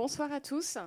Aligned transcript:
bonsoir 0.00 0.32
à 0.32 0.40
tous. 0.40 0.78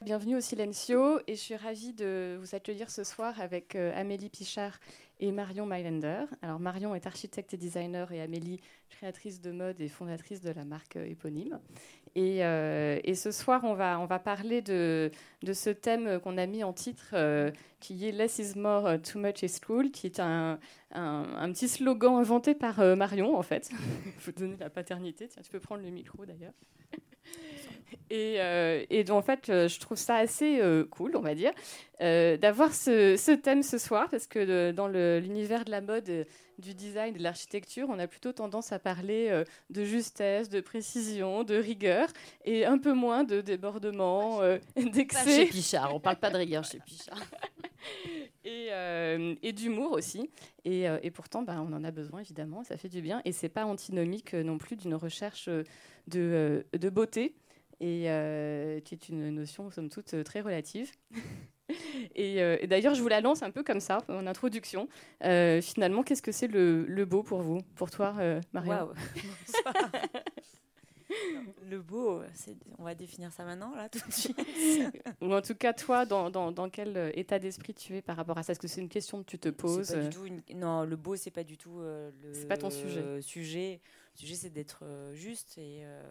Bienvenue 0.00 0.36
au 0.36 0.40
Silencio 0.40 1.18
et 1.26 1.34
je 1.34 1.40
suis 1.40 1.56
ravie 1.56 1.92
de 1.92 2.38
vous 2.40 2.54
accueillir 2.54 2.88
ce 2.88 3.04
soir 3.04 3.38
avec 3.38 3.74
euh, 3.74 3.92
Amélie 3.94 4.30
Pichard 4.30 4.80
et 5.20 5.30
Marion 5.30 5.66
Mylander. 5.66 6.24
Alors 6.40 6.58
Marion 6.58 6.94
est 6.94 7.06
architecte 7.06 7.52
et 7.52 7.58
designer 7.58 8.10
et 8.12 8.22
Amélie 8.22 8.62
créatrice 8.88 9.42
de 9.42 9.52
mode 9.52 9.78
et 9.82 9.88
fondatrice 9.88 10.40
de 10.40 10.50
la 10.52 10.64
marque 10.64 10.96
euh, 10.96 11.04
éponyme. 11.04 11.60
Et, 12.14 12.46
euh, 12.46 12.98
et, 13.04 13.14
ce 13.14 13.30
soir, 13.30 13.62
on 13.64 13.74
va, 13.74 14.00
on 14.00 14.06
va 14.06 14.18
parler 14.18 14.62
de, 14.62 15.10
de 15.42 15.52
ce 15.52 15.68
thème 15.68 16.18
qu'on 16.20 16.38
a 16.38 16.46
mis 16.46 16.64
en 16.64 16.72
titre, 16.72 17.14
qui 17.78 18.08
est 18.08 18.12
Less 18.12 18.38
is 18.38 18.58
more, 18.58 19.02
too 19.02 19.18
much 19.18 19.42
is 19.42 19.60
cool, 19.60 19.90
qui 19.90 20.06
est 20.06 20.18
un, 20.18 20.58
un, 20.92 21.26
un 21.36 21.52
petit 21.52 21.68
slogan 21.68 22.16
inventé 22.16 22.54
par 22.54 22.78
Marion, 22.96 23.36
en 23.36 23.42
fait. 23.42 23.70
Faut 24.18 24.32
donner 24.32 24.56
la 24.58 24.70
paternité. 24.70 25.28
Tiens, 25.28 25.42
tu 25.42 25.50
peux 25.50 25.60
prendre 25.60 25.82
le 25.82 25.90
micro 25.90 26.24
d'ailleurs. 26.24 26.54
Et, 28.10 28.36
euh, 28.38 28.84
et, 28.90 29.04
donc, 29.04 29.18
en 29.18 29.22
fait, 29.22 29.48
euh, 29.48 29.68
je 29.68 29.80
trouve 29.80 29.98
ça 29.98 30.16
assez 30.16 30.60
euh, 30.60 30.84
cool, 30.84 31.16
on 31.16 31.20
va 31.20 31.34
dire, 31.34 31.52
euh, 32.00 32.36
d'avoir 32.36 32.74
ce, 32.74 33.16
ce, 33.16 33.32
thème 33.32 33.62
ce 33.62 33.78
soir, 33.78 34.08
parce 34.10 34.26
que 34.26 34.38
de, 34.38 34.72
dans 34.72 34.88
l'univers 34.88 35.64
de 35.64 35.70
la 35.70 35.80
mode, 35.80 36.26
du 36.58 36.74
design, 36.74 37.14
de 37.14 37.22
l'architecture, 37.22 37.88
on 37.88 37.98
a 37.98 38.06
plutôt 38.06 38.32
tendance 38.32 38.72
à 38.72 38.78
parler 38.78 39.42
de 39.70 39.84
justesse, 39.84 40.48
de 40.48 40.60
précision, 40.60 41.44
de 41.44 41.56
rigueur, 41.56 42.08
et 42.44 42.64
un 42.64 42.78
peu 42.78 42.92
moins 42.92 43.24
de 43.24 43.40
débordement, 43.40 44.40
d'excès. 44.76 45.44
Chez 45.44 45.46
Pichard, 45.46 45.94
on 45.94 46.00
parle 46.00 46.16
pas 46.16 46.30
de 46.30 46.36
rigueur 46.36 46.64
chez 46.64 46.78
Pichard. 46.78 47.22
et, 48.44 48.68
et 49.42 49.52
d'humour 49.52 49.92
aussi. 49.92 50.30
Et, 50.64 50.84
et 51.02 51.10
pourtant, 51.10 51.42
bah, 51.42 51.56
on 51.58 51.72
en 51.72 51.82
a 51.84 51.90
besoin, 51.90 52.20
évidemment, 52.20 52.62
ça 52.62 52.76
fait 52.76 52.88
du 52.88 53.00
bien. 53.00 53.22
Et 53.24 53.32
c'est 53.32 53.48
pas 53.48 53.64
antinomique 53.64 54.34
non 54.34 54.58
plus 54.58 54.76
d'une 54.76 54.94
recherche 54.94 55.48
de, 56.06 56.64
de 56.72 56.90
beauté 56.90 57.34
et 57.80 58.04
euh, 58.06 58.80
qui 58.80 58.94
est 58.94 59.08
une 59.08 59.30
notion, 59.30 59.70
somme 59.70 59.88
toute, 59.88 60.22
très 60.24 60.40
relative. 60.40 60.90
et, 62.14 62.42
euh, 62.42 62.56
et 62.60 62.66
d'ailleurs, 62.66 62.94
je 62.94 63.02
vous 63.02 63.08
la 63.08 63.20
lance 63.20 63.42
un 63.42 63.50
peu 63.50 63.62
comme 63.62 63.80
ça, 63.80 63.98
en 64.08 64.26
introduction. 64.26 64.88
Euh, 65.24 65.60
finalement, 65.60 66.02
qu'est-ce 66.02 66.22
que 66.22 66.32
c'est 66.32 66.48
le, 66.48 66.84
le, 66.86 67.04
beau 67.04 67.22
pour 67.22 67.42
vous, 67.42 67.60
pour 67.76 67.90
toi, 67.90 68.14
euh, 68.18 68.40
Maria? 68.52 68.86
Wow. 68.86 68.92
Le 71.68 71.78
beau, 71.78 72.22
on 72.78 72.84
va 72.84 72.94
définir 72.94 73.32
ça 73.32 73.44
maintenant, 73.44 73.74
là, 73.74 73.88
tout 73.90 74.00
de 74.06 74.12
suite. 74.12 74.38
Ou 75.20 75.32
en 75.32 75.42
tout 75.42 75.54
cas, 75.54 75.74
toi, 75.74 76.06
dans, 76.06 76.30
dans, 76.30 76.52
dans 76.52 76.70
quel 76.70 77.12
état 77.14 77.38
d'esprit 77.38 77.74
tu 77.74 77.96
es 77.96 78.02
par 78.02 78.16
rapport 78.16 78.38
à 78.38 78.42
ça? 78.42 78.52
Est-ce 78.52 78.60
que 78.60 78.68
c'est 78.68 78.80
une 78.80 78.88
question 78.88 79.22
que 79.22 79.28
tu 79.28 79.38
te 79.38 79.50
poses 79.50 79.92
pas 79.92 80.00
du 80.00 80.08
tout 80.08 80.24
une... 80.24 80.42
Non, 80.54 80.84
le 80.84 80.96
beau, 80.96 81.14
c'est 81.16 81.30
pas 81.30 81.44
du 81.44 81.58
tout 81.58 81.80
euh, 81.80 82.10
le 82.22 82.32
c'est 82.32 82.46
pas 82.46 82.56
ton 82.56 82.70
sujet. 82.70 83.20
sujet. 83.20 83.80
Le 84.14 84.18
sujet, 84.18 84.34
c'est 84.34 84.50
d'être 84.50 84.80
euh, 84.82 85.14
juste 85.14 85.56
et, 85.58 85.82
euh, 85.84 86.02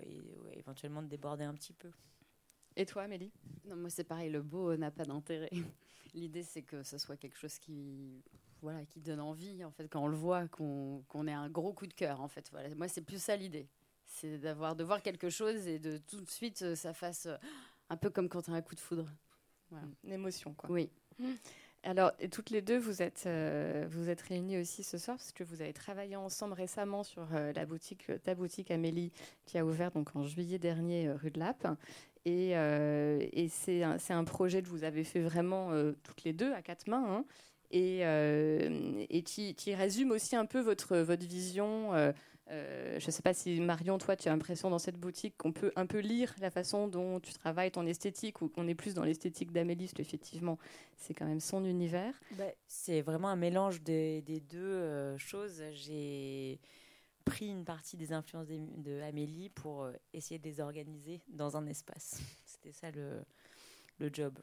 et 0.00 0.20
ouais, 0.20 0.58
éventuellement 0.58 1.02
de 1.02 1.08
déborder 1.08 1.44
un 1.44 1.54
petit 1.54 1.72
peu. 1.72 1.90
Et 2.76 2.86
toi, 2.86 3.02
Amélie? 3.02 3.32
Non, 3.64 3.76
moi, 3.76 3.90
c'est 3.90 4.04
pareil, 4.04 4.30
le 4.30 4.42
beau 4.42 4.74
n'a 4.76 4.90
pas 4.90 5.04
d'intérêt. 5.04 5.50
L'idée, 6.14 6.42
c'est 6.42 6.62
que 6.62 6.82
ce 6.82 6.98
soit 6.98 7.16
quelque 7.16 7.36
chose 7.36 7.58
qui, 7.58 8.22
voilà, 8.60 8.84
qui 8.86 9.00
donne 9.00 9.20
envie, 9.20 9.64
en 9.64 9.70
fait, 9.70 9.88
quand 9.88 10.02
on 10.02 10.08
le 10.08 10.16
voit, 10.16 10.48
qu'on 10.48 11.04
qu 11.08 11.26
ait 11.26 11.32
un 11.32 11.50
gros 11.50 11.72
coup 11.72 11.86
de 11.86 11.94
cœur, 11.94 12.20
en 12.20 12.28
fait. 12.28 12.48
Voilà. 12.50 12.74
Moi, 12.74 12.88
c'est 12.88 13.02
plus 13.02 13.22
ça 13.22 13.36
l'idée. 13.36 13.68
C'est 14.06 14.38
d'avoir 14.38 14.76
de 14.76 14.84
voir 14.84 15.02
quelque 15.02 15.30
chose 15.30 15.66
et 15.66 15.78
de 15.78 15.98
tout 15.98 16.20
de 16.20 16.28
suite, 16.28 16.74
ça 16.74 16.92
fasse 16.92 17.28
un 17.88 17.96
peu 17.96 18.10
comme 18.10 18.28
quand 18.28 18.42
tu 18.42 18.50
as 18.50 18.54
un 18.54 18.62
coup 18.62 18.74
de 18.74 18.80
foudre. 18.80 19.08
Voilà. 19.70 19.86
Une 20.04 20.12
émotion, 20.12 20.54
quoi. 20.54 20.70
Oui. 20.70 20.90
Alors, 21.84 22.12
toutes 22.30 22.50
les 22.50 22.62
deux, 22.62 22.78
vous 22.78 23.02
êtes, 23.02 23.24
euh, 23.26 23.86
vous 23.90 24.08
êtes 24.08 24.20
réunies 24.22 24.58
aussi 24.58 24.84
ce 24.84 24.98
soir 24.98 25.16
parce 25.16 25.32
que 25.32 25.42
vous 25.42 25.62
avez 25.62 25.72
travaillé 25.72 26.14
ensemble 26.14 26.54
récemment 26.54 27.02
sur 27.02 27.26
euh, 27.34 27.52
la 27.54 27.66
boutique, 27.66 28.06
ta 28.22 28.36
boutique 28.36 28.70
Amélie, 28.70 29.10
qui 29.46 29.58
a 29.58 29.64
ouvert 29.64 29.90
donc 29.90 30.14
en 30.14 30.22
juillet 30.22 30.60
dernier 30.60 31.08
euh, 31.08 31.16
rue 31.16 31.32
de 31.32 31.40
Lappe. 31.40 31.66
Et, 32.24 32.56
euh, 32.56 33.18
et 33.32 33.48
c'est 33.48 33.82
un, 33.82 33.96
un, 34.10 34.24
projet 34.24 34.62
que 34.62 34.68
vous 34.68 34.84
avez 34.84 35.02
fait 35.02 35.20
vraiment 35.20 35.72
euh, 35.72 35.92
toutes 36.04 36.22
les 36.22 36.32
deux 36.32 36.52
à 36.52 36.62
quatre 36.62 36.86
mains. 36.86 37.04
Hein, 37.04 37.24
et, 37.72 38.00
euh, 38.02 39.04
et 39.08 39.22
qui, 39.22 39.54
qui, 39.54 39.74
résume 39.74 40.12
aussi 40.12 40.36
un 40.36 40.44
peu 40.44 40.60
votre, 40.60 40.98
votre 40.98 41.26
vision. 41.26 41.90
Euh, 42.50 42.98
je 42.98 43.06
ne 43.06 43.10
sais 43.10 43.22
pas 43.22 43.34
si 43.34 43.60
Marion, 43.60 43.98
toi, 43.98 44.16
tu 44.16 44.28
as 44.28 44.32
l'impression 44.32 44.68
dans 44.68 44.78
cette 44.78 44.98
boutique 44.98 45.36
qu'on 45.36 45.52
peut 45.52 45.72
un 45.76 45.86
peu 45.86 45.98
lire 45.98 46.34
la 46.40 46.50
façon 46.50 46.88
dont 46.88 47.20
tu 47.20 47.32
travailles 47.32 47.70
ton 47.70 47.86
esthétique 47.86 48.42
ou 48.42 48.48
qu'on 48.48 48.66
est 48.68 48.74
plus 48.74 48.94
dans 48.94 49.04
l'esthétique 49.04 49.52
d'Amélie, 49.52 49.84
parce 49.84 49.94
qu'effectivement, 49.94 50.58
c'est 50.96 51.14
quand 51.14 51.26
même 51.26 51.40
son 51.40 51.64
univers. 51.64 52.14
Bah, 52.32 52.44
c'est 52.66 53.00
vraiment 53.00 53.28
un 53.28 53.36
mélange 53.36 53.82
des, 53.82 54.22
deux 54.50 54.58
euh, 54.58 55.16
choses. 55.18 55.62
J'ai 55.72 56.60
pris 57.24 57.48
une 57.48 57.64
partie 57.64 57.96
des 57.96 58.12
influences 58.12 58.48
d'Amélie 58.48 59.48
pour 59.50 59.84
euh, 59.84 59.92
essayer 60.12 60.38
de 60.38 60.44
les 60.44 60.60
organiser 60.60 61.22
dans 61.28 61.56
un 61.56 61.66
espace. 61.66 62.20
C'était 62.44 62.72
ça 62.72 62.90
le 62.90 64.12
job. 64.12 64.36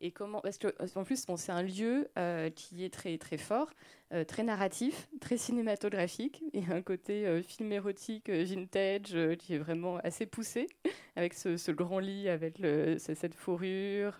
Et 0.00 0.10
comment 0.10 0.40
Parce 0.40 0.58
que 0.58 0.68
en 0.96 1.04
plus, 1.04 1.24
c'est 1.36 1.52
un 1.52 1.62
lieu 1.62 2.08
euh, 2.18 2.50
qui 2.50 2.84
est 2.84 2.92
très 2.92 3.16
très 3.16 3.38
fort, 3.38 3.70
euh, 4.12 4.24
très 4.24 4.42
narratif, 4.42 5.08
très 5.20 5.38
cinématographique, 5.38 6.44
et 6.52 6.64
un 6.70 6.82
côté 6.82 7.26
euh, 7.26 7.42
film 7.42 7.72
érotique 7.72 8.28
vintage 8.28 9.16
qui 9.38 9.54
est 9.54 9.58
vraiment 9.58 9.96
assez 9.98 10.26
poussé, 10.26 10.68
avec 11.16 11.32
ce, 11.32 11.70
grand 11.70 11.98
lit, 11.98 12.28
avec 12.28 12.58
cette 12.98 13.34
fourrure, 13.34 14.18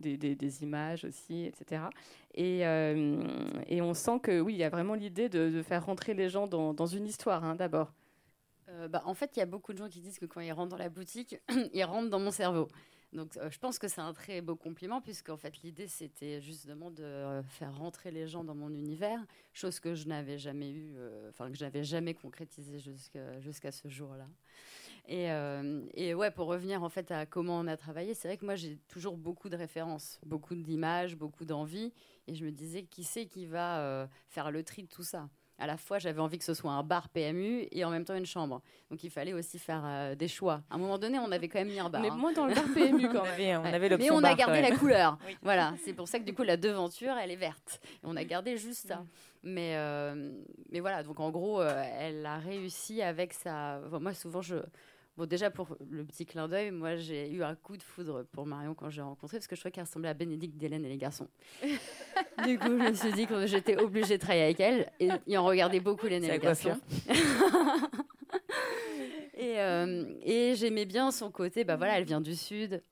des, 0.00 0.62
images 0.62 1.04
aussi, 1.04 1.44
etc. 1.44 1.82
Et, 2.34 2.62
on 3.80 3.94
sent 3.94 4.20
que 4.22 4.40
oui, 4.40 4.54
il 4.54 4.58
y 4.58 4.64
a 4.64 4.70
vraiment 4.70 4.94
l'idée 4.94 5.28
de, 5.28 5.62
faire 5.62 5.86
rentrer 5.86 6.14
les 6.14 6.28
gens 6.28 6.48
dans, 6.48 6.74
dans 6.74 6.86
une 6.86 7.06
histoire, 7.06 7.44
hein, 7.44 7.54
d'abord. 7.54 7.92
bah, 8.88 9.02
en 9.04 9.14
fait, 9.14 9.36
il 9.36 9.38
y 9.38 9.42
a 9.42 9.46
beaucoup 9.46 9.72
de 9.72 9.78
gens 9.78 9.88
qui 9.88 10.00
disent 10.00 10.18
que 10.18 10.26
quand 10.26 10.40
ils 10.40 10.52
rentrent 10.52 10.70
dans 10.70 10.76
la 10.76 10.88
boutique, 10.88 11.36
ils 11.72 11.84
rentrent 11.84 12.10
dans 12.10 12.20
mon 12.20 12.32
cerveau. 12.32 12.66
Donc, 13.12 13.36
euh, 13.36 13.50
je 13.50 13.58
pense 13.58 13.78
que 13.78 13.88
c'est 13.88 14.00
un 14.00 14.14
très 14.14 14.40
beau 14.40 14.56
compliment, 14.56 15.02
puisqu'en 15.02 15.36
fait, 15.36 15.62
l'idée, 15.62 15.86
c'était 15.86 16.40
justement 16.40 16.90
de 16.90 17.02
euh, 17.02 17.42
faire 17.42 17.76
rentrer 17.76 18.10
les 18.10 18.26
gens 18.26 18.42
dans 18.42 18.54
mon 18.54 18.70
univers, 18.70 19.20
chose 19.52 19.80
que 19.80 19.94
je 19.94 20.08
n'avais 20.08 20.38
jamais 20.38 20.70
eu, 20.70 20.94
enfin, 21.28 21.46
euh, 21.46 21.50
que 21.50 21.56
je 21.56 21.64
n'avais 21.64 21.84
jamais 21.84 22.14
concrétisé 22.14 22.78
jusqu'à 22.78 23.38
jusqu 23.40 23.70
ce 23.70 23.88
jour-là. 23.88 24.28
Et, 25.06 26.14
ouais, 26.14 26.30
pour 26.30 26.46
revenir 26.46 26.82
en 26.82 26.88
fait 26.88 27.10
à 27.10 27.26
comment 27.26 27.58
on 27.58 27.66
a 27.66 27.76
travaillé, 27.76 28.14
c'est 28.14 28.28
vrai 28.28 28.38
que 28.38 28.44
moi, 28.44 28.56
j'ai 28.56 28.78
toujours 28.88 29.18
beaucoup 29.18 29.48
de 29.48 29.56
références, 29.56 30.18
beaucoup 30.24 30.54
d'images, 30.54 31.16
beaucoup 31.16 31.44
d'envie, 31.44 31.92
et 32.26 32.34
je 32.34 32.44
me 32.44 32.50
disais, 32.50 32.84
qui 32.84 33.04
c'est 33.04 33.26
qui 33.26 33.46
va 33.46 34.08
faire 34.28 34.50
le 34.50 34.62
tri 34.62 34.84
de 34.84 34.88
tout 34.88 35.02
ça? 35.02 35.28
À 35.62 35.66
la 35.66 35.76
fois, 35.76 36.00
j'avais 36.00 36.20
envie 36.20 36.38
que 36.38 36.44
ce 36.44 36.54
soit 36.54 36.72
un 36.72 36.82
bar 36.82 37.08
PMU 37.08 37.68
et 37.70 37.84
en 37.84 37.90
même 37.90 38.04
temps 38.04 38.16
une 38.16 38.26
chambre. 38.26 38.60
Donc 38.90 39.04
il 39.04 39.10
fallait 39.10 39.32
aussi 39.32 39.60
faire 39.60 39.82
euh, 39.84 40.16
des 40.16 40.26
choix. 40.26 40.60
À 40.68 40.74
un 40.74 40.78
moment 40.78 40.98
donné, 40.98 41.20
on 41.20 41.30
avait 41.30 41.46
quand 41.46 41.60
même 41.60 41.68
mis 41.68 41.78
un 41.78 41.88
bar. 41.88 42.02
Mais 42.02 42.10
hein. 42.10 42.16
moins 42.16 42.32
dans 42.32 42.46
le 42.46 42.54
bar 42.54 42.64
PMU 42.74 43.08
quand 43.08 43.22
même. 43.38 43.60
on 43.60 43.64
avait, 43.64 43.88
ouais. 43.88 43.96
Mais 43.96 44.10
on 44.10 44.24
a 44.24 44.34
gardé 44.34 44.60
la 44.60 44.72
couleur. 44.72 45.18
oui. 45.24 45.36
Voilà, 45.40 45.74
c'est 45.84 45.92
pour 45.92 46.08
ça 46.08 46.18
que 46.18 46.24
du 46.24 46.34
coup 46.34 46.42
la 46.42 46.56
devanture, 46.56 47.14
elle 47.16 47.30
est 47.30 47.36
verte. 47.36 47.80
Et 47.84 48.00
on 48.02 48.16
a 48.16 48.24
gardé 48.24 48.56
juste 48.56 48.88
ça. 48.88 48.96
Mm. 48.96 49.06
Mais, 49.44 49.76
euh, 49.76 50.32
mais 50.70 50.80
voilà, 50.80 51.04
donc 51.04 51.20
en 51.20 51.30
gros, 51.30 51.60
euh, 51.60 51.84
elle 51.98 52.26
a 52.26 52.38
réussi 52.38 53.00
avec 53.00 53.32
sa. 53.32 53.78
Moi, 54.00 54.14
souvent, 54.14 54.42
je. 54.42 54.56
Bon, 55.16 55.26
déjà, 55.26 55.50
pour 55.50 55.76
le 55.90 56.04
petit 56.04 56.24
clin 56.24 56.48
d'œil, 56.48 56.70
moi, 56.70 56.96
j'ai 56.96 57.30
eu 57.30 57.42
un 57.42 57.54
coup 57.54 57.76
de 57.76 57.82
foudre 57.82 58.24
pour 58.32 58.46
Marion 58.46 58.74
quand 58.74 58.88
j'ai 58.88 59.02
rencontré, 59.02 59.36
parce 59.36 59.46
que 59.46 59.54
je 59.54 59.60
trouvais 59.60 59.70
qu'elle 59.72 59.84
ressemblait 59.84 60.08
à 60.08 60.14
Bénédicte 60.14 60.56
d'Hélène 60.56 60.86
et 60.86 60.88
les 60.88 60.96
garçons. 60.96 61.28
du 61.62 62.58
coup, 62.58 62.78
je 62.78 62.88
me 62.90 62.94
suis 62.94 63.12
dit 63.12 63.26
que 63.26 63.46
j'étais 63.46 63.76
obligée 63.76 64.16
de 64.16 64.22
travailler 64.22 64.44
avec 64.44 64.60
elle, 64.60 64.90
et, 65.00 65.10
et 65.26 65.36
on 65.36 65.44
regardait 65.44 65.80
beaucoup 65.80 66.06
les, 66.06 66.18
les 66.18 66.38
garçons. 66.38 66.80
et 69.34 69.60
euh, 69.60 70.14
et 70.22 70.54
j'aimais 70.54 70.86
bien 70.86 71.10
son 71.10 71.30
côté, 71.30 71.64
bah 71.64 71.76
voilà, 71.76 71.98
elle 71.98 72.04
vient 72.04 72.22
du 72.22 72.34
Sud. 72.34 72.82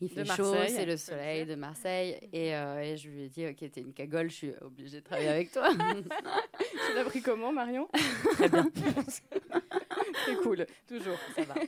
Il 0.00 0.10
fait 0.10 0.24
chaud, 0.24 0.54
c'est 0.68 0.84
le 0.84 0.96
soleil 0.96 1.46
de 1.46 1.54
Marseille. 1.54 2.18
Et, 2.32 2.54
euh, 2.54 2.80
et, 2.80 2.96
je 2.96 3.08
lui 3.08 3.24
ai 3.24 3.28
dit, 3.28 3.46
ok, 3.46 3.70
t'es 3.70 3.80
une 3.80 3.94
cagole, 3.94 4.28
je 4.28 4.34
suis 4.34 4.52
obligée 4.60 5.00
de 5.00 5.04
travailler 5.04 5.28
avec 5.28 5.52
toi. 5.52 5.70
tu 6.58 6.94
l'as 6.94 7.04
pris 7.04 7.22
comment, 7.22 7.52
Marion? 7.52 7.88
Très 8.32 8.48
bien. 8.48 8.68
c'est 10.26 10.36
cool, 10.42 10.66
toujours, 10.86 11.16
ça 11.34 11.44
va. 11.44 11.54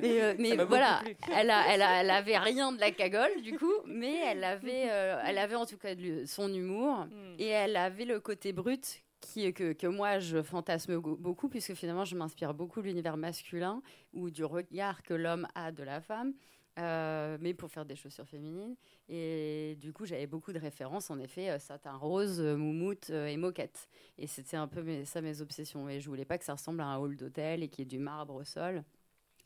Mais, 0.00 0.22
euh, 0.22 0.34
mais 0.38 0.56
voilà, 0.56 1.02
elle, 1.34 1.48
a, 1.48 1.72
elle, 1.72 1.80
a, 1.80 2.02
elle, 2.02 2.10
avait 2.10 2.36
rien 2.36 2.70
de 2.70 2.78
la 2.78 2.90
cagole 2.90 3.40
du 3.40 3.56
coup, 3.56 3.72
mais 3.86 4.14
elle 4.26 4.44
avait, 4.44 4.90
euh, 4.90 5.18
elle 5.24 5.38
avait 5.38 5.54
en 5.54 5.64
tout 5.64 5.78
cas 5.78 5.94
son 6.26 6.52
humour 6.52 7.06
mm. 7.06 7.36
et 7.38 7.46
elle 7.46 7.76
avait 7.76 8.04
le 8.04 8.20
côté 8.20 8.52
brut 8.52 9.02
qui, 9.22 9.50
que, 9.54 9.72
que, 9.72 9.86
moi 9.86 10.18
je 10.18 10.42
fantasme 10.42 10.98
beaucoup, 10.98 11.48
puisque 11.48 11.72
finalement 11.72 12.04
je 12.04 12.14
m'inspire 12.14 12.52
beaucoup 12.52 12.82
de 12.82 12.86
l'univers 12.86 13.16
masculin 13.16 13.80
ou 14.12 14.28
du 14.28 14.44
regard 14.44 15.02
que 15.02 15.14
l'homme 15.14 15.48
a 15.54 15.72
de 15.72 15.82
la 15.82 16.02
femme. 16.02 16.34
Euh, 16.78 17.38
mais 17.40 17.54
pour 17.54 17.70
faire 17.70 17.86
des 17.86 17.96
chaussures 17.96 18.28
féminines. 18.28 18.76
Et 19.08 19.76
du 19.80 19.94
coup, 19.94 20.04
j'avais 20.04 20.26
beaucoup 20.26 20.52
de 20.52 20.58
références, 20.58 21.10
en 21.10 21.18
effet, 21.18 21.48
euh, 21.48 21.58
satin 21.58 21.96
rose, 21.96 22.38
euh, 22.38 22.54
moumoute 22.54 23.08
euh, 23.10 23.26
et 23.26 23.38
moquette. 23.38 23.88
Et 24.18 24.26
c'était 24.26 24.58
un 24.58 24.68
peu 24.68 24.82
mes, 24.82 25.06
ça 25.06 25.22
mes 25.22 25.40
obsessions. 25.40 25.88
Et 25.88 26.00
je 26.00 26.08
voulais 26.08 26.26
pas 26.26 26.36
que 26.36 26.44
ça 26.44 26.52
ressemble 26.52 26.82
à 26.82 26.86
un 26.86 26.98
hall 26.98 27.16
d'hôtel 27.16 27.62
et 27.62 27.68
qu'il 27.68 27.84
y 27.84 27.86
ait 27.86 27.88
du 27.88 27.98
marbre 27.98 28.34
au 28.34 28.44
sol. 28.44 28.84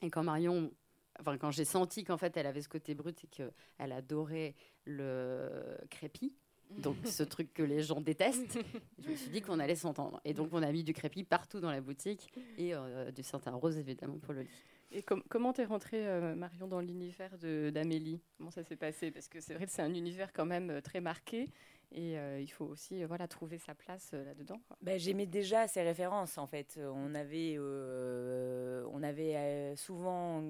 Et 0.02 0.10
quand 0.10 0.24
Marion, 0.24 0.72
enfin, 1.20 1.38
quand 1.38 1.52
j'ai 1.52 1.64
senti 1.64 2.02
qu'en 2.02 2.16
fait, 2.16 2.36
elle 2.36 2.46
avait 2.46 2.62
ce 2.62 2.68
côté 2.68 2.94
brut 2.94 3.22
et 3.22 3.28
qu'elle 3.28 3.92
adorait 3.92 4.56
le 4.84 5.50
crépi, 5.88 6.34
donc 6.78 6.96
ce 7.04 7.22
truc 7.22 7.54
que 7.54 7.62
les 7.62 7.82
gens 7.82 8.00
détestent. 8.00 8.58
Je 8.98 9.08
me 9.08 9.14
suis 9.14 9.30
dit 9.30 9.40
qu'on 9.40 9.60
allait 9.60 9.76
s'entendre. 9.76 10.20
Et 10.24 10.34
donc 10.34 10.48
on 10.52 10.62
a 10.62 10.72
mis 10.72 10.82
du 10.82 10.94
crépi 10.94 11.22
partout 11.22 11.60
dans 11.60 11.70
la 11.70 11.80
boutique 11.80 12.32
et 12.58 12.72
du 13.14 13.22
satin 13.22 13.52
rose 13.52 13.76
évidemment 13.76 14.18
pour 14.18 14.32
le 14.32 14.42
lit. 14.42 14.48
Et 14.92 15.02
comment 15.02 15.52
t'es 15.52 15.64
rentrée, 15.64 16.04
Marion, 16.34 16.66
dans 16.66 16.80
l'univers 16.80 17.38
d'Amélie? 17.38 18.20
Comment 18.38 18.50
ça 18.50 18.64
s'est 18.64 18.76
passé? 18.76 19.10
Parce 19.10 19.28
que 19.28 19.40
c'est 19.40 19.54
vrai 19.54 19.66
que 19.66 19.72
c'est 19.72 19.82
un 19.82 19.94
univers 19.94 20.32
quand 20.32 20.46
même 20.46 20.82
très 20.82 21.00
marqué. 21.00 21.48
Et 21.92 22.16
euh, 22.16 22.40
il 22.40 22.46
faut 22.46 22.66
aussi 22.66 23.02
euh, 23.02 23.06
voilà, 23.08 23.26
trouver 23.26 23.58
sa 23.58 23.74
place 23.74 24.12
euh, 24.14 24.24
là-dedans. 24.24 24.60
Ben, 24.80 24.96
J'aimais 24.96 25.26
déjà 25.26 25.66
ces 25.66 25.82
références, 25.82 26.38
en 26.38 26.46
fait. 26.46 26.78
On 26.94 27.14
avait, 27.16 27.58
on 27.58 29.02
avait 29.02 29.74
souvent 29.76 30.40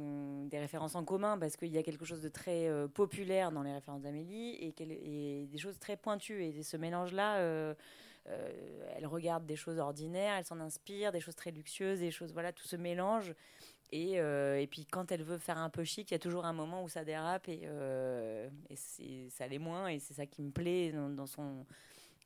des 0.48 0.58
références 0.58 0.94
en 0.94 1.04
commun 1.04 1.38
parce 1.38 1.56
qu'il 1.56 1.72
y 1.72 1.78
a 1.78 1.82
quelque 1.82 2.04
chose 2.04 2.20
de 2.20 2.28
très 2.28 2.68
populaire 2.88 3.52
dans 3.52 3.62
les 3.62 3.72
références 3.72 4.02
d'Amélie 4.02 4.56
et, 4.60 5.46
des 5.46 5.58
choses 5.58 5.78
très 5.78 5.96
pointues. 5.96 6.44
Et 6.44 6.62
ce 6.62 6.76
mélange-là, 6.76 7.74
elle 8.26 9.06
regarde 9.06 9.46
des 9.46 9.56
choses 9.56 9.78
ordinaires, 9.78 10.34
elle 10.38 10.44
s'en 10.44 10.60
inspire, 10.60 11.10
des 11.12 11.20
choses 11.20 11.36
très 11.36 11.50
luxueuses, 11.50 12.00
des 12.00 12.10
choses, 12.10 12.32
voilà, 12.32 12.52
tout 12.52 12.66
se 12.66 12.76
mélange. 12.76 13.34
Et, 13.92 14.20
euh, 14.20 14.60
et, 14.60 14.66
puis 14.66 14.86
quand 14.86 15.10
elle 15.10 15.22
veut 15.22 15.38
faire 15.38 15.58
un 15.58 15.70
peu 15.70 15.84
chic, 15.84 16.10
il 16.10 16.14
y 16.14 16.16
a 16.16 16.20
toujours 16.20 16.44
un 16.44 16.52
moment 16.52 16.84
où 16.84 16.88
ça 16.88 17.04
dérape 17.04 17.48
et, 17.48 17.62
euh, 17.64 18.48
et 18.68 19.28
ça 19.30 19.48
l'est 19.48 19.58
moins. 19.58 19.88
Et 19.88 19.98
c'est 19.98 20.14
ça 20.14 20.26
qui 20.26 20.42
me 20.42 20.50
plaît 20.50 20.92
dans, 20.92 21.26
son, 21.26 21.66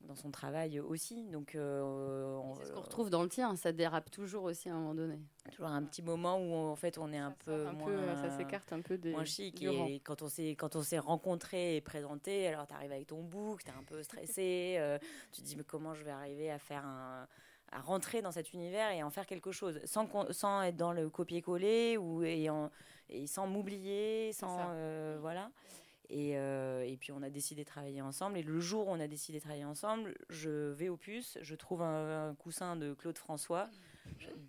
dans 0.01 0.15
son 0.15 0.29
travail 0.29 0.79
aussi. 0.79 1.23
Donc, 1.29 1.55
euh, 1.55 2.53
c'est 2.59 2.67
ce 2.67 2.71
qu'on 2.71 2.81
retrouve 2.81 3.09
dans 3.09 3.23
le 3.23 3.29
tien, 3.29 3.55
ça 3.55 3.71
dérape 3.71 4.11
toujours 4.11 4.43
aussi 4.43 4.69
à 4.69 4.75
un 4.75 4.77
moment 4.77 4.93
donné. 4.93 5.19
Toujours 5.51 5.67
un 5.67 5.81
petit 5.83 6.03
moment 6.03 6.37
où 6.37 6.53
en 6.53 6.75
fait 6.75 6.99
on 6.99 7.11
est 7.11 7.17
un 7.17 7.31
peu 7.31 7.65
moins, 7.71 8.15
ça 8.15 8.29
s'écarte 8.37 8.71
un 8.71 8.81
peu 8.81 8.99
des 8.99 9.11
moins 9.11 9.25
chic. 9.25 9.63
Et 9.63 10.01
quand 10.03 10.21
on 10.21 10.27
s'est 10.27 10.51
quand 10.51 10.75
on 10.75 10.83
s'est 10.83 10.99
rencontré 10.99 11.77
et 11.77 11.81
présenté, 11.81 12.47
alors 12.47 12.67
tu 12.67 12.75
arrives 12.75 12.91
avec 12.91 13.07
ton 13.07 13.23
bouc, 13.23 13.63
tu 13.63 13.71
es 13.71 13.73
un 13.73 13.83
peu 13.83 14.03
stressé, 14.03 14.79
tu 15.31 15.41
te 15.41 15.47
dis 15.47 15.55
mais 15.55 15.63
comment 15.63 15.95
je 15.95 16.03
vais 16.03 16.11
arriver 16.11 16.51
à 16.51 16.59
faire 16.59 16.85
un 16.85 17.27
à 17.71 17.81
rentrer 17.81 18.21
dans 18.21 18.31
cet 18.31 18.53
univers 18.53 18.91
et 18.91 19.03
en 19.03 19.09
faire 19.09 19.25
quelque 19.25 19.51
chose, 19.51 19.79
sans, 19.85 20.07
sans 20.31 20.63
être 20.63 20.77
dans 20.77 20.93
le 20.93 21.09
copier-coller 21.09 21.97
ou 21.97 22.23
et, 22.23 22.47
et 23.09 23.27
sans 23.27 23.47
m'oublier, 23.47 24.31
sans 24.33 24.57
euh, 24.69 25.17
voilà. 25.19 25.51
Et, 26.09 26.37
euh, 26.37 26.85
et, 26.85 26.97
puis 26.97 27.11
on 27.11 27.23
a 27.23 27.31
décidé 27.31 27.63
de 27.63 27.67
travailler 27.67 28.01
ensemble. 28.01 28.37
Et 28.37 28.43
le 28.43 28.59
jour 28.59 28.87
où 28.87 28.91
on 28.91 28.99
a 28.99 29.07
décidé 29.07 29.39
de 29.39 29.43
travailler 29.43 29.65
ensemble, 29.65 30.15
je 30.29 30.71
vais 30.71 30.87
au 30.87 30.97
puce, 30.97 31.39
je 31.41 31.55
trouve 31.55 31.81
un, 31.81 32.35
coussin 32.35 32.75
de 32.75 32.93
Claude 32.93 33.17
François, 33.17 33.67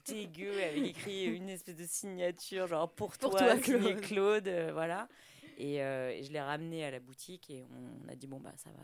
dégueu, 0.04 0.62
avec 0.62 0.84
écrit 0.84 1.24
une 1.24 1.48
espèce 1.48 1.76
de 1.76 1.86
signature, 1.86 2.66
genre 2.66 2.90
pour, 2.90 3.16
toi, 3.16 3.56
Claude. 3.56 4.00
Claude 4.02 4.48
euh, 4.48 4.70
voilà. 4.74 5.08
Et, 5.56 5.76
et, 5.76 6.22
je 6.22 6.30
l'ai 6.30 6.40
ramené 6.42 6.84
à 6.84 6.90
la 6.90 7.00
boutique 7.00 7.48
et 7.48 7.64
on 7.72 8.08
a 8.10 8.14
dit 8.14 8.26
bon 8.26 8.38
bah 8.38 8.52
ça 8.56 8.68
va 8.68 8.82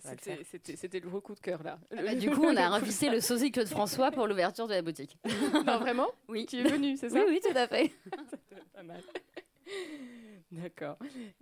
c'était 0.00 1.00
le 1.00 1.08
gros 1.08 1.20
coup 1.20 1.34
de 1.34 1.40
cœur 1.40 1.62
là. 1.62 1.78
Ah 1.96 2.02
bah, 2.02 2.14
du 2.14 2.30
coup, 2.30 2.44
on 2.44 2.56
a 2.56 2.66
invité 2.66 3.10
le 3.10 3.20
sosie 3.20 3.50
Claude 3.50 3.68
François 3.68 4.10
pour 4.10 4.26
l'ouverture 4.26 4.66
de 4.66 4.74
la 4.74 4.82
boutique. 4.82 5.18
non, 5.66 5.78
vraiment 5.78 6.08
Oui. 6.28 6.46
Tu 6.46 6.58
es 6.58 6.62
venu, 6.62 6.96
c'est 6.96 7.10
ça 7.10 7.16
Oui, 7.16 7.24
oui, 7.28 7.40
tout 7.42 7.56
à 7.56 7.66
fait. 7.66 7.92
pas 8.74 8.82
mal. 8.82 9.02
D'accord. 10.52 10.96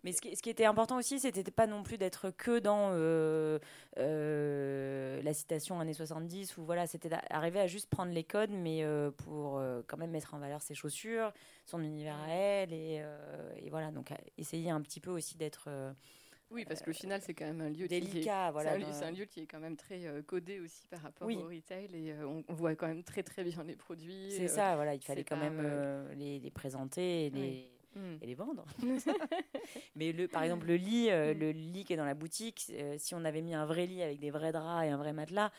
Mais 0.04 0.12
ce 0.12 0.20
qui, 0.20 0.36
ce 0.36 0.42
qui, 0.42 0.50
était 0.50 0.66
important 0.66 0.98
aussi, 0.98 1.18
c'était 1.18 1.50
pas 1.50 1.66
non 1.66 1.82
plus 1.82 1.96
d'être 1.96 2.30
que 2.30 2.58
dans 2.58 2.90
euh, 2.92 3.58
euh, 3.96 5.22
la 5.22 5.32
citation 5.32 5.80
années 5.80 5.94
70, 5.94 6.58
ou 6.58 6.64
voilà, 6.64 6.86
c'était 6.86 7.08
d'arriver 7.08 7.60
à 7.60 7.66
juste 7.66 7.88
prendre 7.88 8.12
les 8.12 8.24
codes, 8.24 8.50
mais 8.50 8.84
euh, 8.84 9.10
pour 9.10 9.62
quand 9.86 9.96
même 9.96 10.10
mettre 10.10 10.34
en 10.34 10.38
valeur 10.38 10.60
ses 10.60 10.74
chaussures, 10.74 11.32
son 11.64 11.82
univers 11.82 12.16
à 12.16 12.28
elle, 12.28 12.72
et, 12.74 13.02
et 13.56 13.70
voilà, 13.70 13.90
donc 13.92 14.12
essayer 14.36 14.70
un 14.70 14.82
petit 14.82 15.00
peu 15.00 15.10
aussi 15.10 15.38
d'être 15.38 15.70
oui, 16.50 16.64
parce 16.64 16.80
que 16.80 16.86
le 16.86 16.94
final, 16.94 17.20
c'est 17.22 17.34
quand 17.34 17.44
même 17.44 17.60
un 17.60 17.68
lieu 17.68 17.86
délicat. 17.88 18.50
voilà, 18.52 18.78
c'est 18.92 19.04
un, 19.04 19.10
lieu 19.10 19.26
qui 19.26 19.40
est 19.40 19.46
quand 19.46 19.60
même 19.60 19.76
très 19.76 20.06
euh, 20.06 20.22
codé 20.22 20.60
aussi 20.60 20.86
par 20.86 21.00
rapport 21.02 21.28
au 21.28 21.48
retail 21.48 21.88
et 21.92 22.12
euh, 22.12 22.42
on, 22.48 22.54
voit 22.54 22.74
quand 22.74 22.88
même 22.88 23.04
très 23.04 23.22
très 23.22 23.44
bien 23.44 23.62
les 23.64 23.76
produits. 23.76 24.30
C'est 24.30 24.44
euh, 24.44 24.48
ça, 24.48 24.74
voilà, 24.76 24.94
il 24.94 25.02
fallait 25.02 25.24
quand 25.24 25.36
même 25.36 25.60
les, 26.16 26.38
les, 26.38 26.50
présenter 26.50 27.26
et 27.26 27.30
les, 27.30 27.70
et 28.22 28.26
les 28.26 28.34
vendre. 28.34 28.64
Mais 29.96 30.12
le, 30.12 30.26
par 30.26 30.42
exemple, 30.42 30.66
le 30.66 30.76
lit, 30.76 31.08
mm. 31.10 31.38
le 31.38 31.50
lit 31.50 31.84
qui 31.84 31.92
est 31.92 31.96
dans 31.96 32.06
la 32.06 32.14
boutique, 32.14 32.72
si 32.96 33.14
on 33.14 33.24
avait 33.24 33.42
mis 33.42 33.54
un 33.54 33.66
vrai 33.66 33.86
lit 33.86 34.02
avec 34.02 34.18
des 34.18 34.30
vrais 34.30 34.52
draps 34.52 34.86
et 34.86 34.90
un 34.90 34.96
vrai 34.96 35.12
matelas, 35.12 35.52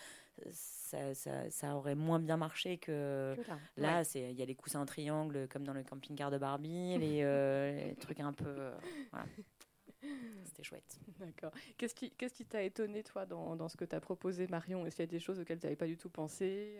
ça, 0.51 1.13
ça, 1.13 1.51
ça, 1.51 1.75
aurait 1.75 1.95
moins 1.95 2.19
bien 2.19 2.37
marché 2.37 2.77
que, 2.77 3.35
là. 3.77 4.01
Il 4.15 4.31
y 4.31 4.41
a 4.41 4.45
les 4.45 4.55
coussins 4.55 4.79
en 4.79 4.85
triangle 4.85 5.47
comme 5.49 5.65
dans 5.65 5.73
le 5.73 5.83
camping-car 5.83 6.31
de 6.31 6.39
Barbie, 6.39 6.97
les, 6.99 7.21
les, 7.21 7.95
trucs 7.99 8.21
un 8.21 8.33
peu. 8.33 8.71
Voilà. 9.11 9.27
C'était 10.45 10.63
chouette. 10.63 10.99
D'accord. 11.19 11.51
Qu'est-ce 11.77 11.93
qui 11.93 12.45
t'a 12.45 12.63
étonné, 12.63 13.03
toi, 13.03 13.25
dans, 13.25 13.55
dans 13.55 13.69
ce 13.69 13.77
que 13.77 13.85
tu 13.85 13.95
as 13.95 13.99
proposé, 13.99 14.47
Marion? 14.47 14.85
Est-ce 14.85 14.95
qu'il 14.95 15.03
y 15.03 15.07
a 15.07 15.11
des 15.11 15.19
choses 15.19 15.39
auxquelles 15.39 15.59
tu 15.59 15.65
n'avais 15.65 15.75
pas 15.75 15.87
du 15.87 15.97
tout 15.97 16.09
pensé 16.09 16.77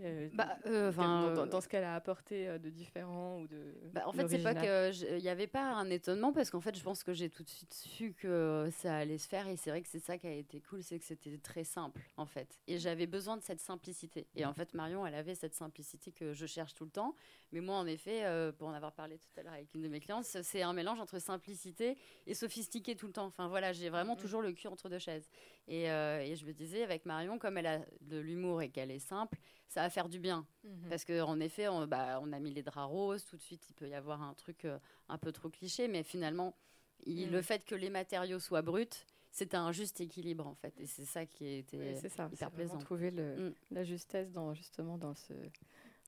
euh, 0.00 0.28
euh, 0.28 0.28
bah, 0.32 0.58
euh, 0.66 1.34
dans, 1.34 1.46
dans, 1.46 1.60
ce 1.60 1.68
qu'elle 1.68 1.84
a 1.84 1.94
apporté 1.94 2.58
de 2.58 2.70
différent 2.70 3.40
ou 3.40 3.48
de 3.48 3.74
bah, 3.92 4.02
en 4.06 4.12
fait 4.12 4.28
c'est 4.28 4.42
pas 4.42 4.54
que 4.54 5.16
il 5.16 5.22
n'y 5.22 5.28
avait 5.28 5.46
pas 5.46 5.72
un 5.72 5.90
étonnement 5.90 6.32
parce 6.32 6.50
qu'en 6.50 6.60
fait 6.60 6.76
je 6.76 6.82
pense 6.82 7.02
que 7.02 7.12
j'ai 7.12 7.28
tout 7.28 7.42
de 7.42 7.48
suite 7.48 7.74
su 7.74 8.12
que 8.12 8.68
ça 8.70 8.96
allait 8.96 9.18
se 9.18 9.28
faire 9.28 9.48
et 9.48 9.56
c'est 9.56 9.70
vrai 9.70 9.82
que 9.82 9.88
c'est 9.88 9.98
ça 9.98 10.16
qui 10.18 10.26
a 10.26 10.32
été 10.32 10.60
cool 10.60 10.82
c'est 10.82 10.98
que 10.98 11.04
c'était 11.04 11.36
très 11.38 11.64
simple 11.64 12.00
en 12.16 12.26
fait 12.26 12.58
et 12.66 12.78
j'avais 12.78 13.06
besoin 13.06 13.36
de 13.36 13.42
cette 13.42 13.60
simplicité 13.60 14.26
et 14.36 14.44
en 14.44 14.52
fait 14.52 14.72
Marion 14.74 15.06
elle 15.06 15.14
avait 15.14 15.34
cette 15.34 15.54
simplicité 15.54 16.12
que 16.12 16.32
je 16.32 16.46
cherche 16.46 16.74
tout 16.74 16.84
le 16.84 16.90
temps 16.90 17.14
mais 17.52 17.60
moi, 17.60 17.76
en 17.76 17.86
effet, 17.86 18.24
euh, 18.24 18.52
pour 18.52 18.68
en 18.68 18.74
avoir 18.74 18.92
parlé 18.92 19.18
tout 19.18 19.28
à 19.38 19.42
l'heure 19.42 19.54
avec 19.54 19.72
une 19.74 19.82
de 19.82 19.88
mes 19.88 20.00
clientes, 20.00 20.24
c'est 20.24 20.62
un 20.62 20.72
mélange 20.72 21.00
entre 21.00 21.18
simplicité 21.18 21.96
et 22.26 22.34
sophistiqué 22.34 22.94
tout 22.94 23.06
le 23.06 23.12
temps. 23.12 23.24
Enfin 23.24 23.48
voilà, 23.48 23.72
j'ai 23.72 23.88
vraiment 23.88 24.14
mm. 24.14 24.18
toujours 24.18 24.42
le 24.42 24.52
cul 24.52 24.68
entre 24.68 24.88
deux 24.88 24.98
chaises. 24.98 25.28
Et, 25.68 25.90
euh, 25.90 26.20
et, 26.22 26.34
je 26.34 26.46
me 26.46 26.52
disais, 26.52 26.82
avec 26.82 27.04
Marion, 27.04 27.38
comme 27.38 27.58
elle 27.58 27.66
a 27.66 27.80
de 28.00 28.18
l'humour 28.18 28.62
et 28.62 28.70
qu'elle 28.70 28.90
est 28.90 28.98
simple, 28.98 29.38
ça 29.68 29.82
va 29.82 29.90
faire 29.90 30.08
du 30.08 30.18
bien. 30.18 30.46
Mm-hmm. 30.64 30.88
Parce 30.88 31.04
qu'en 31.04 31.38
effet, 31.40 31.68
on, 31.68 31.86
bah, 31.86 32.18
on, 32.22 32.32
a 32.32 32.38
mis 32.38 32.52
les 32.52 32.62
draps 32.62 32.90
roses, 32.90 33.24
tout 33.26 33.36
de 33.36 33.42
suite, 33.42 33.68
il 33.68 33.74
peut 33.74 33.88
y 33.88 33.94
avoir 33.94 34.22
un 34.22 34.32
truc 34.32 34.64
euh, 34.64 34.78
un 35.10 35.18
peu 35.18 35.30
trop 35.30 35.50
cliché, 35.50 35.86
mais 35.86 36.02
finalement, 36.02 36.56
il, 37.04 37.28
mm. 37.28 37.32
le 37.32 37.42
fait 37.42 37.64
que 37.66 37.74
les 37.74 37.90
matériaux 37.90 38.38
soient 38.38 38.62
bruts, 38.62 39.04
c'est 39.30 39.54
un 39.54 39.70
juste 39.72 40.00
équilibre 40.00 40.46
en 40.46 40.54
fait 40.54 40.80
et 40.80 40.86
c'est 40.86 41.04
ça 41.04 41.26
qui 41.26 41.46
était 41.46 41.94
c'est 41.96 42.08
ça, 42.08 42.30
hyper 42.32 42.50
plaisant 42.50 42.78
trouver 42.78 43.10
le, 43.10 43.50
mm. 43.50 43.54
la 43.72 43.84
justesse 43.84 44.32
dans 44.32 44.54
justement 44.54 44.96
dans 44.96 45.14
ce 45.14 45.34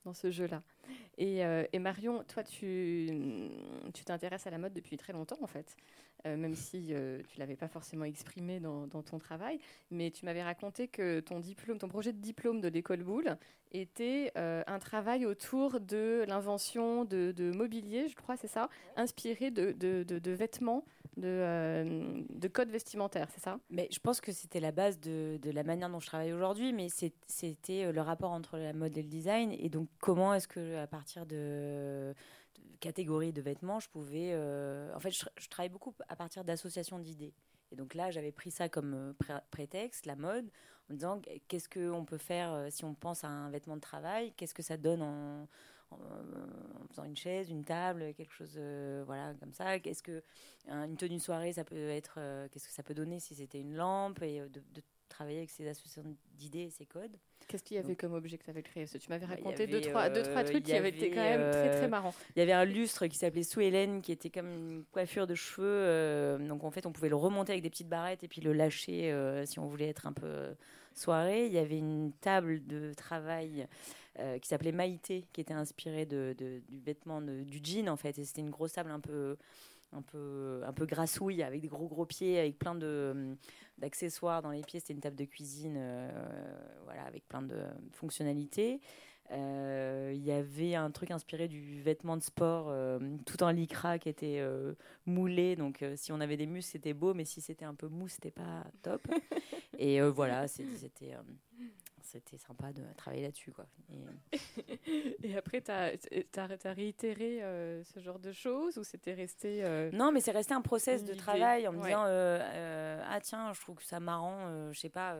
dans 0.04 0.14
ce 0.14 0.30
jeu-là. 0.30 0.62
Et, 1.18 1.44
euh, 1.44 1.64
et, 1.72 1.78
Marion, 1.78 2.24
toi, 2.24 2.42
tu 2.42 3.10
tu 3.94 4.04
t'intéresses 4.04 4.46
à 4.46 4.50
la 4.50 4.58
mode 4.58 4.72
depuis 4.72 4.96
très 4.96 5.12
longtemps, 5.12 5.38
en 5.42 5.46
fait, 5.46 5.76
euh, 6.26 6.36
même 6.36 6.54
si 6.54 6.88
euh, 6.90 7.20
tu 7.28 7.38
l'avais 7.38 7.56
pas 7.56 7.68
forcément 7.68 8.04
exprimé 8.04 8.60
dans, 8.60 8.86
dans, 8.86 9.02
ton 9.02 9.18
travail. 9.18 9.58
Mais 9.90 10.10
tu 10.10 10.24
m'avais 10.24 10.42
raconté 10.42 10.88
que 10.88 11.20
ton 11.20 11.40
diplôme, 11.40 11.78
ton 11.78 11.88
projet 11.88 12.12
de 12.12 12.18
diplôme 12.18 12.60
de 12.60 12.68
l'école 12.68 13.02
Boulle 13.02 13.36
était 13.72 14.32
un 14.34 14.78
travail 14.80 15.26
autour 15.26 15.78
de 15.78 16.24
l'invention 16.26 17.04
de, 17.04 17.32
de, 17.36 17.52
mobilier, 17.52 18.08
je 18.08 18.16
crois, 18.16 18.36
c'est 18.36 18.48
ça, 18.48 18.68
inspiré 18.96 19.52
de, 19.52 19.72
de, 19.72 20.02
de 20.02 20.30
vêtements 20.32 20.84
de, 21.16 21.26
euh, 21.26 22.22
de 22.28 22.48
code 22.48 22.70
vestimentaire, 22.70 23.28
c'est 23.34 23.42
ça? 23.42 23.58
Mais 23.70 23.88
je 23.92 23.98
pense 23.98 24.20
que 24.20 24.32
c'était 24.32 24.60
la 24.60 24.72
base 24.72 25.00
de, 25.00 25.38
de, 25.42 25.50
la 25.50 25.64
manière 25.64 25.90
dont 25.90 26.00
je 26.00 26.06
travaille 26.06 26.32
aujourd'hui, 26.32 26.72
mais 26.72 26.88
c'était 26.88 27.84
euh, 27.84 27.92
le 27.92 28.00
rapport 28.00 28.30
entre 28.30 28.58
la 28.58 28.72
mode 28.72 28.96
et 28.96 29.02
le 29.02 29.08
design. 29.08 29.52
Et 29.52 29.68
donc, 29.68 29.88
comment 30.00 30.34
est-ce 30.34 30.48
que, 30.48 30.76
à 30.78 30.86
partir 30.86 31.26
de, 31.26 32.14
catégories 32.80 33.32
de 33.32 33.42
vêtements, 33.42 33.80
je 33.80 33.88
pouvais. 33.88 34.30
Euh, 34.32 34.94
en 34.94 35.00
fait, 35.00 35.10
je, 35.10 35.48
travaille 35.48 35.68
beaucoup 35.68 35.94
à 36.08 36.16
partir 36.16 36.44
d'associations 36.44 36.98
d'idées. 36.98 37.34
Et 37.72 37.76
donc 37.76 37.94
là, 37.94 38.10
j'avais 38.10 38.32
pris 38.32 38.50
ça 38.50 38.68
comme 38.68 39.14
prétexte, 39.50 40.06
la 40.06 40.16
mode, 40.16 40.46
en 40.88 40.94
me 40.94 40.98
disant 40.98 41.20
qu'est-ce 41.46 41.68
qu'on 41.68 42.04
peut 42.04 42.18
faire 42.18 42.66
si 42.70 42.84
on 42.84 42.94
pense 42.94 43.22
à 43.22 43.28
un 43.28 43.48
vêtement 43.48 43.76
de 43.76 43.80
travail, 43.80 44.32
qu'est-ce 44.36 44.54
que 44.54 44.62
ça 44.62 44.76
donne 44.76 45.02
en 45.02 45.46
en 45.92 46.86
faisant 46.88 47.04
une 47.04 47.16
chaise, 47.16 47.50
une 47.50 47.64
table, 47.64 48.14
quelque 48.14 48.32
chose, 48.32 48.54
euh, 48.56 49.02
voilà, 49.06 49.34
comme 49.40 49.52
ça. 49.52 49.78
Qu'est-ce 49.78 50.02
que 50.02 50.22
une 50.68 50.96
tenue 50.96 51.16
de 51.16 51.22
soirée, 51.22 51.52
ça 51.52 51.64
peut 51.64 51.88
être, 51.88 52.14
euh, 52.18 52.48
qu'est-ce 52.50 52.68
que 52.68 52.74
ça 52.74 52.82
peut 52.82 52.94
donner 52.94 53.20
si 53.20 53.34
c'était 53.34 53.60
une 53.60 53.74
lampe 53.74 54.22
et 54.22 54.40
euh, 54.40 54.48
de, 54.48 54.62
travailler 55.08 55.38
avec 55.38 55.50
ces 55.50 55.66
associations 55.66 56.16
d'idées 56.38 56.60
et 56.60 56.70
ces 56.70 56.86
codes. 56.86 57.16
Qu'est-ce 57.48 57.64
qu'il 57.64 57.76
y 57.76 57.80
avait 57.80 57.96
comme 57.96 58.14
objet 58.14 58.38
que 58.38 58.44
tu 58.44 58.50
avais 58.50 58.62
créé 58.62 58.86
Tu 58.86 59.08
m'avais 59.08 59.26
bah, 59.26 59.34
raconté 59.34 59.66
deux, 59.66 59.80
trois, 59.80 60.08
deux, 60.08 60.22
trois 60.22 60.44
trucs 60.44 60.62
qui 60.62 60.72
avaient 60.72 60.90
été 60.90 61.10
quand 61.10 61.22
même 61.22 61.50
très, 61.50 61.70
très 61.78 61.88
marrants. 61.88 62.14
Il 62.36 62.38
y 62.38 62.42
avait 62.42 62.52
un 62.52 62.64
lustre 62.64 63.08
qui 63.08 63.18
s'appelait 63.18 63.42
Sue 63.42 63.64
Hélène, 63.64 64.02
qui 64.02 64.12
était 64.12 64.30
comme 64.30 64.46
une 64.46 64.84
coiffure 64.92 65.26
de 65.26 65.34
cheveux. 65.34 66.38
donc, 66.46 66.62
en 66.62 66.70
fait, 66.70 66.86
on 66.86 66.92
pouvait 66.92 67.08
le 67.08 67.16
remonter 67.16 67.50
avec 67.50 67.64
des 67.64 67.70
petites 67.70 67.88
barrettes 67.88 68.22
et 68.22 68.28
puis 68.28 68.40
le 68.40 68.52
lâcher 68.52 69.12
si 69.46 69.58
on 69.58 69.66
voulait 69.66 69.88
être 69.88 70.06
un 70.06 70.12
peu 70.12 70.54
soirée. 70.94 71.46
Il 71.46 71.52
y 71.52 71.58
avait 71.58 71.78
une 71.78 72.12
table 72.20 72.64
de 72.66 72.94
travail 72.94 73.66
euh, 74.18 74.40
qui 74.40 74.48
s'appelait 74.48 74.72
Maïté, 74.72 75.28
qui 75.32 75.40
était 75.40 75.54
inspirée 75.54 76.04
de, 76.04 76.34
du 76.36 76.80
vêtement 76.80 77.20
du 77.20 77.60
jean 77.62 77.88
en 77.88 77.96
fait. 77.96 78.18
Et 78.18 78.24
c'était 78.24 78.40
une 78.40 78.50
grosse 78.50 78.72
table 78.72 78.90
un 78.90 78.98
peu 78.98 79.36
un 79.92 80.02
peu 80.02 80.62
un 80.66 80.72
peu 80.72 80.84
grassouille 80.84 81.44
avec 81.44 81.60
des 81.60 81.68
gros 81.68 81.86
gros 81.86 82.06
pieds 82.06 82.38
avec 82.40 82.58
plein 82.58 82.74
de 82.74 83.36
d'accessoires 83.78 84.42
dans 84.42 84.50
les 84.50 84.62
pieds. 84.62 84.80
C'était 84.80 84.94
une 84.94 85.00
table 85.00 85.14
de 85.14 85.24
cuisine 85.24 85.76
euh, 85.78 86.10
voilà 86.84 87.04
avec 87.04 87.26
plein 87.28 87.40
de 87.42 87.56
fonctionnalités. 87.92 88.80
Euh, 89.30 90.12
il 90.12 90.24
y 90.24 90.32
avait 90.32 90.74
un 90.74 90.90
truc 90.90 91.12
inspiré 91.12 91.46
du 91.46 91.80
vêtement 91.80 92.16
de 92.16 92.22
sport 92.24 92.74
tout 93.26 93.44
en 93.44 93.50
lycra 93.50 94.00
qui 94.00 94.08
était 94.08 94.44
moulé. 95.06 95.54
Donc 95.54 95.84
si 95.94 96.10
on 96.10 96.20
avait 96.20 96.36
des 96.36 96.46
muscles 96.46 96.72
c'était 96.72 96.94
beau 96.94 97.14
mais 97.14 97.24
si 97.24 97.40
c'était 97.40 97.64
un 97.64 97.76
peu 97.76 97.86
mou 97.86 98.08
c'était 98.08 98.32
pas 98.32 98.66
top. 98.82 99.06
Et 99.78 100.00
voilà 100.00 100.48
c'était 100.48 101.14
c'était 102.10 102.38
sympa 102.38 102.72
de 102.72 102.82
travailler 102.96 103.22
là-dessus. 103.22 103.52
Quoi. 103.52 103.66
Et... 105.22 105.36
après, 105.36 105.60
tu 105.60 105.70
as, 105.70 106.72
réitéré 106.72 107.42
euh, 107.42 107.82
ce 107.84 108.00
genre 108.00 108.18
de 108.18 108.32
choses 108.32 108.78
ou 108.78 108.84
c'était 108.84 109.14
resté. 109.14 109.64
Euh, 109.64 109.90
non, 109.92 110.12
mais 110.12 110.20
c'est 110.20 110.32
resté 110.32 110.54
un 110.54 110.60
process 110.60 111.04
de 111.04 111.14
travail 111.14 111.68
en 111.68 111.72
me 111.72 111.82
disant 111.82 112.04
euh, 112.06 113.02
Ah, 113.08 113.20
tiens, 113.20 113.52
je 113.52 113.60
trouve 113.60 113.76
que 113.76 113.84
ça 113.84 114.00
marrant, 114.00 114.72
je 114.72 114.78
sais 114.78 114.88
pas, 114.88 115.16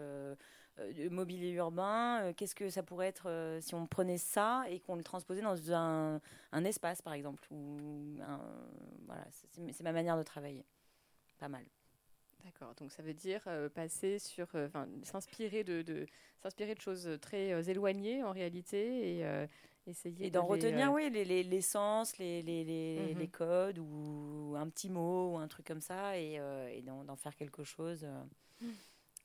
mobilier 1.10 1.50
urbain, 1.50 2.32
qu'est-ce 2.36 2.54
que 2.54 2.68
ça 2.70 2.82
pourrait 2.82 3.08
être 3.08 3.58
si 3.60 3.74
on 3.74 3.86
prenait 3.86 4.18
ça 4.18 4.64
et 4.68 4.80
qu'on 4.80 4.96
le 4.96 5.04
transposait 5.04 5.42
dans 5.42 5.72
un, 5.72 6.20
un 6.52 6.64
espace, 6.64 7.02
par 7.02 7.12
exemple 7.12 7.46
ou 7.50 8.18
Voilà, 9.06 9.24
c'est 9.30 9.82
ma 9.82 9.92
manière 9.92 10.16
de 10.16 10.22
travailler. 10.22 10.64
Pas 11.38 11.48
mal. 11.48 11.64
D'accord, 12.44 12.74
donc 12.76 12.90
ça 12.90 13.02
veut 13.02 13.14
dire 13.14 13.42
euh, 13.46 13.68
passer 13.68 14.18
sur, 14.18 14.46
euh, 14.54 14.68
s'inspirer 15.02 15.64
de, 15.64 15.82
de 15.82 16.06
s'inspirer 16.42 16.74
de 16.74 16.80
choses 16.80 17.18
très 17.20 17.52
euh, 17.52 17.62
éloignées 17.62 18.22
en 18.22 18.32
réalité 18.32 19.18
et 19.18 19.46
essayer 19.86 20.26
et 20.26 20.30
d'en 20.30 20.46
retenir, 20.46 20.92
oui, 20.92 21.10
les, 21.10 21.42
les, 21.42 21.60
sens, 21.60 22.16
les, 22.18 22.42
les, 22.42 22.64
les, 22.64 23.14
les, 23.14 23.14
mhm. 23.14 23.30
codes 23.30 23.78
ou 23.78 24.54
un 24.56 24.68
petit 24.68 24.90
mot 24.90 25.32
ou 25.32 25.38
un 25.38 25.48
truc 25.48 25.66
comme 25.66 25.80
ça 25.80 26.18
et, 26.18 26.34
et 26.72 26.82
d'en, 26.82 27.16
faire 27.16 27.34
quelque 27.36 27.64
chose. 27.64 28.06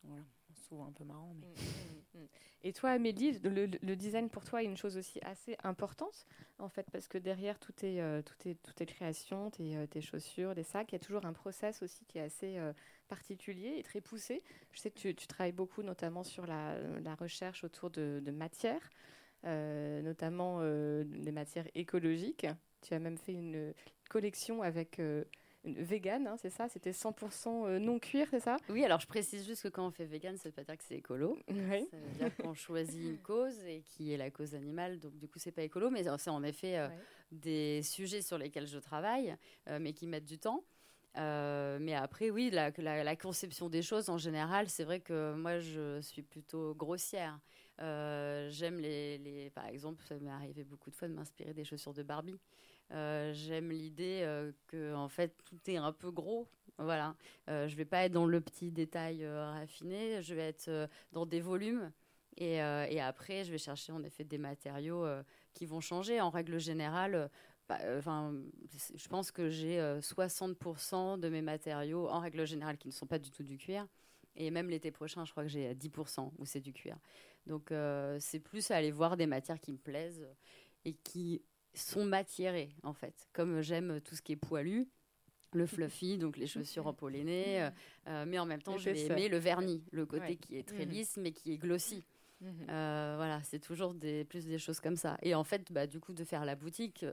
voilà 0.04 0.24
souvent 0.68 0.88
un 0.88 0.92
peu 0.92 1.04
marrant. 1.04 1.36
Mais... 1.40 1.48
Mm, 1.48 2.20
mm, 2.20 2.24
mm. 2.24 2.28
Et 2.64 2.74
toi, 2.74 2.90
Amélie, 2.90 3.40
le, 3.44 3.68
le, 3.68 3.96
design 3.96 4.28
pour 4.28 4.44
toi 4.44 4.64
est 4.64 4.66
une 4.66 4.76
chose 4.76 4.98
aussi 4.98 5.20
assez 5.22 5.56
importante, 5.64 6.26
en 6.58 6.68
fait, 6.68 6.90
parce 6.92 7.08
que 7.08 7.20
derrière 7.20 7.60
tout 7.60 7.74
est, 7.84 8.02
euh, 8.02 8.24
tout 8.24 8.50
est, 8.50 8.56
tout 8.56 8.74
est 8.82 8.88
création, 8.88 9.52
tes, 9.52 9.78
euh, 9.78 9.86
tes, 9.86 10.02
chaussures, 10.02 10.56
des 10.56 10.64
sacs, 10.64 10.92
il 10.92 10.96
y 10.96 10.96
a 10.96 11.00
toujours 11.00 11.26
un 11.26 11.34
process 11.34 11.84
aussi 11.84 12.06
qui 12.06 12.18
est 12.18 12.24
assez 12.24 12.58
euh, 12.58 12.74
particulier 13.06 13.76
et 13.78 13.84
très 13.84 14.02
poussé. 14.02 14.44
Je 14.72 14.80
sais 14.80 14.92
que 14.92 15.00
tu, 15.00 15.16
tu 15.16 15.28
travailles 15.28 15.52
beaucoup, 15.52 15.84
notamment 15.84 16.24
sur 16.24 16.46
la, 16.46 16.78
la 17.00 17.16
recherche 17.16 17.64
autour 17.64 17.90
de, 17.90 18.22
de 18.24 18.32
matières, 18.32 18.90
notamment 19.44 20.62
des 20.64 21.32
matières 21.32 21.68
écologiques. 21.76 22.48
Tu 22.82 22.94
as 22.94 23.00
même 23.00 23.18
fait 23.18 23.34
une 23.34 23.74
collection 24.10 24.62
avec 24.62 25.00
vegan, 25.66 26.28
hein, 26.28 26.36
c'est 26.38 26.50
ça? 26.50 26.68
C'était 26.70 26.92
100% 26.92 27.66
euh, 27.68 27.80
non 27.80 28.00
cuir, 28.00 28.28
c'est 28.30 28.40
ça? 28.40 28.58
Oui, 28.70 28.84
alors 28.84 29.00
je 29.00 29.08
précise 29.08 29.46
juste 29.46 29.64
que 29.64 29.68
quand 29.68 29.86
on 29.86 29.92
fait 29.92 30.06
vegan, 30.06 30.38
ça 30.38 30.50
veut 30.50 30.54
pas 30.54 30.64
dire 30.64 30.78
que 30.78 30.84
c'est 30.84 30.96
écolo. 30.96 31.38
Ça 31.92 31.98
veut 31.98 32.14
dire 32.18 32.36
qu'on 32.38 32.54
choisit 32.54 33.02
une 33.02 33.18
cause 33.18 33.60
et 33.66 33.82
qui 33.82 34.14
est 34.14 34.18
la 34.18 34.30
cause 34.30 34.56
animale, 34.56 35.00
donc 35.00 35.18
du 35.18 35.28
coup 35.28 35.40
c'est 35.40 35.52
pas 35.52 35.64
écolo, 35.64 35.90
mais 35.90 36.04
c'est 36.18 36.30
en 36.30 36.44
effet 36.44 36.78
euh, 36.78 36.88
des 37.32 37.82
sujets 37.84 38.22
sur 38.22 38.38
lesquels 38.38 38.68
je 38.68 38.80
travaille, 38.80 39.36
euh, 39.68 39.80
mais 39.80 39.94
qui 39.94 40.08
mettent 40.08 40.26
du 40.26 40.38
temps. 40.38 40.64
Mais 41.16 41.94
après, 41.96 42.30
oui, 42.30 42.50
la, 42.52 43.16
conception 43.16 43.70
des 43.70 43.82
choses 43.82 44.10
en 44.10 44.18
général, 44.18 44.70
c'est 44.70 44.84
vrai 44.84 45.00
que 45.00 45.34
moi 45.34 45.60
je 45.60 46.02
suis 46.02 46.22
plutôt 46.22 46.74
grossière. 46.76 47.40
J'aime 47.80 48.80
les, 48.80 49.52
par 49.54 49.68
exemple, 49.68 50.04
ça 50.06 50.16
m'est 50.20 50.30
arrivé 50.30 50.64
beaucoup 50.64 50.90
de 50.90 50.96
fois 50.96 51.08
de 51.08 51.14
m'inspirer 51.14 51.54
des 51.54 51.64
chaussures 51.64 51.94
de 51.94 52.04
Barbie. 52.04 52.40
Euh, 52.92 53.34
j'aime 53.34 53.72
l'idée 53.72 54.22
euh, 54.24 54.52
que 54.68 54.94
en 54.94 55.08
fait 55.10 55.36
tout 55.46 55.60
est 55.68 55.78
un 55.78 55.92
peu 55.92 56.12
gros. 56.12 56.48
Voilà, 56.78 57.16
euh, 57.50 57.68
je 57.68 57.76
vais 57.76 57.86
pas 57.86 58.04
être 58.04 58.12
dans 58.12 58.26
le 58.26 58.42
petit 58.42 58.70
détail 58.70 59.26
raffiné, 59.26 60.22
je 60.22 60.36
vais 60.36 60.50
être 60.50 60.90
dans 61.14 61.26
des 61.26 61.42
volumes. 61.42 61.92
Et, 62.38 62.60
après, 62.60 63.46
je 63.46 63.52
vais 63.52 63.58
chercher 63.58 63.94
en 63.94 64.04
effet 64.04 64.26
des 64.26 64.38
matériaux 64.38 65.06
qui 65.54 65.66
vont 65.66 65.80
changer. 65.80 66.20
En 66.20 66.30
règle 66.30 66.60
générale, 66.60 67.30
bah, 67.68 67.80
enfin, 67.98 68.34
je 68.96 69.08
pense 69.08 69.32
que 69.32 69.50
j'ai 69.50 69.80
60% 69.80 71.20
de 71.20 71.30
mes 71.30 71.42
matériaux, 71.42 72.08
en 72.10 72.20
règle 72.20 72.46
générale, 72.46 72.78
qui 72.78 72.90
ne 72.90 72.94
sont 72.94 73.08
pas 73.08 73.20
du 73.20 73.32
tout 73.32 73.44
du 73.44 73.58
cuir. 73.58 73.88
Et 74.36 74.52
même 74.52 74.70
l'été 74.70 74.92
prochain, 74.92 75.26
je 75.26 75.32
crois 75.32 75.44
que 75.44 75.50
j'ai 75.50 75.74
10% 75.74 76.32
où 76.38 76.46
c'est 76.46 76.60
du 76.60 76.74
cuir. 76.74 76.98
Donc, 77.48 77.74
c'est 78.20 78.40
plus 78.40 78.70
aller 78.72 78.92
voir 78.92 79.18
des 79.18 79.28
matières 79.28 79.60
qui 79.60 79.72
me 79.72 79.78
plaisent 79.78 80.28
et 80.84 80.94
qui 80.94 81.42
sont 81.74 82.06
matiérés, 82.06 82.70
en 82.84 82.94
fait. 82.94 83.28
Comme 83.34 83.62
j'aime 83.62 84.00
tout 84.02 84.16
ce 84.16 84.22
qui 84.22 84.34
est 84.34 84.38
poilu, 84.38 84.88
le 85.52 85.66
fluffy, 85.66 86.18
donc 86.18 86.38
les 86.38 86.48
chaussures 86.48 86.88
empollénées, 86.88 87.64
euh, 87.64 87.70
euh, 88.08 88.26
mais 88.28 88.40
en 88.40 88.46
même 88.46 88.62
temps, 88.62 88.78
je 88.78 88.90
vais 88.90 89.06
aimer 89.06 89.30
le 89.30 89.38
vernis, 89.38 89.84
le 89.92 90.06
côté 90.06 90.38
qui 90.38 90.58
est 90.58 90.68
très 90.68 90.86
mhm. 90.86 90.92
lisse, 90.92 91.18
mais 91.18 91.32
qui 91.32 91.52
est 91.54 91.58
glossy. 91.58 92.04
Mhm. 92.42 92.68
Euh, 92.70 93.14
voilà, 93.18 93.42
c'est 93.44 93.60
toujours 93.60 93.94
des, 93.94 94.26
plus 94.26 94.46
des 94.46 94.58
choses 94.58 94.80
comme 94.80 94.98
ça. 94.98 95.18
Et 95.22 95.36
en 95.36 95.44
fait, 95.44 95.72
bah, 95.72 95.88
du 95.88 96.00
coup, 96.00 96.14
de 96.14 96.24
faire 96.24 96.46
la 96.46 96.56
boutique, 96.56 97.06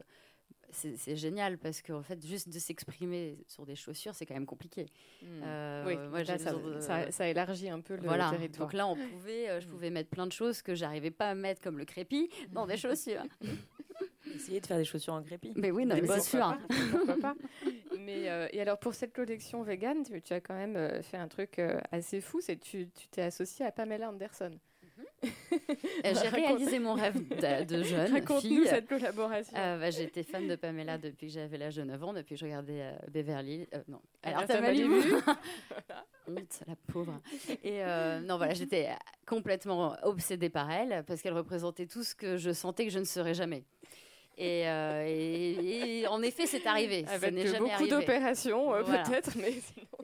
c'est 0.70 1.16
génial 1.16 1.58
parce 1.58 1.82
qu'en 1.82 2.02
fait, 2.02 2.24
juste 2.24 2.48
de 2.48 2.58
s'exprimer 2.58 3.38
sur 3.46 3.66
des 3.66 3.76
chaussures, 3.76 4.14
c'est 4.14 4.26
quand 4.26 4.34
même 4.34 4.46
compliqué. 4.46 4.86
Mhm. 5.22 5.42
oui, 5.86 5.96
moi, 6.10 6.24
ça, 6.24 7.10
ça, 7.10 7.28
élargit 7.28 7.68
un 7.68 7.80
peu 7.80 7.96
le 7.96 8.02
voilà. 8.02 8.30
territoire. 8.30 8.68
Donc 8.68 8.72
là, 8.74 8.86
on 8.86 8.96
pouvait, 8.96 9.60
je 9.60 9.66
pouvais 9.68 9.90
mettre 9.90 10.10
plein 10.10 10.26
de 10.26 10.32
choses 10.32 10.62
que 10.62 10.74
j'arrivais 10.74 11.10
pas 11.10 11.30
à 11.30 11.34
mettre 11.34 11.60
comme 11.60 11.78
le 11.78 11.84
crépi 11.84 12.30
dans 12.50 12.66
des 12.66 12.76
chaussures. 12.76 13.24
Essayer 14.34 14.60
de 14.60 14.66
faire 14.66 14.78
des 14.78 14.84
chaussures 14.84 15.14
en 15.14 15.22
crépi. 15.22 15.52
Mais 15.56 15.70
oui, 15.70 15.84
non, 15.84 15.96
mais, 16.00 16.06
c'est 16.06 16.36
sûr. 16.36 16.56
Pourquoi 16.90 17.16
pas 17.16 17.34
mais, 17.98 18.28
euh, 18.28 18.48
et 18.52 18.60
alors, 18.60 18.78
pour 18.78 18.94
cette 18.94 19.12
collection 19.12 19.62
vegan, 19.62 20.02
tu, 20.02 20.32
as 20.32 20.40
quand 20.40 20.54
même 20.54 20.76
euh, 20.76 21.02
fait 21.02 21.16
un 21.16 21.28
truc 21.28 21.58
euh, 21.58 21.78
assez 21.90 22.20
fou, 22.20 22.40
c'est 22.40 22.56
que 22.56 22.64
tu 22.64 22.88
t'es 23.10 23.22
associée 23.22 23.64
à 23.64 23.72
Pamela 23.72 24.08
Anderson. 24.08 24.50
Mhm. 25.22 25.30
J'ai 26.04 26.28
réalisé 26.28 26.78
mon 26.78 26.94
rêve 26.94 27.16
de, 27.66 27.82
jeune 27.84 28.12
Raconte-nous 28.12 28.64
cette 28.64 28.88
collaboration. 28.88 29.52
Bah, 29.54 29.90
J'étais 29.90 30.22
fan 30.22 30.48
de 30.48 30.56
Pamela 30.56 30.98
depuis 30.98 31.28
que 31.28 31.32
j'avais 31.32 31.58
l'âge 31.58 31.76
de 31.76 31.84
9 31.84 32.04
ans, 32.04 32.12
depuis 32.12 32.34
que 32.34 32.40
je 32.40 32.44
regardais 32.44 32.92
Beverly. 33.10 33.66
non, 33.88 34.00
alors 34.22 34.44
t'as 34.46 34.60
Malibu 34.60 35.14
Honte, 36.28 36.60
la 36.66 36.76
pauvre. 36.92 37.20
Et 37.62 37.82
non, 38.24 38.36
voilà, 38.36 38.54
j'étais 38.54 38.90
complètement 39.26 39.96
obsédée 40.02 40.50
par 40.50 40.70
elle 40.70 41.04
parce 41.06 41.22
qu'elle 41.22 41.34
représentait 41.34 41.86
tout 41.86 42.02
ce 42.02 42.14
que 42.14 42.36
je 42.36 42.52
sentais 42.52 42.84
que 42.84 42.92
je 42.92 42.98
ne 42.98 43.04
serais 43.04 43.34
jamais. 43.34 43.64
Euh, 44.40 45.04
et, 45.06 46.06
en 46.06 46.22
effet, 46.22 46.46
c'est 46.46 46.66
arrivé. 46.66 47.04
Avec 47.08 47.48
ça 47.48 47.58
beaucoup 47.58 47.86
d'opérations, 47.86 48.74
euh, 48.74 48.82
peut-être, 48.82 49.36
mais 49.36 49.54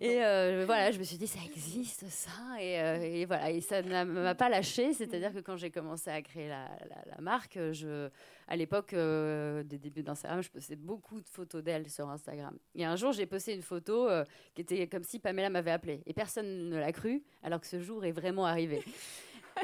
Et 0.01 0.23
euh, 0.23 0.65
voilà, 0.67 0.93
je 0.93 0.99
me 0.99 1.05
suis 1.05 1.17
dit, 1.17 1.27
ça 1.27 1.41
existe, 1.45 2.05
ça. 2.09 2.31
Et, 2.61 3.25
voilà, 3.25 3.51
et 3.51 3.61
ça 3.61 3.83
ne 3.83 4.05
m'a 4.05 4.35
pas 4.35 4.49
lâché. 4.49 4.93
C'est-à-dire 4.93 5.33
que 5.33 5.41
quand 5.41 5.57
j'ai 5.57 5.71
commencé 5.71 6.11
à 6.11 6.21
créer 6.23 6.49
la, 6.49 7.21
marque, 7.21 7.59
je, 7.73 8.09
à 8.47 8.57
l'époque 8.57 8.95
des 8.95 9.79
débuts 9.79 10.03
d'Instagram, 10.03 10.43
je 10.43 10.51
postais 10.51 10.77
beaucoup 10.77 11.21
de 11.21 11.29
photos 11.29 11.63
d'elle 11.63 11.89
sur 11.91 12.09
Instagram. 12.09 12.57
Et 12.75 12.85
un 12.85 12.97
jour, 12.97 13.13
j'ai 13.13 13.27
posté 13.27 13.55
une 13.55 13.63
photo 13.63 14.09
qui 14.55 14.63
était 14.63 14.87
comme 14.87 15.05
si 15.05 15.19
Pamela 15.19 15.51
m'avait 15.51 15.73
appelée. 15.73 16.03
Et 16.07 16.13
personne 16.13 16.69
ne 16.69 16.77
l'a 16.77 16.93
cru, 16.93 17.23
alors 17.43 17.61
que 17.61 17.67
ce 17.67 17.81
jour 17.81 18.05
est 18.05 18.13
vraiment 18.13 18.47
arrivé. 18.47 18.83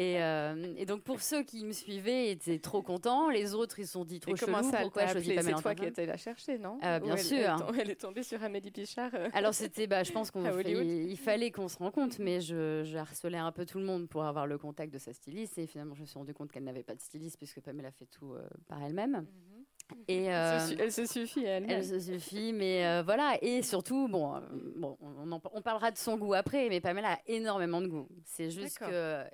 Euh, 0.00 0.74
et, 0.76 0.86
donc 0.86 1.02
pour 1.02 1.20
ceux 1.20 1.42
qui 1.42 1.64
me 1.64 1.72
suivaient 1.72 2.30
étaient 2.30 2.58
trop 2.58 2.82
contents, 2.82 3.28
les 3.28 3.54
autres 3.54 3.78
ils 3.78 3.86
se 3.86 3.92
sont 3.92 4.04
dit 4.04 4.20
trop 4.20 4.34
chelou, 4.36 4.52
pourquoi 4.82 5.06
je 5.06 5.12
choisis 5.12 5.40
C'est 5.40 5.52
toi 5.54 5.74
qui 5.74 5.84
étais 5.84 6.06
la 6.06 6.16
chercher, 6.16 6.58
non 6.58 6.78
euh, 6.84 7.00
Bien 7.00 7.16
sûr. 7.16 7.56
Elle, 7.78 7.90
est 7.90 8.00
tombée 8.00 8.22
sur 8.22 8.42
Amélie 8.42 8.70
Pichard. 8.70 9.10
Euh, 9.14 9.28
Alors 9.32 9.54
c'était, 9.54 9.86
bah, 9.86 10.02
je 10.02 10.12
pense 10.12 10.30
qu'on 10.30 10.44
il 10.60 11.18
fallait 11.18 11.50
qu'on 11.50 11.68
se 11.68 11.78
rende 11.78 11.92
compte, 11.92 12.18
mais 12.18 12.40
je, 12.40 12.82
je, 12.84 12.96
harcelais 12.96 13.38
un 13.38 13.52
peu 13.52 13.66
tout 13.66 13.78
le 13.78 13.84
monde 13.84 14.08
pour 14.08 14.24
avoir 14.24 14.46
le 14.46 14.58
contact 14.58 14.92
de 14.92 14.98
sa 14.98 15.12
styliste 15.12 15.58
et 15.58 15.66
finalement 15.66 15.94
je 15.94 16.02
me 16.02 16.06
suis 16.06 16.18
rendu 16.18 16.34
compte 16.34 16.50
qu'elle 16.50 16.64
n'avait 16.64 16.82
pas 16.82 16.94
de 16.94 17.00
styliste 17.00 17.36
puisque 17.36 17.60
Pamela 17.60 17.90
fait 17.90 18.06
tout 18.06 18.34
par 18.68 18.82
elle-même. 18.82 19.12
Mhm. 19.12 19.64
Et 20.08 20.24
elle 20.24 20.90
se 20.90 21.04
suffit 21.04 21.44
elle. 21.44 21.66
Elle 21.68 21.84
se 21.84 22.00
suffit, 22.00 22.52
mais 22.52 23.02
voilà. 23.02 23.36
Et 23.42 23.62
surtout, 23.62 24.08
bon, 24.08 24.40
bon 24.76 24.96
on, 25.00 25.40
on, 25.52 25.62
parlera 25.62 25.90
de 25.90 25.98
son 25.98 26.16
goût 26.16 26.34
après, 26.34 26.68
mais 26.68 26.80
Pamela 26.80 27.14
a 27.14 27.18
énormément 27.26 27.82
de 27.82 27.88
goût. 27.88 28.08
C'est 28.24 28.50
juste 28.50 28.78
que 28.78 29.24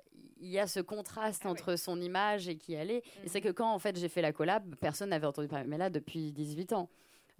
il 0.41 0.49
y 0.49 0.59
a 0.59 0.67
ce 0.67 0.79
contraste 0.79 1.43
ah 1.45 1.49
entre 1.49 1.75
son 1.75 2.01
image 2.01 2.49
et 2.49 2.57
qui 2.57 2.73
elle 2.73 2.91
est. 2.91 3.03
Et 3.23 3.29
c'est 3.29 3.39
mhm. 3.39 3.45
que 3.45 3.51
quand 3.51 3.71
en 3.71 3.79
fait 3.79 3.97
j'ai 3.97 4.09
fait 4.09 4.21
la 4.21 4.33
collab, 4.33 4.75
personne 4.75 5.09
n'avait 5.09 5.27
entendu 5.27 5.47
Pamela 5.47 5.89
depuis 5.89 6.31
18 6.31 6.73
ans. 6.73 6.89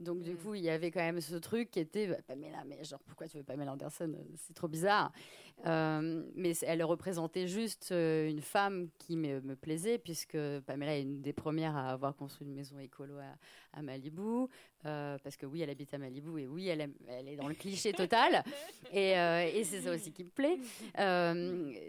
Donc 0.02 0.22
du 0.22 0.32
mm. 0.32 0.38
coup, 0.38 0.56
il 0.56 0.64
y 0.64 0.70
avait 0.70 0.92
quand 0.92 1.00
même 1.00 1.22
ce 1.22 1.36
truc 1.36 1.72
qui 1.72 1.80
était 1.80 2.08
bah, 2.08 2.18
Pamela, 2.28 2.64
mais 2.66 2.84
genre 2.84 3.00
pourquoi 3.06 3.28
tu 3.28 3.38
veux 3.38 3.44
Pamela 3.44 3.74
Anderson 3.74 4.14
C'est 4.36 4.54
trop 4.54 4.68
bizarre. 4.68 5.12
Euh, 5.68 6.24
mais 6.36 6.54
elle 6.64 6.84
représentait 6.84 7.48
juste 7.48 7.90
euh, 7.92 8.28
une 8.28 8.42
femme 8.42 8.88
qui 8.98 9.16
me, 9.16 9.42
me, 9.42 9.56
plaisait 9.56 10.00
puisque 10.00 10.38
Pamela 10.66 10.98
est 10.98 11.04
une 11.04 11.22
des 11.22 11.34
premières 11.34 11.76
à 11.76 11.92
avoir 11.92 12.16
construit 12.16 12.48
une 12.48 12.56
maison 12.56 12.80
écolo 12.80 13.14
à, 13.74 13.82
Malibu. 13.82 14.48
Euh, 14.86 15.18
parce 15.24 15.38
que 15.38 15.46
oui, 15.46 15.62
elle 15.62 15.70
habite 15.70 15.94
à 15.94 16.00
Malibu 16.00 16.40
et 16.40 16.48
oui, 16.48 16.68
elle, 16.68 16.92
elle 17.08 17.28
est 17.28 17.36
dans 17.36 17.48
le 17.48 17.54
cliché 17.54 17.94
total. 17.94 18.44
et, 18.92 19.12
et 19.12 19.64
c'est 19.64 19.82
ça 19.82 19.94
aussi 19.94 20.12
qui 20.12 20.24
me 20.24 20.30
plaît. 20.30 20.58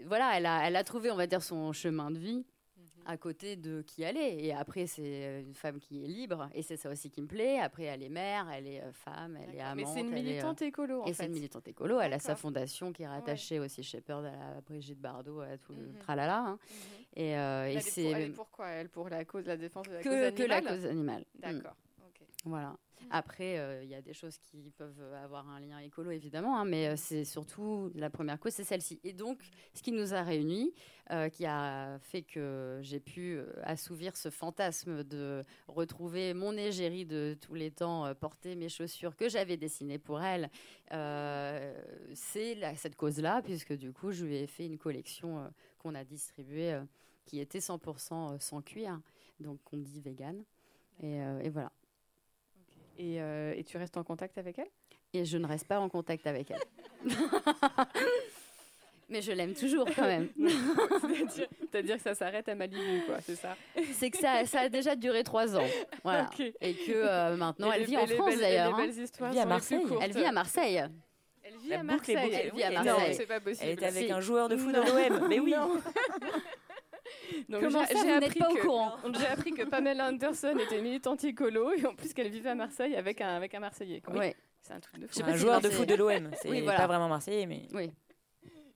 voilà, 0.07 0.37
elle 0.37 0.47
a, 0.47 0.66
elle 0.66 0.76
a 0.76 0.85
trouvé, 0.85 1.11
on 1.11 1.16
va 1.16 1.26
dire, 1.26 1.42
son 1.42 1.73
chemin 1.73 2.11
de 2.11 2.19
vie 2.19 2.45
à 3.06 3.16
côté 3.16 3.56
de 3.56 3.82
qui 3.82 4.02
elle 4.02 4.16
est. 4.16 4.44
Et 4.44 4.52
après, 4.52 4.87
c'est 4.87 5.02
euh, 5.02 5.40
une 5.40 5.54
femme 5.54 5.78
qui 5.78 6.04
est 6.04 6.06
libre, 6.06 6.49
et 6.54 6.62
c'est 6.62 6.76
ça 6.76 6.90
aussi 6.90 7.11
qui 7.11 7.23
me 7.23 7.26
plaît. 7.26 7.59
Après, 7.59 7.85
elle 7.85 8.02
est 8.02 8.09
mère, 8.09 8.49
elle 8.52 8.66
est 8.66 8.80
euh, 8.80 8.92
femme, 8.92 9.37
elle 9.37 9.54
est 9.54 9.61
amante. 9.61 9.76
Mais 9.76 9.85
c'est 9.87 10.00
une 10.00 10.11
militante 10.11 10.62
euh, 10.62 10.66
écolo, 10.66 11.02
en 11.02 11.06
Et 11.06 11.12
c'est 11.12 11.26
une 11.26 11.32
militante 11.32 11.66
écolo. 11.68 12.00
Elle 12.00 12.12
a 12.12 12.18
sa 12.18 12.37
fondation 12.37 12.92
qui 12.92 13.02
est 13.02 13.09
rattachée 13.09 13.59
aussi 13.59 13.82
chez 13.82 13.99
Shepherd 13.99 14.26
à 14.26 14.61
Brigitte 14.61 15.00
Bardot, 15.00 15.40
à 15.40 15.56
tout 15.59 15.73
le 15.73 15.87
mhm. 15.87 15.99
tralala. 15.99 16.38
Hein. 16.38 16.59
Mhm. 16.59 17.23
Et, 17.23 17.30
et 17.32 17.80
c'est... 17.80 18.04
Elle 18.04 18.23
est 18.23 18.28
pourquoi 18.30 18.68
Elle 18.68 18.88
pour 18.88 19.09
la 19.09 19.25
cause, 19.25 19.47
la 19.47 19.56
défense 19.56 19.87
de 19.88 19.94
la 19.94 20.02
que, 20.02 20.09
cause 20.09 20.14
animale? 20.14 20.35
Que 20.35 20.49
la 20.49 20.62
cause 20.62 20.87
animale. 20.87 21.25
Mm. 21.35 21.40
D'accord. 21.40 21.76
Voilà. 22.44 22.76
Après, 23.11 23.82
il 23.82 23.88
y 23.88 23.94
a 23.94 24.00
des 24.02 24.14
choses 24.14 24.38
qui 24.38 24.71
peuvent 24.71 25.02
avoir 25.23 25.49
un 25.49 25.61
lien 25.61 25.78
écolo, 25.78 26.11
évidemment, 26.11 26.59
hein, 26.59 26.64
mais 26.64 26.97
c'est 26.97 27.25
surtout 27.25 27.90
la 27.94 28.11
première 28.11 28.40
cause, 28.40 28.52
c'est 28.52 28.64
celle-ci. 28.64 29.00
Et 29.04 29.12
donc, 29.12 29.38
ce 29.75 29.82
qui 29.82 29.92
nous 29.92 30.14
a 30.14 30.23
réunis, 30.23 30.73
qui 31.32 31.44
a 31.44 31.99
fait 32.00 32.23
que 32.23 32.78
j'ai 32.82 33.00
pu 33.00 33.38
assouvir 33.64 34.16
ce 34.16 34.30
fantasme 34.30 35.04
de 35.04 35.44
retrouver 35.68 36.32
mon 36.32 36.56
égérie 36.56 37.04
de 37.04 37.37
tous 37.40 37.54
les 37.54 37.71
temps, 37.71 38.14
porter 38.14 38.54
mes 38.54 38.71
chaussures 38.71 39.14
que 39.14 39.28
j'avais 39.28 39.59
dessinées 39.59 39.99
pour 39.99 40.23
elle, 40.23 40.49
c'est 42.14 42.56
cette 42.76 42.97
cause-là, 42.97 43.42
puisque 43.42 43.75
du 43.75 43.92
coup, 43.92 44.12
je 44.12 44.25
lui 44.25 44.37
ai 44.37 44.47
fait 44.47 44.64
une 44.64 44.78
collection 44.78 45.52
qu'on 45.78 45.94
a 45.94 46.04
distribuée 46.04 46.80
qui 47.26 47.40
était 47.40 47.59
100% 47.59 48.40
sans 48.40 48.62
cuir, 48.62 48.99
donc 49.38 49.61
on 49.73 49.76
dit 49.76 50.00
vegan. 50.00 50.42
et 51.02 51.50
voilà. 51.50 51.73
Euh, 53.00 53.54
et, 53.56 53.64
tu 53.64 53.76
restes 53.76 53.96
en 53.96 54.04
contact 54.04 54.38
avec 54.38 54.58
elle? 54.58 54.68
Et 55.12 55.25
je 55.25 55.38
ne 55.38 55.46
reste 55.46 55.66
pas 55.66 55.80
en 55.80 55.88
contact 55.88 56.26
avec 56.26 56.50
elle. 56.50 56.61
Mais 59.08 59.20
je 59.20 59.32
l'aime 59.32 59.52
toujours 59.52 59.87
quand 59.94 60.06
même. 60.06 60.28
C'est-à-dire 61.61 61.96
que 61.96 62.02
ça 62.02 62.14
s'arrête 62.14 62.49
à 62.49 62.54
Malibu, 62.54 63.02
quoi, 63.06 63.20
c'est 63.20 63.34
ça? 63.34 63.56
C'est 63.92 64.11
que 64.11 64.16
ça, 64.16 64.46
ça, 64.46 64.61
a 64.61 64.68
déjà 64.70 64.96
duré 64.96 65.22
trois 65.22 65.54
ans. 65.54 65.66
Voilà. 66.02 66.30
Et 66.62 66.72
que 66.72 66.92
euh, 66.92 67.37
maintenant, 67.37 67.70
elle 67.72 67.84
vit 67.84 67.99
en 67.99 68.06
France 68.06 68.38
d'ailleurs. 68.38 68.75
Hein. 68.75 68.87
Elle 68.87 69.32
vit 69.32 69.38
à 69.38 69.44
Marseille. 69.44 69.84
Elle 70.00 70.12
vit 70.12 70.25
à 70.25 70.32
Marseille. 70.32 70.82
Elle 71.44 71.58
vit 71.58 71.75
à 71.75 71.82
Marseille. 71.82 72.16
Elle 72.16 72.52
vit 72.52 72.62
à 72.62 72.70
Marseille. 72.82 73.14
c'est 73.14 73.26
pas 73.26 73.40
possible. 73.40 73.66
Elle 73.66 73.72
était 73.72 73.87
avec 73.87 74.11
un 74.11 74.20
joueur 74.20 74.49
de 74.49 74.56
foot 74.56 74.75
de 74.75 74.80
l'OM. 74.80 75.28
Mais 75.28 75.40
oui. 75.40 75.54
Comment 77.51 77.87
ça, 77.87 77.95
vous 77.95 78.21
n'êtes 78.21 78.39
pas 78.39 78.51
au 78.51 78.57
courant 78.57 78.97
J'ai 79.19 79.27
appris 79.27 79.53
que 79.53 79.62
Pamela 79.65 80.09
Anderson 80.09 80.57
était 80.59 80.81
militante 80.81 81.25
écolo 81.25 81.73
et 81.73 81.87
en 81.87 81.95
plus 81.95 82.12
qu'elle 82.12 82.31
vivait 82.31 82.51
à 82.51 82.55
Marseille 82.55 82.97
avec 82.97 83.21
un, 83.21 83.37
avec 83.37 83.55
un 83.55 83.61
Marseillais. 83.61 84.03
Oui. 84.12 84.35
C'est 84.62 84.75
un 84.75 84.81
truc 84.81 85.01
de 85.01 85.07
fou. 85.07 85.21
un 85.25 85.37
joueur 85.37 85.61
de 85.61 85.69
foot 85.69 85.89
de 85.89 85.95
l'OM. 85.95 86.31
C'est 86.41 86.49
oui, 86.49 86.65
pas 86.65 86.87
vraiment 86.87 87.09
Marseillais, 87.09 87.47
mais. 87.47 87.67
Oui. 87.75 87.91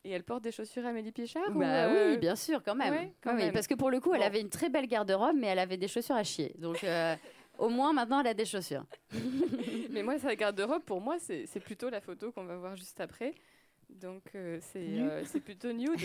Et 0.05 0.11
elle 0.11 0.23
porte 0.23 0.43
des 0.45 0.53
chaussures 0.53 0.87
Amélie 0.87 1.11
Pichard 1.11 1.51
bah, 1.51 1.89
Oui, 1.89 1.97
euh, 1.97 2.17
bien 2.17 2.37
sûr, 2.37 2.63
quand 2.63 2.77
même. 2.77 3.11
quand 3.21 3.35
même. 3.35 3.53
Parce 3.53 3.67
que 3.67 3.75
pour 3.75 3.91
le 3.91 3.99
coup, 4.01 4.15
elle 4.15 4.23
avait 4.23 4.41
une 4.41 4.51
très 4.51 4.69
belle 4.69 4.87
garde-robe, 4.87 5.35
mais 5.37 5.49
elle 5.49 5.59
avait 5.59 5.77
des 5.77 5.89
chaussures 5.89 6.17
à 6.17 6.25
chier. 6.25 6.55
Donc. 6.59 6.83
Euh, 6.85 7.15
au 7.59 7.69
moins, 7.69 7.93
maintenant, 7.93 8.21
elle 8.21 8.27
a 8.27 8.35
des 8.35 8.45
chaussures. 8.45 8.85
mais 9.91 10.03
moi, 10.03 10.19
sa 10.19 10.35
garde-robe, 10.37 10.83
pour 10.83 11.01
moi, 11.01 11.17
c'est 11.19 11.61
plutôt 11.61 11.89
la 11.89 12.01
photo 12.01 12.33
qu'on 12.33 12.45
va 12.45 12.57
voir 12.57 12.77
juste 12.77 13.01
après. 13.01 13.35
Donc, 13.89 14.23
euh, 14.35 14.59
c'est 14.63 15.41
plutôt 15.41 15.73
nude. 15.73 15.99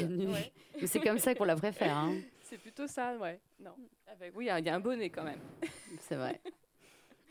C'est 0.85 0.99
comme 0.99 1.17
ça 1.17 1.35
qu'on 1.35 1.45
la 1.45 1.55
préfère. 1.55 1.97
Hein. 1.97 2.15
C'est 2.51 2.57
plutôt 2.57 2.85
ça, 2.85 3.15
ouais. 3.15 3.39
Non. 3.61 3.71
Avec, 4.07 4.35
oui, 4.35 4.49
il 4.51 4.65
y, 4.65 4.69
a 4.69 4.75
un 4.75 4.79
bonnet 4.81 5.09
quand 5.09 5.23
même. 5.23 5.39
C'est 6.01 6.15
vrai. 6.15 6.41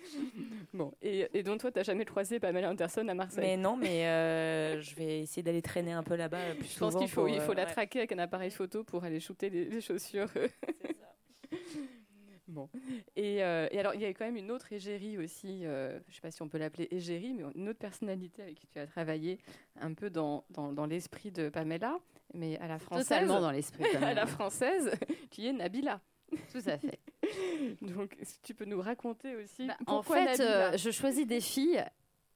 bon, 0.72 0.94
et, 1.02 1.28
et, 1.34 1.42
donc 1.42 1.60
toi, 1.60 1.70
tu 1.70 1.78
n'as 1.78 1.82
jamais 1.82 2.06
croisé 2.06 2.40
Pamela 2.40 2.70
Anderson 2.70 3.06
à 3.06 3.12
Marseille? 3.12 3.44
Mais 3.44 3.56
non, 3.58 3.76
mais 3.76 4.06
euh, 4.06 4.80
je 4.80 4.94
vais 4.94 5.20
essayer 5.20 5.42
d'aller 5.42 5.60
traîner 5.60 5.92
un 5.92 6.02
peu 6.02 6.16
là-bas 6.16 6.54
plus 6.54 6.72
Je 6.72 6.78
pense 6.78 6.96
qu'il 6.96 7.10
faut, 7.10 7.28
il 7.28 7.38
faut 7.42 7.52
la 7.52 7.66
traquer 7.66 7.98
avec 7.98 8.12
un 8.12 8.18
appareil 8.18 8.50
photo 8.50 8.82
pour 8.82 9.04
aller 9.04 9.20
shooter 9.20 9.50
les, 9.50 9.80
chaussures. 9.82 10.30
C'est 10.32 10.96
ça. 10.96 11.06
bon. 12.50 12.68
Et, 13.16 13.42
euh, 13.42 13.68
et, 13.70 13.78
alors, 13.78 13.94
il 13.94 14.00
y 14.00 14.04
a 14.04 14.08
quand 14.10 14.24
même 14.24 14.36
une 14.36 14.50
autre 14.50 14.72
égérie 14.72 15.18
aussi, 15.18 15.64
euh, 15.64 15.98
je 16.06 16.10
ne 16.10 16.14
sais 16.14 16.20
pas 16.20 16.30
si 16.30 16.42
on 16.42 16.48
peut 16.48 16.58
l'appeler 16.58 16.88
égérie, 16.90 17.32
mais 17.32 17.44
une 17.54 17.68
autre 17.68 17.78
personnalité 17.78 18.42
avec 18.42 18.56
qui 18.56 18.66
tu 18.66 18.78
as 18.78 18.86
travaillé 18.86 19.38
un 19.80 19.94
peu 19.94 20.10
dans, 20.10 20.44
dans, 20.50 20.72
dans 20.72 20.86
l'esprit 20.86 21.30
de 21.30 21.48
Pamela 21.48 21.98
mais 22.34 22.58
à 22.58 22.68
la 22.68 22.78
française. 22.78 23.08
Totalement 23.08 23.40
dans 23.40 23.50
l'esprit. 23.50 23.84
à 24.02 24.14
la 24.14 24.26
française, 24.26 24.92
tu 25.30 25.44
es 25.44 25.52
Nabila. 25.52 26.00
Tout 26.52 26.62
à 26.66 26.78
fait. 26.78 27.00
Donc, 27.82 28.16
tu 28.42 28.54
peux 28.54 28.64
nous 28.64 28.80
raconter 28.80 29.34
aussi 29.36 29.66
bah, 29.66 29.76
pourquoi 29.86 30.20
En 30.20 30.26
fait, 30.26 30.40
euh, 30.40 30.76
je 30.76 30.90
choisis 30.90 31.26
des 31.26 31.40
filles 31.40 31.84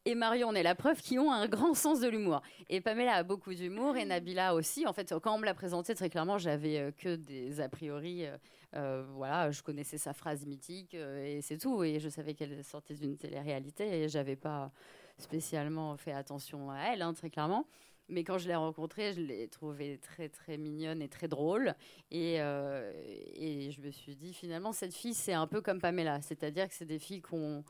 et 0.05 0.15
Marion 0.15 0.49
on 0.49 0.55
est 0.55 0.63
la 0.63 0.75
preuve, 0.75 1.01
qui 1.01 1.19
ont 1.19 1.33
un 1.33 1.47
grand 1.47 1.75
sens 1.75 2.01
de 2.01 2.09
l'humour. 2.09 2.43
Et 2.69 2.81
Pamela 2.81 3.15
a 3.15 3.23
beaucoup 3.23 3.55
d'humour 3.55 3.97
et 3.97 4.05
Nabila 4.05 4.55
aussi. 4.55 4.87
En 4.87 4.93
fait, 4.93 5.15
quand 5.23 5.35
on 5.35 5.39
me 5.39 5.45
l'a 5.45 5.55
présentée, 5.55 5.95
très 5.95 6.11
clairement, 6.11 6.39
j'avais 6.39 6.93
que 6.99 7.17
des 7.17 7.61
a 7.61 7.69
priori. 7.69 8.27
Euh, 8.75 9.05
voilà, 9.15 9.51
je 9.51 9.63
connaissais 9.63 9.99
sa 9.99 10.13
phrase 10.13 10.47
mythique 10.47 10.95
et 10.95 11.41
c'est 11.43 11.59
tout. 11.59 11.85
Et 11.85 12.01
je 12.01 12.09
savais 12.09 12.35
qu'elle 12.35 12.63
sortait 12.65 12.95
d'une 12.95 13.17
télé-réalité 13.17 14.03
et 14.03 14.09
j'avais 14.09 14.37
pas 14.37 14.73
spécialement 15.19 15.97
fait 15.97 16.13
attention 16.13 16.71
à 16.71 16.79
elle, 16.79 17.03
hein, 17.03 17.15
très 17.15 17.31
clairement. 17.31 17.67
Mais 18.09 18.23
quand 18.23 18.37
je 18.39 18.49
l'ai 18.49 18.55
rencontrée, 18.55 19.15
je 19.15 19.21
l'ai 19.21 19.49
trouvée 19.49 19.99
très 19.99 20.29
très 20.29 20.59
mignonne 20.59 21.01
et 21.01 21.09
très 21.09 21.29
drôle. 21.29 21.75
Et, 22.11 22.37
euh, 22.41 22.93
et 23.35 23.71
je 23.71 23.81
me 23.81 23.91
suis 23.91 24.15
dit, 24.15 24.35
finalement, 24.35 24.73
cette 24.73 24.95
fille, 24.95 25.15
c'est 25.15 25.33
un 25.33 25.47
peu 25.47 25.63
comme 25.63 25.81
Pamela. 25.81 26.21
C'est-à-dire 26.21 26.69
que 26.69 26.75
c'est 26.75 26.85
des 26.85 26.99
filles 26.99 27.23
qu'on 27.23 27.65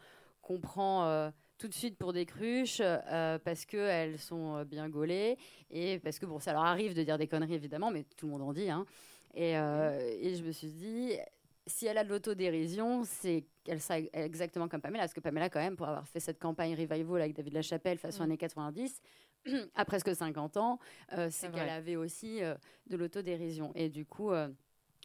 prend 0.60 1.04
euh, 1.04 1.30
tout 1.58 1.68
de 1.68 1.74
suite 1.74 1.96
pour 1.96 2.12
des 2.12 2.26
cruches 2.26 2.82
euh, 2.82 3.38
parce 3.38 3.64
qu'elles 3.64 4.18
sont 4.18 4.64
bien 4.64 4.88
gaulées. 4.88 5.36
Et 5.70 6.00
parce 6.00 6.18
que, 6.18 6.26
bon, 6.26 6.40
ça 6.40 6.52
leur 6.52 6.64
arrive 6.64 6.94
de 6.94 7.04
dire 7.04 7.16
des 7.16 7.28
conneries, 7.28 7.54
évidemment, 7.54 7.92
mais 7.92 8.04
tout 8.16 8.26
le 8.26 8.32
monde 8.32 8.42
en 8.42 8.52
dit. 8.52 8.70
Hein. 8.70 8.86
Et, 9.34 9.52
et 9.52 10.34
je 10.36 10.44
me 10.44 10.52
suis 10.52 10.68
dit, 10.68 11.12
si 11.66 11.86
elle 11.86 11.98
a 11.98 12.04
de 12.04 12.10
l'autodérision, 12.10 13.04
c'est 13.04 13.44
qu'elle 13.64 13.80
soit 13.80 14.00
exactement 14.12 14.68
comme 14.68 14.80
Pamela. 14.80 15.02
Parce 15.02 15.14
que 15.14 15.20
Pamela, 15.20 15.48
quand 15.48 15.60
même, 15.60 15.76
pour 15.76 15.88
avoir 15.88 16.06
fait 16.06 16.20
cette 16.20 16.38
campagne 16.38 16.74
revival 16.74 17.22
avec 17.22 17.34
David 17.34 17.54
Lachapelle 17.54 17.98
façon 17.98 18.20
mmh. 18.20 18.24
années 18.24 18.36
90, 18.36 19.02
à 19.74 19.84
presque 19.84 20.14
50 20.14 20.56
ans, 20.56 20.78
euh, 21.12 21.28
c'est 21.30 21.50
qu'elle 21.50 21.68
avait 21.68 21.96
aussi 21.96 22.42
euh, 22.42 22.54
de 22.86 22.96
l'autodérision. 22.96 23.72
Et 23.74 23.88
du 23.88 24.04
coup, 24.04 24.30
euh, 24.30 24.48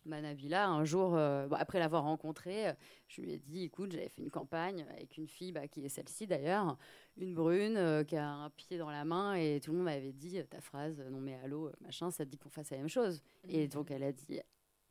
Manavila, 0.06 0.68
un 0.68 0.86
jour, 0.86 1.18
après 1.18 1.80
l'avoir 1.80 2.04
rencontrée, 2.04 2.74
je 3.08 3.22
lui 3.22 3.34
ai 3.34 3.40
dit, 3.40 3.64
écoute, 3.64 3.92
j'avais 3.92 4.10
fait 4.10 4.22
une 4.22 4.32
campagne 4.32 4.86
avec 4.92 5.18
une 5.18 5.28
fille, 5.28 5.52
bah, 5.52 5.68
qui 5.68 5.86
est 5.86 5.90
celle-ci 5.90 6.28
d'ailleurs, 6.28 6.78
une 7.18 7.34
brune, 7.34 8.06
qui 8.08 8.16
a 8.16 8.28
un 8.28 8.50
pied 8.50 8.78
dans 8.78 8.90
la 8.90 9.06
main, 9.06 9.36
et 9.36 9.60
tout 9.64 9.72
le 9.72 9.78
monde 9.78 9.86
m'avait 9.86 10.14
dit, 10.14 10.42
ta 10.50 10.62
phrase, 10.62 11.04
non 11.12 11.20
mais 11.20 11.36
allô, 11.44 11.72
machin, 11.82 12.12
ça 12.12 12.26
te 12.26 12.30
dit 12.30 12.38
qu'on 12.38 12.50
fasse 12.50 12.72
la 12.72 12.78
même 12.78 12.90
chose. 12.90 13.24
Et 13.48 13.66
mmh. 13.66 13.70
donc 13.70 13.92
elle 13.92 14.04
a 14.04 14.12
dit, 14.12 14.40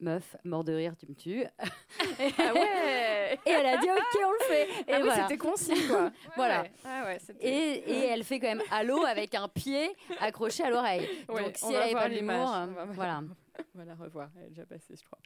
meuf, 0.00 0.36
mort 0.44 0.64
de 0.64 0.72
rire, 0.72 0.94
tu 0.96 1.06
me 1.06 1.14
tues. 1.14 1.44
ah 1.58 1.64
ouais 2.54 3.38
Et 3.46 3.50
elle 3.50 3.66
a 3.66 3.76
dit, 3.78 3.88
ok, 3.90 4.20
on 4.24 4.32
le 4.32 4.44
fait. 4.46 4.68
Et 4.86 4.94
ah 4.94 5.00
voilà. 5.00 5.22
c'était 5.22 5.38
concis, 5.38 5.86
quoi. 5.86 6.10
voilà. 6.36 6.64
et, 7.40 7.48
et, 7.50 8.06
elle 8.06 8.24
fait 8.24 8.38
quand 8.40 8.48
même 8.48 8.62
allô 8.70 9.04
avec 9.04 9.34
un 9.34 9.48
pied 9.48 9.90
accroché 10.20 10.62
à 10.62 10.70
l'oreille. 10.70 11.08
Donc 11.28 11.56
si 11.56 11.72
elle 11.72 11.80
n'avait 11.80 11.92
pas 11.92 12.08
l'humour, 12.08 12.54
voilà. 12.92 13.22
La 13.74 13.94
revoir, 13.94 14.30
elle 14.36 14.46
est 14.46 14.48
déjà 14.50 14.66
passée, 14.66 14.94
je 14.96 15.04
crois. 15.04 15.18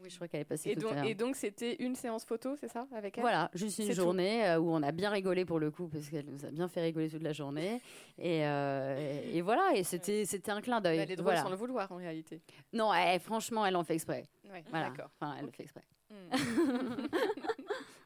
Oui, 0.00 0.08
je 0.08 0.14
crois 0.14 0.28
qu'elle 0.28 0.40
est 0.40 0.44
passée 0.46 0.70
et 0.70 0.76
donc, 0.76 0.94
Et 1.04 1.14
donc, 1.14 1.36
c'était 1.36 1.76
une 1.82 1.94
séance 1.94 2.24
photo, 2.24 2.56
c'est 2.56 2.68
ça, 2.68 2.86
avec 2.94 3.18
elle? 3.18 3.22
Voilà, 3.22 3.50
juste 3.52 3.78
une 3.78 3.92
journée 3.92 4.46
euh, 4.46 4.58
où 4.58 4.70
on 4.70 4.82
a 4.82 4.92
bien 4.92 5.10
rigolé 5.10 5.44
pour 5.44 5.58
le 5.58 5.70
coup, 5.70 5.88
parce 5.88 6.08
qu'elle 6.08 6.26
nous 6.26 6.44
a 6.44 6.50
bien 6.50 6.68
fait 6.68 6.80
rigoler 6.80 7.10
toute 7.10 7.22
la 7.22 7.32
journée. 7.32 7.80
Et, 8.16 8.46
euh, 8.46 9.20
et, 9.32 9.42
voilà, 9.42 9.72
et 9.74 9.82
c'était, 9.82 10.24
c'était 10.24 10.50
un 10.50 10.62
clin 10.62 10.80
d'œil. 10.80 10.98
Elle 10.98 11.10
est 11.10 11.16
drôle 11.16 11.26
voilà. 11.26 11.42
sans 11.42 11.50
le 11.50 11.56
vouloir, 11.56 11.92
en 11.92 11.96
réalité. 11.96 12.40
Non, 12.72 12.92
elle, 12.94 13.20
franchement, 13.20 13.66
elle 13.66 13.76
en 13.76 13.84
fait 13.84 13.94
exprès. 13.94 14.24
Ouais, 14.50 14.64
voilà. 14.70 14.88
d'accord. 14.88 15.10
Enfin, 15.20 15.36
elle 15.38 15.46
le 15.46 15.52
fait 15.52 15.64
exprès. 15.64 15.84
Hmm. 16.10 16.30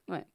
ouais. 0.13 0.27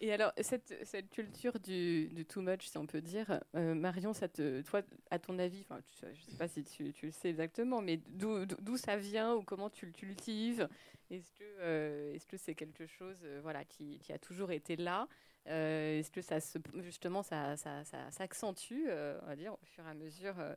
Et 0.00 0.12
alors, 0.12 0.32
cette, 0.40 0.74
cette 0.84 1.10
culture 1.10 1.58
du, 1.60 2.24
too 2.28 2.40
much, 2.40 2.66
si 2.66 2.78
on 2.78 2.86
peut 2.86 3.00
dire, 3.00 3.40
euh, 3.54 3.74
Marion, 3.74 4.12
ça 4.12 4.28
te, 4.28 4.62
toi, 4.62 4.82
à 5.10 5.18
ton 5.18 5.38
avis, 5.38 5.64
je 6.02 6.06
ne 6.06 6.14
sais 6.14 6.36
pas 6.38 6.48
si 6.48 6.64
tu, 6.64 6.92
tu, 6.92 7.06
le 7.06 7.12
sais 7.12 7.30
exactement, 7.30 7.80
mais 7.80 8.00
d'où 8.08 8.76
ça 8.76 8.96
vient 8.96 9.34
ou 9.34 9.42
comment 9.42 9.70
tu 9.70 9.86
le 9.86 9.92
cultives? 9.92 10.68
Est-ce 11.10 11.30
que 11.32 11.44
euh, 11.60 12.14
est-ce 12.14 12.26
que 12.26 12.36
c'est 12.36 12.54
quelque 12.54 12.86
chose 12.86 13.18
euh, 13.24 13.38
voilà, 13.42 13.64
qui, 13.64 13.98
qui, 14.00 14.12
a 14.12 14.18
toujours 14.18 14.50
été 14.50 14.74
là? 14.76 15.06
Euh, 15.48 15.98
Est-ce 15.98 16.10
que 16.10 16.20
ça 16.20 16.38
justement 16.80 17.22
ça, 17.22 17.56
ça, 17.56 17.84
s'accentue, 18.10 18.86
euh, 18.88 19.18
on 19.22 19.26
va 19.26 19.36
dire, 19.36 19.52
au 19.52 19.64
fur 19.64 19.84
et 19.86 19.90
à 19.90 19.94
mesure 19.94 20.34
euh, 20.38 20.54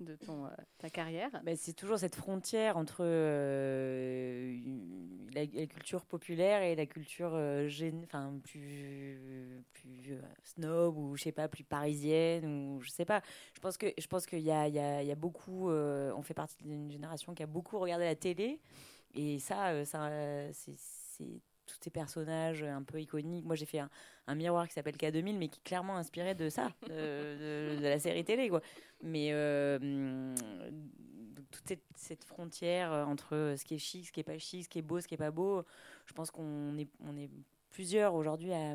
de 0.00 0.14
ton, 0.16 0.48
ta 0.78 0.90
carrière? 0.90 1.30
Ben, 1.44 1.56
C'est 1.56 1.72
toujours 1.72 1.98
cette 1.98 2.14
frontière 2.14 2.76
entre 2.76 3.02
la, 5.34 5.66
culture 5.66 6.04
populaire 6.06 6.62
et 6.62 6.76
la 6.76 6.86
culture 6.86 7.32
enfin, 8.04 8.34
plus, 8.44 9.64
plus 9.72 10.18
snob 10.44 10.96
ou 10.96 11.16
je 11.16 11.24
sais 11.24 11.32
pas, 11.32 11.48
plus 11.48 11.64
parisienne 11.64 12.44
ou 12.46 12.80
je 12.80 12.90
sais 12.90 13.04
pas. 13.04 13.22
Je 13.54 13.60
pense 13.60 13.76
que 13.76 13.86
je 13.98 14.06
pense 14.06 14.26
qu'il 14.26 14.40
y 14.40 14.50
y, 14.50 14.50
y 14.50 15.12
a 15.12 15.14
beaucoup, 15.16 15.70
on 15.70 16.22
fait 16.22 16.34
partie 16.34 16.56
d'une 16.62 16.90
génération 16.90 17.34
qui 17.34 17.42
a 17.42 17.46
beaucoup 17.46 17.78
regardé 17.78 18.04
la 18.04 18.16
télé 18.16 18.60
et 19.14 19.38
ça, 19.38 19.84
ça 19.84 20.10
c'est 20.52 21.40
tous 21.68 21.76
ces 21.80 21.90
personnages 21.90 22.62
un 22.64 22.82
peu 22.82 23.00
iconiques. 23.00 23.44
Moi, 23.44 23.54
j'ai 23.54 23.66
fait 23.66 23.80
un, 24.26 24.34
miroir 24.34 24.66
qui 24.66 24.74
s'appelle 24.74 24.96
K2000, 24.96 25.36
mais 25.36 25.48
qui 25.48 25.60
est 25.60 25.64
clairement 25.64 25.96
inspiré 25.96 26.34
de 26.34 26.48
ça, 26.48 26.72
de, 26.88 27.78
la 27.80 27.98
série 27.98 28.24
télé. 28.24 28.48
Quoi. 28.48 28.60
Mais 29.02 29.28
euh, 29.32 30.34
toute 31.50 31.78
cette, 31.94 32.24
frontière 32.24 32.90
entre 32.92 33.54
ce 33.56 33.64
qui 33.64 33.74
est 33.74 33.78
chic, 33.78 34.06
ce 34.06 34.12
qui 34.12 34.20
est 34.20 34.24
pas 34.24 34.38
chic, 34.38 34.64
ce 34.64 34.68
qui 34.68 34.78
est 34.80 34.82
beau, 34.82 35.00
ce 35.00 35.06
qui 35.06 35.14
est 35.14 35.18
pas 35.18 35.30
beau, 35.30 35.62
je 36.06 36.12
pense 36.12 36.30
qu'on 36.30 36.76
est, 36.76 36.88
on 37.04 37.16
est 37.16 37.30
plusieurs 37.70 38.14
aujourd'hui 38.14 38.52
à, 38.52 38.74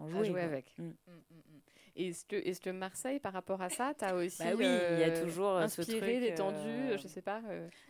en 0.00 0.08
jouer, 0.08 0.40
avec. 0.40 0.74
Mm. 0.78 0.84
Mm, 0.84 0.92
mm, 1.30 1.60
Et 1.96 2.08
est-ce 2.08 2.60
que, 2.60 2.70
Marseille, 2.70 3.18
par 3.20 3.32
rapport 3.32 3.62
à 3.62 3.70
ça, 3.70 3.92
tu 3.98 4.04
as 4.04 4.14
aussi 4.14 4.42
bah 4.42 4.50
oui, 4.56 4.66
il 4.92 4.98
y 4.98 5.02
a 5.02 5.20
toujours 5.22 5.56
inspiré 5.56 5.92
ce 5.92 5.96
truc, 5.96 6.20
détendu, 6.20 6.98
je 7.02 7.08
sais 7.08 7.22
pas. 7.22 7.40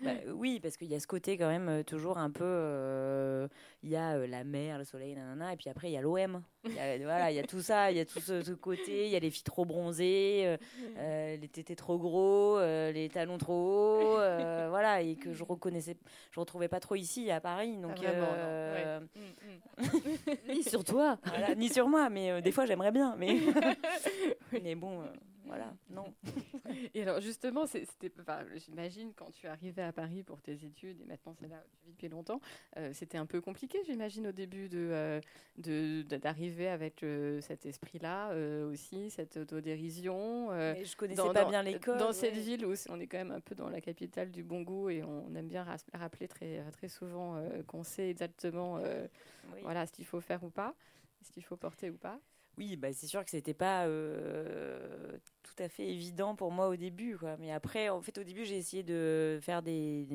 Bah, 0.03 0.13
oui, 0.33 0.61
parce 0.61 0.77
qu'il 0.77 0.89
y 0.89 0.95
a 0.95 1.01
ce 1.01 1.07
côté 1.07 1.37
quand 1.37 1.49
même 1.49 1.83
toujours 1.85 2.19
un 2.19 2.31
peu. 2.31 3.49
Il 3.83 3.91
y 3.91 3.97
a 3.97 4.27
la 4.27 4.45
mer, 4.45 4.79
le 4.79 4.85
soleil, 4.85 5.15
nanana, 5.15 5.53
et 5.53 5.57
puis 5.57 5.69
après 5.69 5.91
il 5.91 5.95
y 5.95 5.97
a 5.97 6.03
l'OM. 6.03 6.43
Voilà, 6.67 7.31
il 7.31 7.37
y 7.37 7.39
a 7.39 7.45
tout 7.45 7.61
ça, 7.61 7.93
il 7.93 7.97
y 7.97 8.01
a 8.01 8.05
tout 8.05 8.19
ce, 8.21 8.53
côté, 8.53 9.07
il 9.07 9.13
y 9.13 9.17
a 9.17 9.21
les 9.21 9.31
filles 9.31 9.45
trop 9.45 9.65
bronzées, 9.65 10.57
les 10.97 11.49
tétés 11.49 11.77
trop 11.77 11.99
gros, 11.99 12.59
les 12.61 13.09
talons 13.13 13.39
trop 13.39 13.53
hauts, 13.53 14.17
voilà, 14.69 15.03
et 15.03 15.17
que 15.17 15.33
je 15.33 15.45
reconnaissais, 15.45 15.97
je 16.33 16.41
retrouvais 16.41 16.69
pas 16.69 16.81
trop 16.81 16.97
ici 16.97 17.31
à 17.31 17.41
Paris, 17.41 17.77
donc. 17.77 17.99
Ah, 18.05 19.01
ni 20.49 20.63
sur 20.63 20.85
toi, 20.85 21.19
ni 21.57 21.69
sur 21.69 21.89
moi, 21.89 22.09
mais 22.09 22.31
euh, 22.31 22.41
des 22.41 22.53
fois 22.53 22.67
j'aimerais 22.67 22.93
bien, 22.93 23.15
mais 23.19 23.39
mais 24.63 24.75
bon, 24.75 25.03
euh, 25.03 25.07
voilà, 25.45 25.73
non. 25.91 26.13
Et 26.95 27.03
alors 27.03 27.21
justement, 27.21 27.67
c'était, 27.67 28.11
j'imagine 28.57 29.13
quand 29.15 29.31
tu 29.31 29.47
arrivais 29.47 29.83
à 29.83 29.93
Paris 29.93 30.23
pour 30.23 30.41
tes 30.41 30.65
études 30.65 31.01
et 31.01 31.05
maintenant 31.05 31.35
c'est 31.39 31.49
là 31.49 31.57
où 31.57 31.71
tu 31.77 31.87
vis 31.87 31.93
depuis 31.93 32.09
longtemps, 32.09 32.41
euh, 32.77 32.93
c'était 32.93 33.19
un 33.19 33.27
peu 33.27 33.41
compliqué, 33.41 33.79
j'imagine 33.87 34.27
au 34.27 34.33
début 34.33 34.69
de, 34.69 35.21
d'arriver 36.17 36.69
avec 36.69 37.05
cet 37.41 37.67
esprit-là 37.67 38.35
aussi, 38.67 39.11
cette 39.11 39.37
autodérision. 39.37 40.51
je 40.51 40.97
connaissais 40.97 41.33
pas 41.33 41.45
bien 41.45 41.63
l'école. 41.63 41.99
Dans 41.99 42.13
cette 42.13 42.37
ville 42.37 42.67
où 42.67 42.75
on 42.89 43.01
est 43.01 43.07
quand 43.07 43.19
même 43.19 43.33
un 43.33 43.41
peu 43.41 43.55
dans 43.55 43.69
la 43.69 43.81
capitale 43.81 44.31
du 44.31 44.43
bon 44.43 44.63
goût 44.63 44.91
et 44.91 45.03
on 45.03 45.35
aime 45.35 45.49
bien 45.49 45.65
rappeler 45.95 46.29
très 46.29 46.63
très 46.73 46.89
souvent 46.89 47.41
qu'on 47.67 47.85
sait 47.85 48.11
exactement 48.11 48.81
voilà 49.63 49.87
ce 49.87 49.93
qu'il 49.93 50.07
faut 50.07 50.21
faire 50.21 50.43
ou 50.45 50.51
pas, 50.51 50.75
ce 51.23 51.31
qu'il 51.31 51.45
faut 51.45 51.57
porter 51.57 51.91
ou 51.91 51.97
pas. 51.97 52.21
Oui, 52.59 52.77
bah, 52.77 52.89
c'est 52.93 53.07
sûr 53.07 53.25
que 53.25 53.31
c'était 53.31 53.55
pas 53.55 53.87
euh, 53.87 55.19
tout 55.43 55.63
à 55.63 55.69
fait 55.69 55.87
évident 55.87 56.35
pour 56.35 56.51
moi 56.51 56.69
au 56.69 56.77
début. 56.77 57.17
Quoi. 57.19 57.37
Mais 57.39 57.53
après, 57.53 57.89
en 57.89 58.01
fait, 58.01 58.17
au 58.19 58.25
début, 58.25 58.45
j'ai 58.45 58.57
essayé 58.57 58.83
de 58.83 59.39
faire 59.43 59.63
des, 59.63 60.07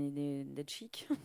d'être 0.46 0.70
chic. 0.70 1.08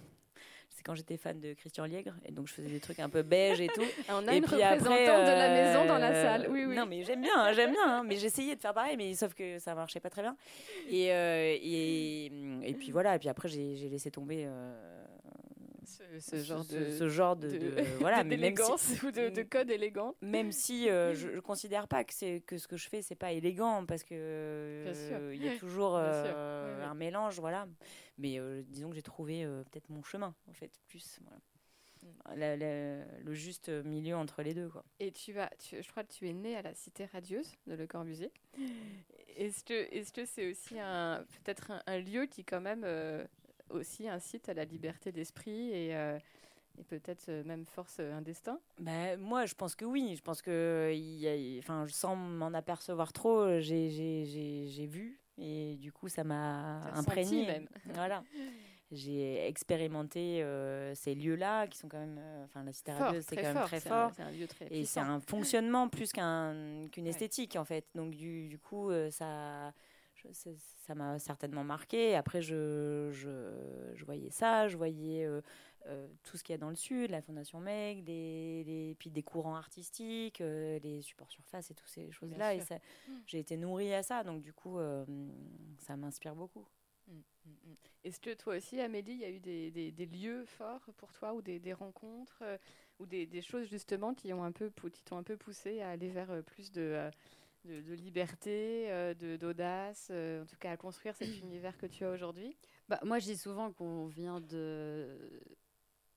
c'est 0.69 0.83
quand 0.83 0.95
j'étais 0.95 1.17
fan 1.17 1.41
de 1.41 1.55
Christian 1.55 1.87
Liègre 1.87 2.13
et 2.27 2.33
donc 2.33 2.49
je 2.49 2.53
faisais 2.53 2.69
des 2.69 2.81
trucs 2.81 2.99
un 2.99 3.09
peu 3.09 3.23
beige 3.23 3.63
et 3.63 3.69
tout. 3.69 3.81
On 4.11 4.29
a 4.29 4.35
et 4.35 4.39
une 4.39 4.45
puis 4.45 4.57
représentante 4.57 4.91
de 4.91 5.33
la 5.33 5.49
maison 5.49 5.87
dans 5.87 5.99
la 5.99 6.11
euh, 6.11 6.23
salle. 6.23 6.49
Oui, 6.51 6.67
oui. 6.67 6.77
Non, 6.77 6.85
mais 6.85 7.03
j'aime 7.03 7.23
bien, 7.23 7.33
hein, 7.35 7.53
j'aime 7.55 7.73
bien. 7.73 7.81
Hein. 7.87 8.03
mais 8.05 8.17
j'essayais 8.17 8.57
de 8.57 8.61
faire 8.61 8.75
pareil, 8.75 8.97
mais 8.99 9.15
sauf 9.15 9.33
que 9.33 9.59
ça 9.59 9.75
marchait 9.75 10.01
pas 10.01 10.11
très 10.11 10.23
bien. 10.23 10.37
Et, 10.91 11.13
euh, 11.13 11.57
et, 11.59 12.27
et, 12.63 12.75
puis 12.75 12.91
voilà. 12.91 13.17
Et 13.17 13.19
puis 13.19 13.31
après, 13.31 13.49
j'ai, 13.49 13.89
laissé 13.89 14.11
tomber 14.11 14.47
ce, 15.87 16.43
genre 16.43 16.65
de, 16.65 16.91
ce, 16.91 17.09
genre 17.09 17.37
de, 17.37 17.49
voilà, 18.01 18.25
d'élégance 18.25 19.03
ou 19.03 19.11
de, 19.11 19.43
code 19.43 19.71
élégant. 19.71 20.15
Même 20.21 20.53
si 20.53 20.89
euh, 20.89 21.15
je, 21.15 21.29
ne 21.29 21.41
considère 21.41 21.89
pas 21.89 22.05
que 22.05 22.13
c'est 22.13 22.43
que 22.47 22.59
ce 22.59 22.69
que 22.69 22.77
je 22.77 22.89
fais 22.89 23.03
c'est 23.03 23.15
pas 23.15 23.33
élégant 23.33 23.87
parce 23.87 24.03
que 24.03 24.85
il 25.33 25.43
y 25.43 25.49
a 25.49 25.57
toujours 25.59 25.97
euh, 25.97 26.85
un 26.85 26.95
mélange, 26.95 27.41
voilà. 27.41 27.67
Mais 28.19 28.39
euh, 28.39 28.63
disons 28.69 28.91
que 28.91 28.97
j'ai 28.97 29.03
trouvé 29.03 29.45
peut-être 29.71 29.89
mon 29.91 30.03
chemin 30.03 30.35
en 30.49 30.53
fait, 30.53 30.73
plus. 30.89 31.21
Voilà. 32.25 32.57
Mm. 32.57 33.25
le 33.25 33.35
juste 33.35 33.69
milieu 33.69 34.17
entre 34.17 34.43
les 34.43 34.55
deux. 34.55 34.69
Quoi. 34.69 34.85
Et 35.01 35.13
tu 35.13 35.39
as, 35.39 35.51
je 35.61 35.89
crois 35.89 36.05
que 36.05 36.13
tu 36.13 36.29
es 36.29 36.33
né 36.33 36.57
à 36.57 36.63
la 36.63 36.75
Cité 36.75 37.07
radieuse 37.07 37.53
de 37.67 37.75
Le 37.75 37.87
Corbusier. 37.87 38.31
Est-ce 39.37 39.65
que, 39.65 39.95
est-ce 39.95 40.15
que 40.15 40.25
c'est 40.25 40.51
aussi 40.51 40.79
un, 40.81 41.23
peut-être 41.45 41.71
un, 41.87 41.99
lieu 41.99 42.25
qui 42.25 42.43
quand 42.43 42.63
même 42.63 42.87
aussi 43.71 44.09
incite 44.09 44.49
à 44.49 44.55
la 44.55 44.65
liberté 44.65 45.13
d'esprit 45.13 45.71
et, 45.71 45.97
euh, 45.97 46.19
et 46.79 46.85
peut-être 46.85 47.29
euh, 47.29 47.45
même 47.45 47.65
force 47.65 47.97
euh, 48.01 48.17
un 48.17 48.23
destin 48.23 48.59
ben, 48.79 49.19
Moi, 49.19 49.47
je 49.47 49.55
pense 49.55 49.75
que 49.75 49.85
oui. 49.85 50.15
Je 50.17 50.23
pense 50.23 50.43
que, 50.43 50.93
y 50.95 51.29
a, 51.29 51.59
enfin, 51.59 51.87
sans 51.89 52.17
m'en 52.17 52.53
apercevoir 52.55 53.13
trop, 53.13 53.61
j'ai 53.61 54.87
vu 54.87 55.19
et 55.39 55.77
du 55.77 55.93
coup, 55.93 56.09
ça 56.09 56.25
m'a 56.25 56.81
imprégné. 56.95 57.47
Même. 57.47 57.69
Voilà. 57.95 58.23
J'ai 58.93 59.45
expérimenté 59.49 60.45
ces 60.95 61.17
lieux-là 61.17 61.67
qui 61.67 61.77
sont 61.77 61.89
quand 61.89 61.99
même, 61.99 62.21
enfin, 62.45 62.63
la 62.63 62.73
cité 62.73 62.93
radieuse, 62.93 63.25
c'est 63.29 63.35
quand 63.35 63.53
même 63.55 63.65
très 63.65 63.81
fort. 63.81 64.13
Un, 64.19 64.27
un 64.27 64.31
lieu 64.31 64.47
très 64.47 64.69
et 64.71 64.85
c'est 64.85 65.01
un 65.01 65.19
fonctionnement 65.19 65.89
plus 65.89 66.13
qu'une 66.13 67.07
esthétique 67.07 67.57
en 67.57 67.65
fait. 67.65 67.85
Donc 67.97 68.15
du, 68.15 68.47
du 68.47 68.59
coup, 68.61 68.93
ça 69.11 69.73
ça 70.33 70.95
m'a 70.95 71.19
certainement 71.19 71.65
marqué. 71.65 72.15
Après, 72.15 72.43
je, 72.43 73.11
je, 73.13 74.05
voyais 74.05 74.31
ça, 74.31 74.69
je 74.69 74.77
voyais 74.77 75.25
euh, 75.25 75.41
euh, 75.87 76.07
tout 76.25 76.37
ce 76.37 76.45
qu'il 76.45 76.53
y 76.53 76.55
a 76.55 76.59
dans 76.59 76.71
le 76.71 76.77
sud, 76.77 77.11
la 77.11 77.23
Fondation 77.23 77.61
Meg, 77.61 78.07
les, 78.07 78.97
puis 78.99 79.11
des 79.11 79.23
courants 79.23 79.57
artistiques, 79.57 80.41
euh, 80.41 80.79
les 80.83 81.03
supports 81.03 81.31
surface 81.31 81.71
et 81.71 81.75
toutes 81.75 81.89
ces 81.89 82.11
choses-là. 82.11 82.55
Et 82.55 82.61
mmh. 82.61 83.13
j'ai 83.27 83.39
été 83.39 83.57
nourrie 83.57 83.95
à 83.95 84.03
ça, 84.03 84.25
donc 84.25 84.43
du 84.43 84.53
coup, 84.53 84.79
ça 85.79 85.97
m'inspire 85.97 86.35
beaucoup. 86.35 86.67
Mmh, 87.09 87.13
mmh, 87.47 87.51
Est-ce 88.05 88.21
que 88.21 88.35
toi 88.35 88.57
aussi, 88.57 88.81
Amélie, 88.81 89.13
il 89.13 89.21
y 89.21 89.25
a 89.25 89.31
eu 89.31 89.41
des, 89.41 89.71
des, 89.71 90.07
lieux 90.07 90.45
forts 90.47 90.87
pour 90.97 91.13
toi 91.13 91.35
ou 91.35 91.43
des, 91.43 91.61
des 91.61 91.73
rencontres 91.73 92.43
ou 92.99 93.07
des, 93.07 93.43
choses 93.43 93.69
justement 93.69 94.15
qui 94.15 94.33
ont 94.33 94.43
un 94.43 94.53
peu 94.53 94.71
qui 94.93 95.03
t'ont 95.03 95.19
un 95.19 95.23
peu 95.23 95.37
poussé 95.37 95.81
à 95.81 95.91
aller 95.91 96.09
vers 96.09 96.43
plus 96.45 96.73
de 96.73 97.11
de, 97.67 97.95
liberté, 97.95 98.87
euh, 98.91 99.15
d'audace, 99.37 100.09
euh, 100.11 100.43
en 100.43 100.47
tout 100.47 100.57
cas 100.57 100.73
à 100.73 100.77
construire 100.77 101.15
cet 101.15 101.29
univers 101.43 101.77
que 101.77 101.87
tu 101.87 102.05
as 102.05 102.11
aujourd'hui 102.11 102.57
bah, 102.89 102.99
Moi, 103.05 103.19
je 103.19 103.27
dis 103.27 103.37
souvent 103.37 103.73
qu'on 103.73 104.07
vient 104.07 104.41
de. 104.41 105.09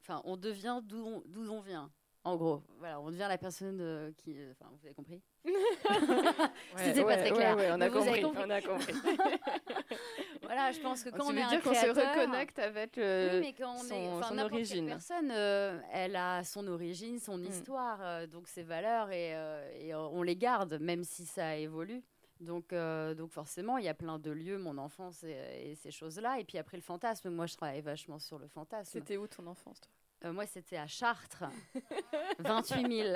Enfin, 0.02 0.22
on 0.26 0.38
devient 0.38 0.82
d'où 0.84 1.04
on, 1.06 1.50
on 1.50 1.62
vient. 1.62 1.92
En 2.26 2.36
gros, 2.36 2.64
voilà, 2.78 3.00
on 3.00 3.12
devient 3.12 3.28
la 3.30 3.38
personne 3.38 3.80
euh, 3.82 4.12
qui. 4.18 4.36
Enfin, 4.52 4.70
vous 4.72 4.86
avez 4.86 4.94
compris? 4.94 5.22
C'était 6.76 7.04
pas 7.04 7.18
très 7.18 7.32
clair. 7.32 7.58
on, 7.58 7.82
a 7.82 7.90
compris, 7.90 8.26
on 8.26 8.50
a 8.50 8.62
compris. 8.62 8.94
voilà, 10.50 10.72
je 10.72 10.80
pense 10.80 11.04
que 11.04 11.10
quand 11.10 11.28
on 11.28 11.38
est 11.38 11.48
dire 11.48 11.62
qu'on 11.62 11.74
se 11.74 11.88
reconnecte 11.88 12.60
avec 12.60 12.94
oui, 12.98 13.40
mais 13.40 13.54
quand 13.58 13.76
on 13.76 13.84
son, 13.84 13.94
est, 13.94 14.24
son 14.24 14.38
origine. 14.40 14.88
personne, 14.88 15.32
elle 15.32 16.16
a 16.16 16.44
son 16.44 16.68
origine, 16.68 17.20
son 17.20 17.38
hmm. 17.38 17.46
histoire, 17.46 18.28
donc 18.28 18.48
ses 18.48 18.64
valeurs, 18.64 19.12
et, 19.12 19.36
et, 19.80 19.94
on 19.94 20.24
les 20.24 20.36
garde, 20.36 20.80
même 20.82 21.04
si 21.04 21.26
ça 21.26 21.56
évolue. 21.56 22.02
Donc, 22.40 22.74
donc 22.74 23.32
forcément, 23.32 23.78
il 23.78 23.86
y 23.86 23.90
a 23.90 23.94
plein 23.94 24.18
de 24.18 24.32
lieux, 24.32 24.58
mon 24.58 24.78
enfance 24.78 25.24
et, 25.24 25.72
et 25.72 25.76
ces 25.76 25.92
choses-là. 25.92 26.40
Et 26.40 26.46
puis 26.46 26.58
après, 26.58 26.78
le 26.78 26.84
fantasme. 26.84 27.30
Moi, 27.30 27.46
je 27.46 27.56
travaille 27.56 27.82
vachement 27.82 28.18
sur 28.18 28.40
le 28.40 28.48
fantasme. 28.48 28.90
C'était 28.92 29.18
où 29.18 29.28
ton 29.28 29.46
enfance, 29.46 29.82
toi? 29.82 29.92
Euh, 30.26 30.34
moi, 30.34 30.46
c'était 30.46 30.76
à 30.76 30.86
Chartres, 30.86 31.46
28 32.40 33.04
000 33.04 33.16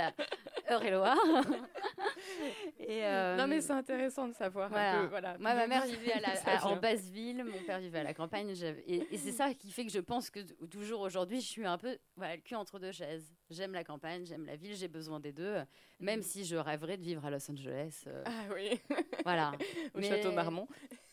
heures 0.72 0.84
et 0.84 0.92
loire. 0.92 1.18
et, 2.80 3.04
euh, 3.06 3.36
non, 3.36 3.46
mais 3.48 3.60
c'est 3.60 3.74
intéressant 3.74 4.30
de 4.30 4.34
savoir. 4.34 4.70
Voilà. 4.70 5.38
Moi, 5.38 5.54
ma 5.54 5.68
mère 5.68 5.86
vivait 5.86 6.14
en 6.64 6.78
basse 6.78 7.10
ville, 7.10 7.44
mon 7.44 7.62
père 7.66 7.80
vivait 7.80 8.00
à 8.00 8.04
la 8.04 8.14
campagne. 8.14 8.54
Et, 8.88 9.18
c'est 9.18 9.34
ça 9.34 9.54
qui 9.54 9.72
fait 9.72 9.86
que 9.86 9.92
je 9.92 10.00
pense 10.00 10.30
que 10.30 10.40
toujours 10.68 11.02
aujourd'hui, 11.02 11.42
je 11.42 11.48
suis 11.48 11.66
un 11.66 11.78
peu 11.78 11.98
voilà, 12.16 12.38
le 12.38 12.42
cul 12.42 12.56
entre 12.56 12.80
deux 12.80 12.94
chaises. 12.94 13.34
J'aime 13.50 13.74
la 13.74 13.84
campagne, 13.84 14.26
j'aime 14.26 14.46
la 14.46 14.56
ville, 14.56 14.76
j'ai 14.76 14.88
besoin 14.88 15.20
des 15.20 15.34
deux, 15.34 15.58
même 16.00 16.20
mm. 16.20 16.24
si 16.24 16.46
je 16.46 16.56
rêverais 16.56 16.98
de 16.98 17.04
vivre 17.04 17.26
à 17.26 17.32
Los 17.32 17.52
Angeles. 17.52 18.04
Euh, 18.08 18.24
ah 18.26 18.54
oui. 18.54 18.80
Voilà. 19.26 19.52
Au 19.94 20.02
château 20.02 20.32
Marmont. 20.32 20.68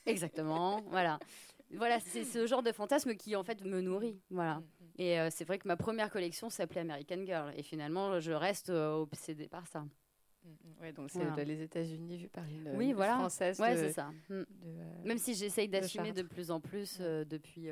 Exactement. 0.07 0.83
voilà. 0.87 1.19
Voilà, 1.73 2.01
c'est 2.01 2.25
ce 2.25 2.47
genre 2.47 2.63
de 2.63 2.73
fantasme 2.73 3.15
qui 3.15 3.37
en 3.37 3.45
fait 3.45 3.65
me 3.65 3.81
nourrit. 3.81 4.21
Voilà. 4.31 4.61
Et 5.01 5.19
euh, 5.19 5.29
c'est 5.31 5.47
vrai 5.47 5.59
que 5.59 5.67
ma 5.67 5.79
première 5.79 6.11
collection 6.11 6.51
s'appelait 6.51 6.83
American 6.83 7.25
Girl. 7.25 7.55
Et 7.57 7.63
finalement, 7.63 8.21
je 8.21 8.33
reste 8.33 8.69
euh, 8.69 8.93
obsédée 8.93 9.49
par 9.49 9.67
ça. 9.67 9.81
Mm, 9.81 10.49
mm. 10.49 10.83
Ouais, 10.83 10.93
donc 10.93 11.11
c'est 11.11 11.45
les 11.47 11.63
États-Unis 11.63 12.19
vu 12.19 12.29
par 12.29 12.45
une, 12.45 12.71
oui, 12.75 12.93
voilà. 12.93 13.15
française. 13.15 13.59
Ouais, 13.59 13.79
c'est 13.79 13.93
ça. 13.93 14.11
Mm. 14.29 14.35
Euh, 14.35 14.45
Même 15.05 15.17
si 15.17 15.35
j'essaye 15.35 15.71
d'assumer 15.71 16.13
de, 16.13 16.21
plus 16.21 16.51
en 16.51 16.61
plus 16.61 17.01
depuis 17.01 17.69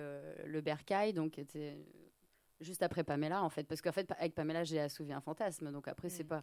le 0.46 0.60
Bercail, 0.62 1.12
donc 1.12 1.38
était 1.38 1.76
juste 2.60 2.82
après 2.82 3.04
Pamela 3.04 3.44
en 3.44 3.50
fait, 3.50 3.64
parce 3.64 3.82
qu'en 3.82 3.92
fait 3.92 4.10
avec 4.18 4.34
Pamela 4.34 4.64
j'ai 4.64 4.80
assouvi 4.80 5.12
un 5.12 5.20
fantasme, 5.20 5.70
donc 5.70 5.86
après 5.86 6.08
c'est 6.08 6.24
pas 6.24 6.42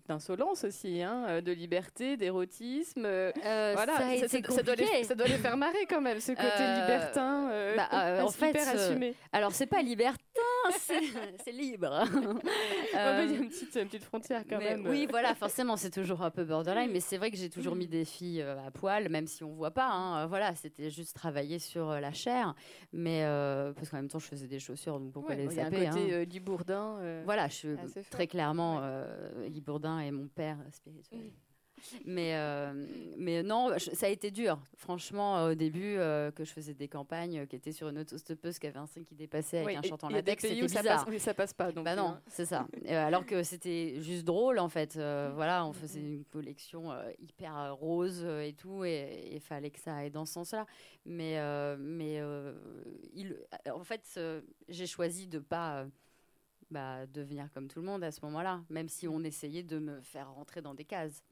d'insolence 0.06 0.64
aussi, 0.64 1.02
hein, 1.02 1.40
de 1.40 1.52
liberté, 1.52 2.16
d'érotisme 2.16 3.02
voilà, 3.02 3.76
ça, 4.20 4.28
ça, 4.28 4.62
doit 4.62 4.74
les, 4.74 5.04
ça, 5.04 5.14
doit 5.14 5.26
les, 5.26 5.38
faire 5.38 5.56
marrer 5.56 5.86
quand 5.88 6.00
même, 6.00 6.20
ce 6.20 6.32
côté 6.32 6.44
libertin, 6.44 7.50
bah, 7.76 8.24
en 8.24 8.28
fait, 8.30 8.56
assumé. 8.56 9.14
alors 9.32 9.52
c'est 9.52 9.66
pas 9.66 9.82
libertin, 9.82 10.18
c'est 10.72 11.52
libre. 11.52 12.04
il 12.92 12.96
y 12.96 12.98
a 12.98 13.22
une 13.24 13.48
petite, 13.48 13.76
une 13.76 13.88
petite 13.88 14.04
frontière 14.04 14.44
quand 14.48 14.58
même. 14.58 14.86
Oui, 14.86 15.06
voilà, 15.08 15.34
forcément, 15.34 15.76
c'est 15.76 15.90
toujours 15.90 16.22
un 16.22 16.30
peu 16.30 16.44
borderline, 16.44 16.90
mais 16.92 17.00
c'est 17.00 17.18
vrai 17.18 17.30
que 17.30 17.36
j'ai 17.36 17.50
toujours 17.50 17.74
mis 17.74 17.86
des 17.86 18.04
filles 18.04 18.42
à 18.42 18.70
poil, 18.70 19.08
même 19.08 19.26
si 19.26 19.44
on 19.44 19.52
voit 19.54 19.70
pas. 19.70 19.88
Hein, 19.88 20.26
voilà, 20.26 20.54
c'était 20.54 20.90
juste 20.90 21.14
travailler 21.14 21.58
sur 21.58 21.90
euh, 21.90 22.00
la 22.00 22.12
chair, 22.12 22.54
mais 22.92 23.24
euh, 23.24 23.72
parce 23.72 23.90
qu'en 23.90 23.98
même 23.98 24.08
temps, 24.08 24.18
je 24.18 24.26
faisais 24.26 24.46
des 24.46 24.58
chaussures, 24.58 24.98
donc 24.98 25.12
pourquoi 25.12 25.34
les 25.34 25.48
saper 25.50 25.76
Il 25.76 25.82
y 25.82 25.86
a 25.86 25.90
un 25.90 25.92
côté 25.92 26.14
hein. 26.14 26.24
Guy 26.24 26.40
Bourdin. 26.40 27.22
voilà, 27.24 27.48
je 27.48 27.54
suis 27.54 27.68
très 28.10 28.26
clairement 28.26 28.82
Guy 29.48 29.60
Bourdin 29.60 30.00
et 30.00 30.10
mon 30.10 30.28
père 30.28 30.58
spirituel. 30.72 31.30
Mais, 32.04 32.34
euh, 32.34 32.72
mais 33.16 33.42
non, 33.42 33.70
ça 33.78 34.06
a 34.06 34.08
été 34.08 34.30
dur. 34.30 34.58
Franchement, 34.76 35.44
au 35.44 35.54
début, 35.54 35.96
euh, 35.96 36.30
que 36.30 36.44
je 36.44 36.52
faisais 36.52 36.74
des 36.74 36.88
campagnes 36.88 37.40
euh, 37.40 37.46
qui 37.46 37.56
étaient 37.56 37.72
sur 37.72 37.88
une 37.88 37.98
autostoppeuse 37.98 38.58
qui 38.58 38.66
avait 38.66 38.78
un 38.78 38.86
signe 38.86 39.04
qui 39.04 39.14
dépassait 39.14 39.58
avec 39.58 39.76
un 39.76 39.82
chantant 39.82 40.08
latex, 40.08 40.42
c'était 40.42 40.60
bizarre. 40.60 40.82
Ça 40.82 40.90
passe, 40.90 41.04
oui, 41.08 41.20
ça 41.20 41.34
passe 41.34 41.52
pas. 41.52 41.72
Donc 41.72 41.84
bah 41.84 41.94
non, 41.94 42.16
c'est 42.28 42.46
ça. 42.46 42.66
alors 42.88 43.26
que 43.26 43.42
c'était 43.42 44.00
juste 44.00 44.24
drôle, 44.24 44.58
en 44.58 44.68
fait. 44.68 44.94
voilà, 44.94 45.66
on 45.66 45.72
faisait 45.72 46.00
une 46.00 46.24
collection 46.24 46.92
hyper 47.18 47.74
rose 47.76 48.24
et 48.24 48.54
tout, 48.54 48.84
et 48.84 49.30
il 49.32 49.40
fallait 49.40 49.70
que 49.70 49.80
ça 49.80 49.96
aille 49.96 50.10
dans 50.10 50.24
ce 50.24 50.34
sens-là. 50.34 50.66
Mais, 51.04 51.38
mais 51.78 52.20
il, 53.14 53.36
en 53.72 53.84
fait, 53.84 54.20
j'ai 54.68 54.86
choisi 54.86 55.26
de 55.26 55.38
pas... 55.38 55.86
Bah, 56.68 57.06
devenir 57.06 57.48
comme 57.54 57.68
tout 57.68 57.78
le 57.78 57.86
monde 57.86 58.02
à 58.02 58.10
ce 58.10 58.20
moment-là, 58.24 58.60
même 58.70 58.88
si 58.88 59.06
on 59.06 59.22
essayait 59.22 59.62
de 59.62 59.78
me 59.78 60.00
faire 60.00 60.32
rentrer 60.32 60.62
dans 60.62 60.74
des 60.74 60.84
cases. 60.84 61.22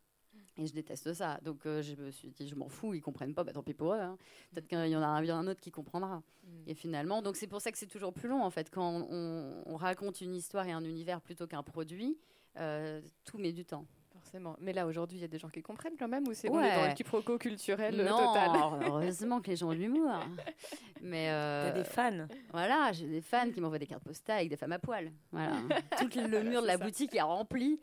Et 0.56 0.66
je 0.66 0.72
déteste 0.72 1.12
ça. 1.14 1.38
Donc 1.42 1.66
euh, 1.66 1.82
je 1.82 1.94
me 1.96 2.10
suis 2.10 2.30
dit, 2.30 2.46
je 2.46 2.54
m'en 2.54 2.68
fous, 2.68 2.94
ils 2.94 3.00
comprennent 3.00 3.34
pas, 3.34 3.42
bah, 3.42 3.52
tant 3.52 3.62
pis 3.62 3.74
pour 3.74 3.92
eux. 3.92 4.00
Hein. 4.00 4.16
Peut-être 4.52 4.68
qu'il 4.68 4.86
y 4.86 4.96
en 4.96 5.02
a 5.02 5.06
un, 5.06 5.28
un 5.28 5.46
autre 5.48 5.60
qui 5.60 5.70
comprendra. 5.70 6.22
Mm. 6.44 6.48
Et 6.68 6.74
finalement, 6.74 7.22
donc 7.22 7.36
c'est 7.36 7.48
pour 7.48 7.60
ça 7.60 7.72
que 7.72 7.78
c'est 7.78 7.88
toujours 7.88 8.12
plus 8.12 8.28
long 8.28 8.42
en 8.42 8.50
fait. 8.50 8.70
Quand 8.70 9.06
on, 9.10 9.76
raconte 9.76 10.20
une 10.20 10.34
histoire 10.34 10.66
et 10.66 10.72
un 10.72 10.84
univers 10.84 11.20
plutôt 11.20 11.46
qu'un 11.46 11.62
produit, 11.62 12.16
euh, 12.58 13.00
tout 13.24 13.38
met 13.38 13.52
du 13.52 13.64
temps. 13.64 13.86
Forcément. 14.12 14.56
Mais 14.60 14.72
là, 14.72 14.86
aujourd'hui, 14.86 15.18
il 15.18 15.20
y 15.22 15.24
a 15.24 15.28
des 15.28 15.38
gens 15.38 15.48
qui 15.48 15.60
comprennent 15.60 15.96
quand 15.98 16.06
même 16.06 16.26
ou 16.28 16.34
c'est 16.34 16.48
ouais. 16.48 16.76
dans 16.76 16.86
le 16.86 16.94
quiproquo 16.94 17.36
culturel 17.36 18.00
euh, 18.00 18.08
total 18.08 18.50
heureusement 18.86 19.40
que 19.40 19.50
les 19.50 19.56
gens 19.56 19.70
ont 19.70 19.74
de 19.74 19.78
l'humour. 19.78 20.12
Mais 21.02 21.30
euh, 21.30 21.70
T'as 21.70 21.78
des 21.78 21.84
fans. 21.84 22.26
Voilà, 22.52 22.92
j'ai 22.92 23.08
des 23.08 23.20
fans 23.20 23.50
qui 23.50 23.60
m'envoient 23.60 23.80
des 23.80 23.88
cartes 23.88 24.04
postales 24.04 24.36
avec 24.36 24.50
des 24.50 24.56
femmes 24.56 24.72
à 24.72 24.78
poil. 24.78 25.10
Voilà. 25.32 25.56
Tout 25.98 26.08
le 26.16 26.44
mur 26.44 26.62
de 26.62 26.66
la 26.68 26.78
boutique 26.78 27.14
est 27.16 27.22
rempli 27.22 27.80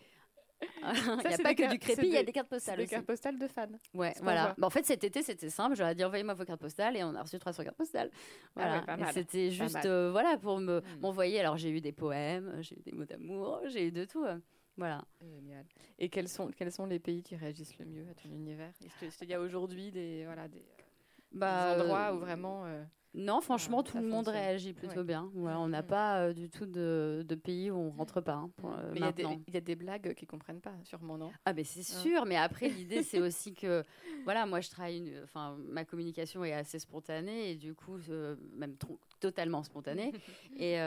il 1.24 1.28
n'y 1.28 1.34
a 1.34 1.38
pas 1.38 1.54
que 1.54 1.69
du 1.69 1.80
crépi, 1.80 2.08
il 2.08 2.13
y 2.13 2.17
a 2.17 2.24
des 2.24 2.32
cartes 2.32 2.50
postales 2.50 2.78
Des 2.78 2.88
cartes 2.88 3.06
postales 3.06 3.38
de 3.38 3.47
fans. 3.47 3.67
Ouais, 3.93 4.13
voilà. 4.21 4.56
Bah, 4.58 4.67
en 4.67 4.69
fait, 4.69 4.86
cet 4.86 5.04
été, 5.04 5.21
c'était 5.21 5.50
simple. 5.50 5.76
J'aurais 5.76 5.95
dit 5.95 6.04
envoyez-moi 6.04 6.34
vos 6.34 6.45
cartes 6.45 6.62
postales 6.62 6.97
et 6.97 7.04
on 7.04 7.15
a 7.15 7.21
reçu 7.21 7.38
300 7.39 7.63
cartes 7.63 7.78
postales. 7.78 8.10
Ah 8.56 8.82
voilà. 8.86 9.12
c'était 9.12 9.52
juste 9.52 9.86
euh, 9.86 10.12
voilà, 10.12 10.38
pour 10.38 10.60
me, 10.60 10.80
hmm. 10.80 11.00
m'envoyer. 11.02 11.39
Alors, 11.39 11.58
j'ai 11.58 11.69
eu 11.69 11.82
des 11.82 11.91
poèmes, 11.91 12.58
j'ai 12.62 12.78
eu 12.78 12.82
des 12.82 12.91
mots 12.91 13.06
d'amour, 13.06 13.62
j'ai 13.67 13.88
eu 13.88 13.91
de 13.91 14.06
tout. 14.06 14.24
Euh, 14.24 14.38
voilà. 14.78 15.04
Génial. 15.21 15.65
Et 16.00 16.10
quels 16.10 16.30
sont, 16.30 16.50
quels 16.50 16.71
sont 16.71 16.86
les 16.86 17.00
pays 17.00 17.24
qui 17.24 17.36
réagissent 17.36 17.78
le 17.78 17.86
mieux 17.86 18.06
à 18.10 18.13
ton 18.13 18.30
univers? 18.30 18.71
Est-ce 19.02 19.17
qu'il 19.17 19.30
y 19.30 19.34
a 19.34 19.39
aujourd'hui 19.39 19.91
des, 19.91 20.26
voilà, 20.26 20.47
des, 20.47 20.63
bah, 21.32 21.76
endroits 21.76 22.13
où 22.13 22.19
vraiment. 22.19 22.65
Euh, 22.65 22.84
non, 23.13 23.41
franchement, 23.41 23.84
tout 23.84 23.97
le 23.97 24.08
monde 24.08 24.30
réagit 24.30 24.74
plutôt 24.74 25.04
bien. 25.04 25.30
on 25.36 25.67
n'a 25.67 25.82
mm. 25.82 25.88
pas 25.88 26.19
euh, 26.19 26.34
du 26.34 26.50
tout 26.50 26.65
de, 26.65 27.26
pays 27.43 27.69
où 27.69 27.76
on 27.76 27.89
rentre 27.89 28.21
pas. 28.21 28.34
Hein, 28.34 28.52
euh, 28.63 28.91
mais 28.93 29.00
il 29.47 29.54
y, 29.54 29.58
a 29.58 29.62
des 29.62 29.76
blagues 29.76 30.13
qui 30.13 30.26
comprennent 30.26 30.62
pas, 30.62 30.74
sûrement, 30.84 31.17
non? 31.17 31.32
Ah, 31.45 31.54
mais 31.54 31.63
c'est 31.63 31.84
sûr. 31.84 32.26
Mais 32.26 32.38
après, 32.38 32.69
l'idée, 32.69 33.04
c'est 33.04 33.19
aussi 33.21 33.54
que, 33.54 33.84
voilà, 34.24 34.45
moi, 34.45 34.62
je 34.62 34.69
travaille, 34.69 35.13
enfin, 35.24 35.58
ma 35.67 35.84
communication 35.84 36.45
est 36.45 36.54
assez 36.54 36.80
spontanée 36.80 37.52
et 37.52 37.56
du 37.56 37.74
coup, 37.74 37.97
euh, 38.10 38.36
même 38.54 38.76
totalement 39.19 39.63
spontanée. 39.63 40.13
et 40.58 40.78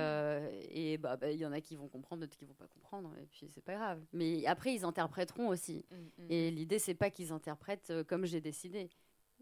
et 0.70 0.98
bah, 0.98 1.16
bah, 1.16 1.30
il 1.30 1.38
y 1.38 1.46
en 1.46 1.52
a 1.52 1.60
qui 1.60 1.76
vont 1.76 1.88
comprendre, 1.88 2.22
d'autres 2.22 2.36
qui 2.36 2.44
vont 2.46 2.54
pas 2.54 2.66
comprendre. 2.66 3.12
Et 3.20 3.26
puis, 3.26 3.48
c'est 3.50 3.64
pas 3.64 3.74
grave. 3.74 4.00
Mais 4.12 4.46
après, 4.46 4.74
ils 4.74 4.84
interpréteront 4.84 5.48
aussi. 5.48 5.84
Mm, 5.90 5.94
mm, 5.96 6.26
et 6.30 6.50
l'idée, 6.50 6.78
c'est 6.78 6.94
pas 6.94 7.10
qu'ils 7.10 7.32
interprètent 7.32 7.92
comme 8.08 8.24
j'ai 8.24 8.40
décidé 8.40 8.88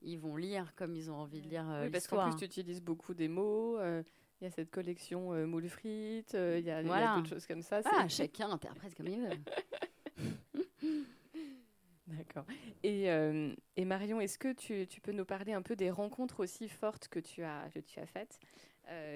ils 0.05 0.19
vont 0.19 0.37
lire 0.37 0.75
comme 0.75 0.97
ils 0.97 1.11
ont 1.11 1.17
envie 1.17 1.41
de 1.41 1.49
lire 1.49 1.69
euh, 1.71 1.85
oui, 1.85 1.91
Parce 1.91 2.07
qu'en 2.07 2.31
plus, 2.31 2.37
tu 2.39 2.45
utilises 2.45 2.83
beaucoup 2.83 3.15
des 3.15 3.29
mots. 3.29 3.79
Euh, 3.79 4.03
il 4.41 4.45
y 4.45 4.47
a 4.47 4.51
cette 4.51 4.71
collection 4.71 5.33
euh, 5.33 5.47
moule 5.47 5.69
frites, 5.69 6.35
il 6.35 6.65
y 6.65 6.71
a, 6.71 6.83
voilà. 6.83 7.17
d'autres 7.17 7.29
choses 7.29 7.47
comme 7.47 7.63
ça. 7.63 7.81
Ah, 7.85 8.09
chacun 8.09 8.51
interprète 8.51 8.95
comme 8.95 9.07
il 9.07 9.21
veut. 9.21 9.39
D'accord. 12.09 12.45
Et, 12.83 13.05
et, 13.77 13.85
Marion, 13.85 14.21
est-ce 14.21 14.39
que 14.39 14.53
tu, 14.53 14.87
tu, 14.87 15.01
peux 15.01 15.13
nous 15.13 15.25
parler 15.25 15.53
un 15.53 15.63
peu 15.63 15.77
des 15.77 15.91
rencontres 15.91 16.41
aussi 16.41 16.69
fortes 16.69 17.09
que 17.09 17.21
tu 17.21 17.43
as, 17.43 17.71
que 17.73 17.79
tu 17.79 18.01
as 18.01 18.07
faites 18.07 18.39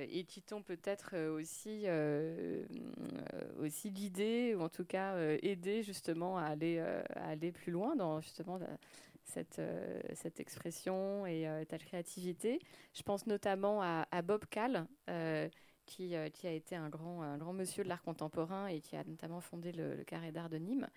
et 0.08 0.24
qui 0.24 0.40
t'ont 0.40 0.62
peut-être 0.62 1.14
aussi, 1.28 1.86
aussi 3.58 3.90
guidé, 3.90 4.54
ou 4.56 4.62
en 4.62 4.68
tout 4.68 4.84
cas 4.86 5.18
aidé 5.42 5.82
justement 5.82 6.38
à 6.38 6.44
aller, 6.44 6.78
à 6.78 7.26
aller 7.26 7.52
plus 7.52 7.72
loin 7.72 7.96
dans 7.96 8.20
justement 8.20 8.58
cette, 9.26 9.58
euh, 9.58 10.00
cette 10.14 10.40
expression 10.40 11.26
et 11.26 11.46
euh, 11.46 11.64
ta 11.64 11.78
créativité. 11.78 12.60
Je 12.94 13.02
pense 13.02 13.26
notamment 13.26 13.82
à, 13.82 14.22
Bob 14.22 14.46
Kahl, 14.46 14.86
euh, 15.10 15.48
qui, 15.84 16.14
a 16.16 16.26
été 16.26 16.74
un 16.74 16.88
grand, 16.88 17.52
monsieur 17.52 17.84
de 17.84 17.88
l'art 17.88 18.02
contemporain 18.02 18.66
et 18.68 18.80
qui 18.80 18.96
a 18.96 19.04
notamment 19.04 19.40
fondé 19.40 19.72
le, 19.72 20.02
Carré 20.04 20.32
d'art 20.32 20.48
de 20.48 20.58
Nîmes, 20.58 20.88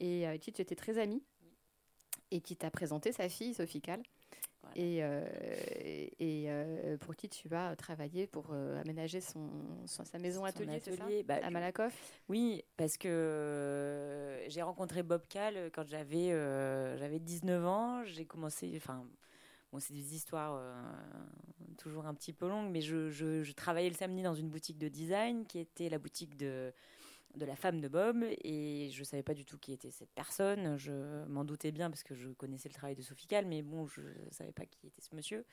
et 0.00 0.26
qui 0.40 0.52
tu 0.52 0.62
étais 0.62 0.74
très 0.74 0.98
amie, 0.98 1.22
et 2.30 2.40
qui 2.40 2.56
t'a 2.56 2.70
présenté 2.70 3.12
sa 3.12 3.28
fille, 3.28 3.54
Sophie 3.54 3.80
Kahl. 3.80 4.02
Et, 4.74 4.98
et 6.18 6.46
euh, 6.48 6.96
pour 6.98 7.14
qui 7.14 7.28
tu 7.28 7.48
vas 7.48 7.76
travailler 7.76 8.26
pour 8.26 8.46
euh, 8.52 8.80
aménager 8.80 9.20
son, 9.20 9.50
sa 9.86 10.18
maison 10.18 10.44
atelier, 10.44 10.76
atelier 10.76 11.22
bah, 11.22 11.36
à 11.42 11.50
Malakoff 11.50 11.92
Oui, 12.28 12.62
parce 12.76 12.96
que 12.96 13.08
euh, 13.08 14.48
j'ai 14.48 14.62
rencontré 14.62 15.02
Bob 15.02 15.22
Kahl 15.28 15.70
quand 15.74 15.86
j'avais 15.86 16.30
j'avais 16.98 17.18
19 17.18 17.66
ans. 17.66 18.04
J'ai 18.04 18.24
commencé, 18.24 18.72
enfin, 18.76 19.04
bon, 19.72 19.78
c'est 19.78 19.94
des 19.94 20.14
histoires 20.14 20.60
toujours 21.78 22.06
un 22.06 22.14
petit 22.14 22.32
peu 22.32 22.48
longues, 22.48 22.70
mais 22.70 22.80
je, 22.80 23.10
je, 23.10 23.52
travaillais 23.52 23.90
le 23.90 23.96
samedi 23.96 24.22
dans 24.22 24.34
une 24.34 24.48
boutique 24.48 24.78
de 24.78 24.88
design 24.88 25.44
qui 25.46 25.58
était 25.58 25.88
la 25.88 25.98
boutique 25.98 26.36
de 26.36 26.72
de 27.36 27.44
la 27.44 27.56
femme 27.56 27.80
de 27.80 27.88
Bob 27.88 28.24
et 28.44 28.90
je 28.90 29.04
savais 29.04 29.22
pas 29.22 29.34
du 29.34 29.44
tout 29.44 29.58
qui 29.58 29.72
était 29.72 29.90
cette 29.90 30.12
personne. 30.14 30.76
Je 30.78 31.24
m'en 31.26 31.44
doutais 31.44 31.72
bien 31.72 31.90
parce 31.90 32.02
que 32.02 32.14
je 32.14 32.28
connaissais 32.28 32.68
le 32.68 32.74
travail 32.74 32.94
de 32.94 33.02
Sophie 33.02 33.26
Cal, 33.26 33.46
mais 33.46 33.62
bon, 33.62 33.86
je 33.86 34.02
savais 34.30 34.52
pas 34.52 34.66
qui 34.66 34.86
était 34.86 35.00
ce 35.00 35.14
monsieur. 35.14 35.44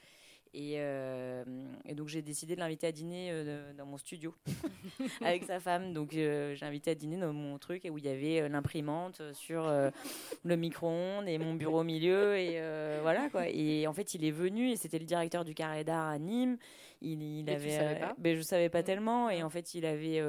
Et, 0.53 0.75
euh, 0.77 1.43
et, 1.85 1.93
donc 1.93 2.07
j'ai 2.07 2.23
décidé 2.23 2.55
de 2.55 2.59
l'inviter 2.59 2.87
à 2.87 2.91
dîner 2.91 3.29
euh, 3.31 3.71
dans 3.73 3.85
mon 3.85 3.97
studio 3.99 4.33
avec 5.21 5.43
sa 5.43 5.59
femme. 5.59 5.93
Donc 5.93 6.15
euh, 6.15 6.55
j'ai 6.55 6.65
invité 6.65 6.91
à 6.91 6.95
dîner 6.95 7.17
dans 7.17 7.33
mon 7.33 7.59
truc 7.59 7.87
où 7.89 7.97
il 7.99 8.05
y 8.05 8.09
avait 8.09 8.49
l'imprimante 8.49 9.21
sur 9.33 9.71
le 10.43 10.55
micro-ondes 10.55 11.27
et 11.27 11.37
mon 11.37 11.53
bureau 11.53 11.81
au 11.81 11.83
milieu. 11.83 12.37
Et 12.37 12.59
voilà 13.01 13.29
quoi. 13.29 13.47
Et 13.47 13.85
en 13.85 13.93
fait, 13.93 14.15
il 14.15 14.25
est 14.25 14.31
venu 14.31 14.71
et 14.71 14.75
c'était 14.75 14.99
le 14.99 15.05
directeur 15.05 15.45
du 15.45 15.53
Carré 15.53 15.83
d'Art 15.83 16.07
à 16.07 16.17
Nîmes. 16.17 16.57
Il, 17.01 17.21
il 17.21 17.49
avait, 17.49 17.77
savais 17.77 17.99
pas 17.99 18.15
ben, 18.17 18.35
je 18.35 18.41
savais 18.41 18.69
pas 18.69 18.83
tellement. 18.83 19.29
Et 19.29 19.43
en 19.43 19.49
fait, 19.49 19.73
il 19.73 19.85
avait, 19.85 20.21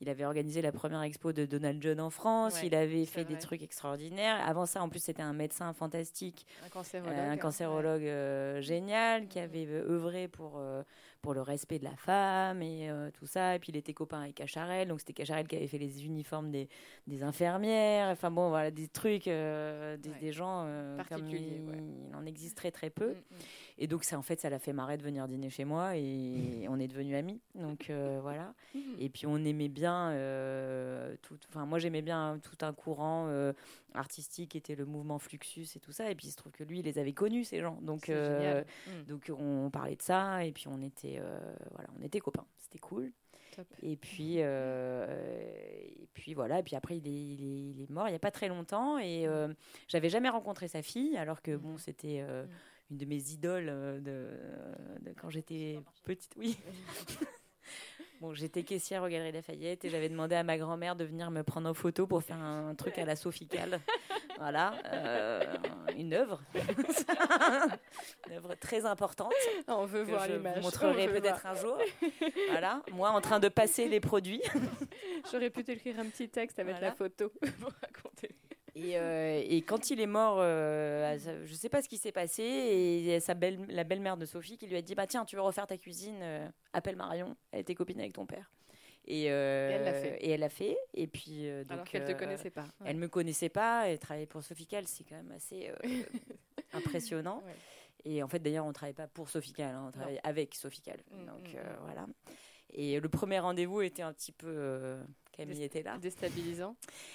il 0.00 0.08
avait 0.08 0.24
organisé 0.24 0.62
la 0.62 0.72
première 0.72 1.02
expo 1.02 1.32
de 1.32 1.46
Donald 1.46 1.82
John 1.82 2.00
en 2.00 2.10
France. 2.10 2.62
il 2.62 2.74
avait 2.74 3.06
fait 3.06 3.24
des 3.24 3.38
trucs 3.38 3.62
extraordinaires. 3.62 4.38
Avant 4.46 4.66
ça, 4.66 4.82
en 4.82 4.88
plus, 4.88 5.02
c'était 5.02 5.22
un 5.22 5.32
médecin 5.32 5.72
fantastique, 5.72 6.46
un 6.64 6.68
cancérologue, 6.68 7.14
un 7.16 7.36
cancérologue 7.36 8.60
génial 8.60 9.28
qui 9.28 9.38
avait 9.38 9.66
œuvrer 9.66 10.28
pour, 10.28 10.58
euh, 10.58 10.82
pour 11.22 11.34
le 11.34 11.42
respect 11.42 11.78
de 11.78 11.84
la 11.84 11.96
femme 11.96 12.62
et 12.62 12.88
euh, 12.90 13.10
tout 13.12 13.26
ça. 13.26 13.54
Et 13.54 13.58
puis 13.58 13.70
il 13.72 13.76
était 13.76 13.92
copain 13.92 14.22
avec 14.22 14.34
Cacharel, 14.34 14.88
donc 14.88 15.00
c'était 15.00 15.12
Cacharel 15.12 15.46
qui 15.46 15.56
avait 15.56 15.66
fait 15.66 15.78
les 15.78 16.06
uniformes 16.06 16.50
des, 16.50 16.68
des 17.06 17.22
infirmières. 17.22 18.08
Enfin 18.08 18.30
bon, 18.30 18.48
voilà, 18.48 18.70
des 18.70 18.88
trucs, 18.88 19.28
euh, 19.28 19.96
des, 19.96 20.32
gens 20.32 20.68
comme 21.08 21.26
il, 21.28 22.14
en 22.14 22.24
existe 22.26 22.56
très 22.56 22.70
très 22.70 22.90
peu. 22.90 23.10
Mm, 23.10 23.12
mm. 23.12 23.36
Et 23.78 23.86
donc 23.86 24.04
ça, 24.04 24.18
en 24.18 24.22
fait, 24.22 24.40
ça 24.40 24.50
l'a 24.50 24.58
fait 24.58 24.72
marrer 24.72 24.96
de 24.96 25.02
venir 25.02 25.26
dîner 25.28 25.50
chez 25.50 25.64
moi 25.64 25.96
et 25.96 26.66
on 26.68 26.78
est 26.78 26.88
devenus 26.88 27.16
amis. 27.16 27.40
Donc 27.54 27.90
voilà. 28.22 28.54
Mm. 28.74 28.78
Et 28.98 29.08
puis 29.08 29.26
on 29.26 29.38
aimait 29.44 29.68
bien, 29.68 30.12
tout, 31.22 31.38
enfin 31.48 31.66
moi 31.66 31.78
j'aimais 31.78 32.02
bien 32.02 32.40
tout 32.42 32.64
un 32.64 32.72
courant 32.72 33.28
artistique 33.94 34.56
était 34.56 34.74
le 34.74 34.84
mouvement 34.84 35.18
Fluxus 35.18 35.66
et 35.76 35.80
tout 35.80 35.92
ça. 35.92 36.10
Et 36.10 36.14
puis 36.14 36.28
il 36.28 36.30
se 36.30 36.36
trouve 36.36 36.52
que 36.52 36.64
lui, 36.64 36.80
il 36.80 36.84
les 36.84 36.98
avait 36.98 37.12
connus 37.12 37.44
ces 37.44 37.60
gens. 37.60 37.78
Donc 37.82 38.10
donc 39.08 39.30
on 39.36 39.70
parlait 39.70 39.96
de 39.96 40.02
ça 40.02 40.44
et 40.44 40.52
puis 40.52 40.68
on 40.68 40.80
était, 40.82 41.18
euh, 41.20 41.38
voilà, 41.72 41.88
on 41.98 42.02
était 42.02 42.20
copains. 42.20 42.46
C'était 42.58 42.78
cool. 42.78 43.12
Et 43.82 43.96
puis, 43.96 44.36
euh, 44.38 45.06
et 45.84 46.08
puis 46.14 46.32
voilà. 46.32 46.60
Et 46.60 46.62
puis 46.62 46.76
après, 46.76 46.96
il 46.98 47.08
est, 47.08 47.10
il 47.10 47.82
est, 47.82 47.90
mort 47.90 48.06
il 48.06 48.12
n'y 48.12 48.16
a 48.16 48.20
pas 48.20 48.30
très 48.30 48.46
longtemps. 48.46 48.98
Et 48.98 49.26
euh, 49.26 49.52
j'avais 49.88 50.10
jamais 50.10 50.28
rencontré 50.28 50.68
sa 50.68 50.80
fille, 50.80 51.16
alors 51.16 51.42
que 51.42 51.56
bon, 51.56 51.76
c'était 51.76 52.20
une 52.90 52.96
de 52.96 53.04
mes 53.04 53.32
idoles 53.32 54.00
de, 54.02 54.28
quand 55.20 55.30
j'étais 55.30 55.80
petite. 56.04 56.34
Oui. 56.36 56.56
Bon, 58.20 58.34
j'étais 58.34 58.64
caissière 58.64 59.04
au 59.04 59.08
Galeries 59.08 59.30
Lafayette 59.30 59.84
et 59.84 59.90
j'avais 59.90 60.08
demandé 60.08 60.34
à 60.34 60.42
ma 60.42 60.58
grand-mère 60.58 60.96
de 60.96 61.04
venir 61.04 61.30
me 61.30 61.44
prendre 61.44 61.70
en 61.70 61.74
photo 61.74 62.08
pour 62.08 62.20
faire 62.20 62.38
un 62.38 62.74
truc 62.74 62.98
à 62.98 63.04
la 63.04 63.14
Sofical. 63.14 63.80
voilà, 64.38 64.74
euh, 64.86 65.44
une 65.96 66.12
œuvre, 66.14 66.42
une 68.26 68.32
œuvre 68.32 68.56
très 68.56 68.84
importante. 68.86 69.32
On 69.68 69.84
veut 69.84 70.02
voir 70.02 70.26
l'image. 70.26 70.56
Je 70.56 70.62
montrerai 70.62 71.06
peut-être 71.06 71.46
un 71.46 71.54
jour. 71.54 71.78
Voilà, 72.50 72.82
moi 72.92 73.10
en 73.10 73.20
train 73.20 73.38
de 73.38 73.48
passer 73.48 73.88
les 73.88 74.00
produits. 74.00 74.42
J'aurais 75.30 75.50
pu 75.50 75.62
t'écrire 75.62 76.00
un 76.00 76.06
petit 76.06 76.28
texte 76.28 76.58
avec 76.58 76.80
la 76.80 76.92
photo 76.92 77.30
pour 77.60 77.70
raconter. 77.80 78.34
Euh, 78.76 79.42
et, 79.44 79.62
quand 79.62 79.90
il 79.90 80.00
est 80.00 80.06
mort, 80.06 80.38
euh, 80.40 81.16
je 81.18 81.50
ne 81.50 81.56
sais 81.56 81.68
pas 81.68 81.82
ce 81.82 81.88
qui 81.88 81.98
s'est 81.98 82.12
passé, 82.12 82.42
et 82.42 83.20
sa 83.20 83.34
belle, 83.34 83.58
la 83.68 83.84
belle-mère 83.84 84.16
de 84.16 84.26
Sophie 84.26 84.56
qui 84.56 84.66
lui 84.66 84.76
a 84.76 84.82
dit 84.82 84.94
bah 84.94 85.06
tiens, 85.06 85.24
tu 85.24 85.36
veux 85.36 85.42
refaire 85.42 85.66
ta 85.66 85.76
cuisine, 85.76 86.18
euh, 86.22 86.48
appelle 86.72 86.96
Marion, 86.96 87.36
elle 87.52 87.60
était 87.60 87.74
copine 87.74 88.00
avec 88.00 88.12
ton 88.12 88.26
père. 88.26 88.50
Et, 89.06 89.24
elle 89.24 89.84
l'a 89.84 89.94
fait. 89.94 90.18
Et 90.20 90.30
elle 90.30 90.40
l'a 90.40 90.48
fait. 90.50 90.76
Et 90.92 91.06
puis 91.06 91.48
donc, 91.62 91.70
alors 91.70 91.84
qu'elle 91.84 92.04
te 92.04 92.12
connaissait 92.12 92.50
pas. 92.50 92.66
Elle 92.84 92.98
me 92.98 93.08
connaissait 93.08 93.48
pas. 93.48 93.88
Elle 93.88 93.98
travaillait 93.98 94.26
pour 94.26 94.42
Sofical, 94.42 94.86
c'est 94.86 95.04
quand 95.04 95.16
même 95.16 95.32
assez 95.32 95.70
impressionnant. 96.74 97.42
Et 98.04 98.22
en 98.22 98.28
fait, 98.28 98.38
d'ailleurs, 98.38 98.66
on 98.66 98.72
travaillait 98.74 98.94
pas 98.94 99.06
pour 99.06 99.30
Sofical, 99.30 99.74
hein, 99.74 99.86
on 99.88 99.90
travaillait 99.92 100.20
avec 100.24 100.54
Sofical. 100.54 100.98
Mm, 101.10 101.24
donc 101.24 101.54
mm, 101.54 101.56
mm. 101.56 101.76
voilà. 101.84 102.06
Et 102.74 103.00
le 103.00 103.08
premier 103.08 103.38
rendez-vous 103.38 103.80
était 103.80 104.02
un 104.02 104.12
petit 104.12 104.32
peu 104.32 104.98
Camille 105.38 105.62
était 105.62 105.82
là. 105.82 105.98
Déstabilisant. 105.98 106.74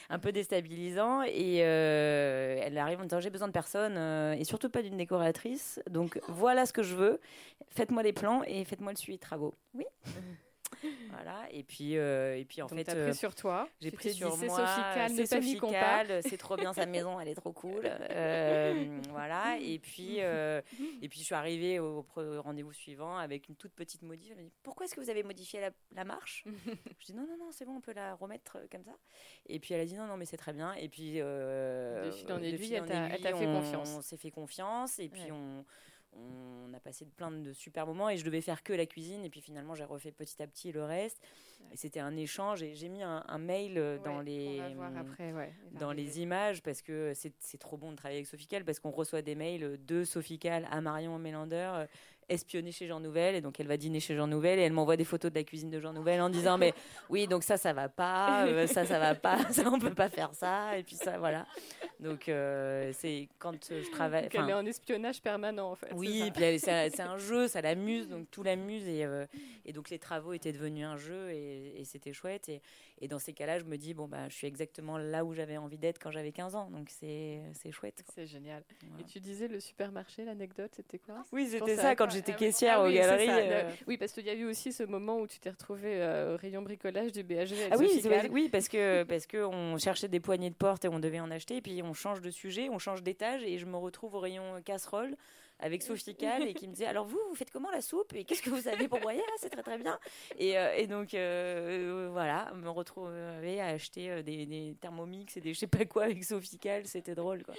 Un 0.09 0.17
peu 0.17 0.31
déstabilisant. 0.31 1.23
Et 1.23 1.59
euh, 1.61 2.57
elle 2.61 2.77
arrive 2.77 3.01
en 3.01 3.03
disant 3.03 3.19
J'ai 3.19 3.29
besoin 3.29 3.47
de 3.49 3.53
personne 3.53 3.95
euh, 3.97 4.33
et 4.33 4.45
surtout 4.45 4.69
pas 4.69 4.81
d'une 4.81 4.95
décoratrice. 4.95 5.81
Donc 5.89 6.19
voilà 6.29 6.65
ce 6.65 6.71
que 6.71 6.83
je 6.83 6.95
veux. 6.95 7.19
Faites-moi 7.69 8.01
des 8.01 8.13
plans 8.13 8.41
et 8.47 8.63
faites-moi 8.63 8.93
le 8.93 8.97
suivi 8.97 9.17
de 9.17 9.21
travaux. 9.21 9.55
Oui. 9.73 9.85
voilà. 11.11 11.47
Et 11.51 11.63
puis 11.63 11.97
euh, 11.97 12.37
et 12.37 12.45
puis 12.45 12.61
en 12.61 12.67
fait 12.67 12.87
as 12.87 12.95
pris 12.95 13.15
sur 13.15 13.35
toi. 13.35 13.67
j'ai 13.81 13.91
pris 13.91 14.13
sur 14.13 14.37
moi 14.37 14.67
c'est 15.09 15.25
Sofical 15.25 16.21
c'est 16.23 16.37
trop 16.37 16.55
bien 16.55 16.73
sa 16.73 16.85
maison 16.85 17.19
elle 17.19 17.27
est 17.27 17.35
trop 17.35 17.51
cool. 17.51 17.89
Voilà. 19.09 19.57
Et 19.59 19.79
puis 19.79 20.17
et 20.17 21.09
puis 21.09 21.19
je 21.19 21.25
suis 21.25 21.35
arrivée 21.35 21.79
au, 21.79 22.05
rendez-vous 22.15 22.73
suivant 22.73 23.17
avec 23.17 23.49
une 23.49 23.55
toute 23.55 23.73
petite 23.73 24.01
modif. 24.01 24.31
Elle 24.31 24.37
m'a 24.37 24.43
dit 24.43 24.51
pourquoi 24.63 24.85
est-ce 24.85 24.95
que 24.95 25.01
vous 25.01 25.09
avez 25.09 25.23
modifié 25.23 25.61
la, 25.61 25.71
la 25.93 26.03
marche? 26.03 26.45
Je 26.99 27.05
dis 27.05 27.13
non 27.13 27.23
non 27.23 27.37
non 27.37 27.51
c'est 27.51 27.65
bon 27.65 27.75
on 27.77 27.81
peut 27.81 27.93
la 27.93 28.15
remettre 28.15 28.57
comme 28.71 28.83
ça. 28.83 28.95
Et 29.47 29.59
puis 29.59 29.73
elle 29.73 29.81
a 29.81 29.85
dit 29.85 29.95
non 29.95 30.07
non 30.07 30.17
mais 30.17 30.25
c'est 30.25 30.37
très 30.37 30.53
bien. 30.53 30.73
Et 30.73 30.89
puis 30.89 31.15
de 31.19 32.11
fil 32.11 32.31
en 32.31 32.41
aiguille, 32.41 32.73
elle 32.75 33.21
t'a 33.21 33.35
fait 33.35 33.45
confiance. 33.45 33.95
on 33.97 34.01
s'est 34.01 34.17
fait 34.17 34.31
confiance. 34.31 34.99
Et 34.99 35.09
puis 35.09 35.31
on 35.31 35.65
on 36.15 36.73
a 36.73 36.79
passé 36.79 37.05
plein 37.05 37.31
de 37.31 37.53
super 37.53 37.85
moments 37.85 38.09
et 38.09 38.17
je 38.17 38.25
devais 38.25 38.41
faire 38.41 38.63
que 38.63 38.73
la 38.73 38.85
cuisine 38.85 39.23
et 39.23 39.29
puis 39.29 39.41
finalement 39.41 39.75
j'ai 39.75 39.83
refait 39.83 40.11
petit 40.11 40.41
à 40.41 40.47
petit 40.47 40.71
le 40.71 40.83
reste. 40.83 41.21
Et 41.71 41.77
c'était 41.77 41.99
un 41.99 42.15
échange 42.15 42.61
et 42.61 42.75
j'ai 42.75 42.89
mis 42.89 43.01
un, 43.01 43.37
mail 43.39 43.77
euh, 43.77 43.97
dans 43.97 44.21
les 44.21 44.61
dans 45.79 45.91
les 45.91 46.19
images 46.19 46.61
parce 46.61 46.81
que 46.81 47.13
c'est 47.15 47.57
trop 47.57 47.77
bon 47.77 47.91
de 47.91 47.95
travailler 47.95 48.19
avec 48.19 48.27
Sofical 48.27 48.63
parce 48.63 48.79
qu'on 48.79 48.91
reçoit 48.91 49.21
des 49.21 49.35
mails 49.35 49.79
de 49.85 50.03
Sofical 50.03 50.67
à 50.69 50.81
Marion 50.81 51.17
Mélander 51.17 51.71
euh, 51.73 51.87
espionner 52.33 52.71
chez 52.71 52.87
Jean 52.87 52.99
Nouvel. 52.99 53.35
Et 53.35 53.41
donc 53.41 53.59
elle 53.59 53.67
va 53.67 53.77
dîner 53.77 53.99
chez 53.99 54.15
Jean 54.15 54.27
Nouvel 54.27 54.59
et 54.59 54.63
elle 54.63 54.73
m'envoie 54.73 54.97
des 54.97 55.05
photos 55.05 55.31
de 55.31 55.37
la 55.37 55.43
cuisine 55.43 55.69
de 55.69 55.79
Jean 55.79 55.93
Nouvel 55.93 56.21
en 56.21 56.29
disant 56.29 56.57
mais 56.57 56.73
oui 57.09 57.27
donc 57.27 57.43
ça 57.43 57.57
ça 57.57 57.73
va 57.73 57.89
pas 57.89 58.45
euh, 58.45 58.67
ça 58.67 58.85
ça 58.85 58.99
va 58.99 59.15
pas 59.15 59.39
ça 59.51 59.63
on 59.71 59.79
peut 59.79 59.93
pas 59.93 60.09
faire 60.09 60.33
ça. 60.33 60.77
Et 60.77 60.83
puis 60.83 60.95
ça 60.95 61.17
voilà. 61.17 61.45
Donc 61.99 62.29
euh, 62.29 62.91
c'est 62.93 63.29
quand 63.39 63.69
je 63.69 63.89
travaille 63.91 64.29
elle 64.33 64.49
est 64.49 64.53
en 64.53 64.65
espionnage 64.65 65.21
permanent 65.21 65.71
en 65.71 65.75
fait 65.75 65.91
oui 65.93 66.31
puis 66.35 66.59
c'est 66.59 66.99
un 66.99 67.17
jeu 67.17 67.47
ça 67.47 67.61
l'amuse 67.61 68.07
donc 68.07 68.29
tout 68.31 68.43
l'amuse. 68.43 68.87
Et, 68.87 69.05
euh, 69.05 69.25
et 69.65 69.73
donc 69.73 69.89
les 69.89 69.99
travaux 69.99 70.33
étaient 70.33 70.53
devenus 70.53 70.85
un 70.85 70.97
jeu 70.97 71.31
et, 71.31 71.79
et 71.79 71.85
c'était 71.85 72.13
chouette. 72.13 72.49
Et, 72.49 72.61
et 73.03 73.07
dans 73.07 73.19
ces 73.19 73.33
cas-là 73.33 73.59
je 73.59 73.65
me 73.65 73.77
dis 73.77 73.93
bon 73.93 74.07
bah 74.07 74.29
je 74.29 74.35
suis 74.35 74.47
exactement 74.47 74.97
là 74.97 75.25
où 75.25 75.33
j'avais 75.33 75.57
envie 75.57 75.77
d'être 75.77 75.99
quand 75.99 76.11
j'avais 76.11 76.31
15 76.31 76.55
ans 76.55 76.69
donc 76.71 76.89
c'est 76.89 77.41
chouette 77.71 78.03
c'est 78.13 78.25
génial 78.25 78.63
et 78.99 79.03
tu 79.03 79.19
disais 79.19 79.47
le 79.47 79.59
supermarché 79.59 80.25
l'anecdote 80.25 80.71
c'était 80.75 80.99
quoi? 80.99 81.23
Oui 81.31 81.47
c'était 81.47 81.75
ça 81.75 81.95
quand 81.95 82.09
j'étais 82.09 82.33
caissière 82.33 82.79
ah, 82.79 82.87
aux 82.87 82.91
galeries. 82.91 83.27
Euh. 83.29 83.69
Oui, 83.87 83.97
parce 83.97 84.11
qu'il 84.13 84.25
y 84.25 84.29
a 84.29 84.33
eu 84.33 84.45
aussi 84.45 84.71
ce 84.71 84.83
moment 84.83 85.19
où 85.19 85.27
tu 85.27 85.39
t'es 85.39 85.49
retrouvée 85.49 86.01
euh, 86.01 86.33
au 86.33 86.37
rayon 86.37 86.61
bricolage 86.61 87.11
du 87.11 87.23
BHG. 87.23 87.69
ah 87.71 87.77
oui, 87.77 88.01
oui, 88.31 88.49
parce 88.49 88.67
que 88.67 89.03
parce 89.07 89.25
que 89.25 89.43
on 89.43 89.77
cherchait 89.77 90.07
des 90.07 90.19
poignées 90.19 90.49
de 90.49 90.55
porte 90.55 90.85
et 90.85 90.87
on 90.87 90.99
devait 90.99 91.19
en 91.19 91.31
acheter. 91.31 91.57
Et 91.57 91.61
puis 91.61 91.81
on 91.83 91.93
change 91.93 92.21
de 92.21 92.29
sujet, 92.29 92.69
on 92.69 92.79
change 92.79 93.03
d'étage 93.03 93.43
et 93.43 93.57
je 93.57 93.65
me 93.65 93.77
retrouve 93.77 94.15
au 94.15 94.19
rayon 94.19 94.61
casserole 94.63 95.15
avec 95.59 95.83
Sophie 95.83 96.15
Cal 96.15 96.47
et 96.47 96.53
qui 96.53 96.67
me 96.67 96.73
disait 96.73 96.85
alors 96.85 97.05
vous 97.05 97.19
vous 97.29 97.35
faites 97.35 97.51
comment 97.51 97.71
la 97.71 97.81
soupe 97.81 98.13
et 98.13 98.23
qu'est-ce 98.25 98.41
que 98.41 98.49
vous 98.49 98.67
avez 98.67 98.87
pour 98.87 98.99
broyer? 98.99 99.21
Ah, 99.25 99.35
c'est 99.37 99.49
très 99.49 99.63
très 99.63 99.77
bien 99.77 99.97
et, 100.37 100.57
euh, 100.57 100.75
et 100.75 100.87
donc 100.87 101.11
voilà 102.11 102.51
me 102.53 102.69
retrouver 102.69 103.59
à 103.61 103.67
acheter 103.67 104.23
des, 104.23 104.45
des, 104.45 104.75
thermomix 104.79 105.35
et 105.37 105.41
des 105.41 105.53
je 105.53 105.59
sais 105.59 105.67
pas 105.67 105.85
quoi 105.85 106.03
avec 106.03 106.23
Sophie 106.23 106.59
Cal 106.59 106.85
c'était 106.85 107.15
drôle 107.15 107.43
quoi 107.43 107.55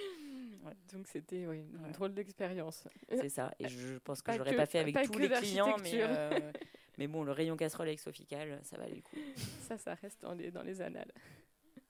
donc 0.93 1.07
c'était 1.07 1.43
une 1.43 1.91
drôle 1.91 2.13
d'expérience. 2.13 2.87
C'est 3.09 3.29
ça. 3.29 3.53
Et 3.59 3.67
je 3.67 3.97
pense 3.99 4.21
que 4.21 4.31
je 4.31 4.37
n'aurais 4.37 4.55
pas 4.55 4.65
fait 4.65 4.79
avec 4.79 4.95
tous 5.03 5.19
les 5.19 5.29
clients, 5.29 5.77
mais, 5.81 6.01
euh, 6.01 6.39
mais 6.97 7.07
bon, 7.07 7.23
le 7.23 7.31
rayon 7.31 7.55
casserole 7.55 7.87
avec 7.87 7.99
Sofical, 7.99 8.59
ça 8.63 8.77
valait 8.77 8.95
le 8.95 9.01
coup. 9.01 9.17
Ça, 9.61 9.77
ça 9.77 9.95
reste 9.95 10.21
dans 10.21 10.33
les, 10.33 10.51
dans 10.51 10.63
les 10.63 10.81
annales. 10.81 11.11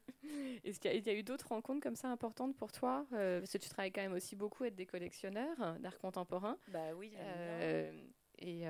Est-ce 0.63 0.79
qu'il 0.79 1.05
y, 1.05 1.09
a 1.09 1.13
eu 1.13 1.23
d'autres 1.23 1.49
rencontres 1.49 1.81
comme 1.81 1.95
ça 1.95 2.09
importantes 2.09 2.55
pour 2.55 2.71
toi 2.71 3.05
euh, 3.13 3.39
Parce 3.39 3.51
que 3.51 3.57
tu 3.57 3.69
travailles 3.69 3.91
quand 3.91 4.01
même 4.01 4.13
aussi 4.13 4.35
beaucoup 4.35 4.63
avec 4.63 4.75
des 4.75 4.85
collectionneurs 4.85 5.79
d'art 5.79 5.97
contemporain. 5.99 6.57
Bah 6.69 6.93
oui. 6.95 7.13
Euh, 7.17 7.91
et 8.39 8.65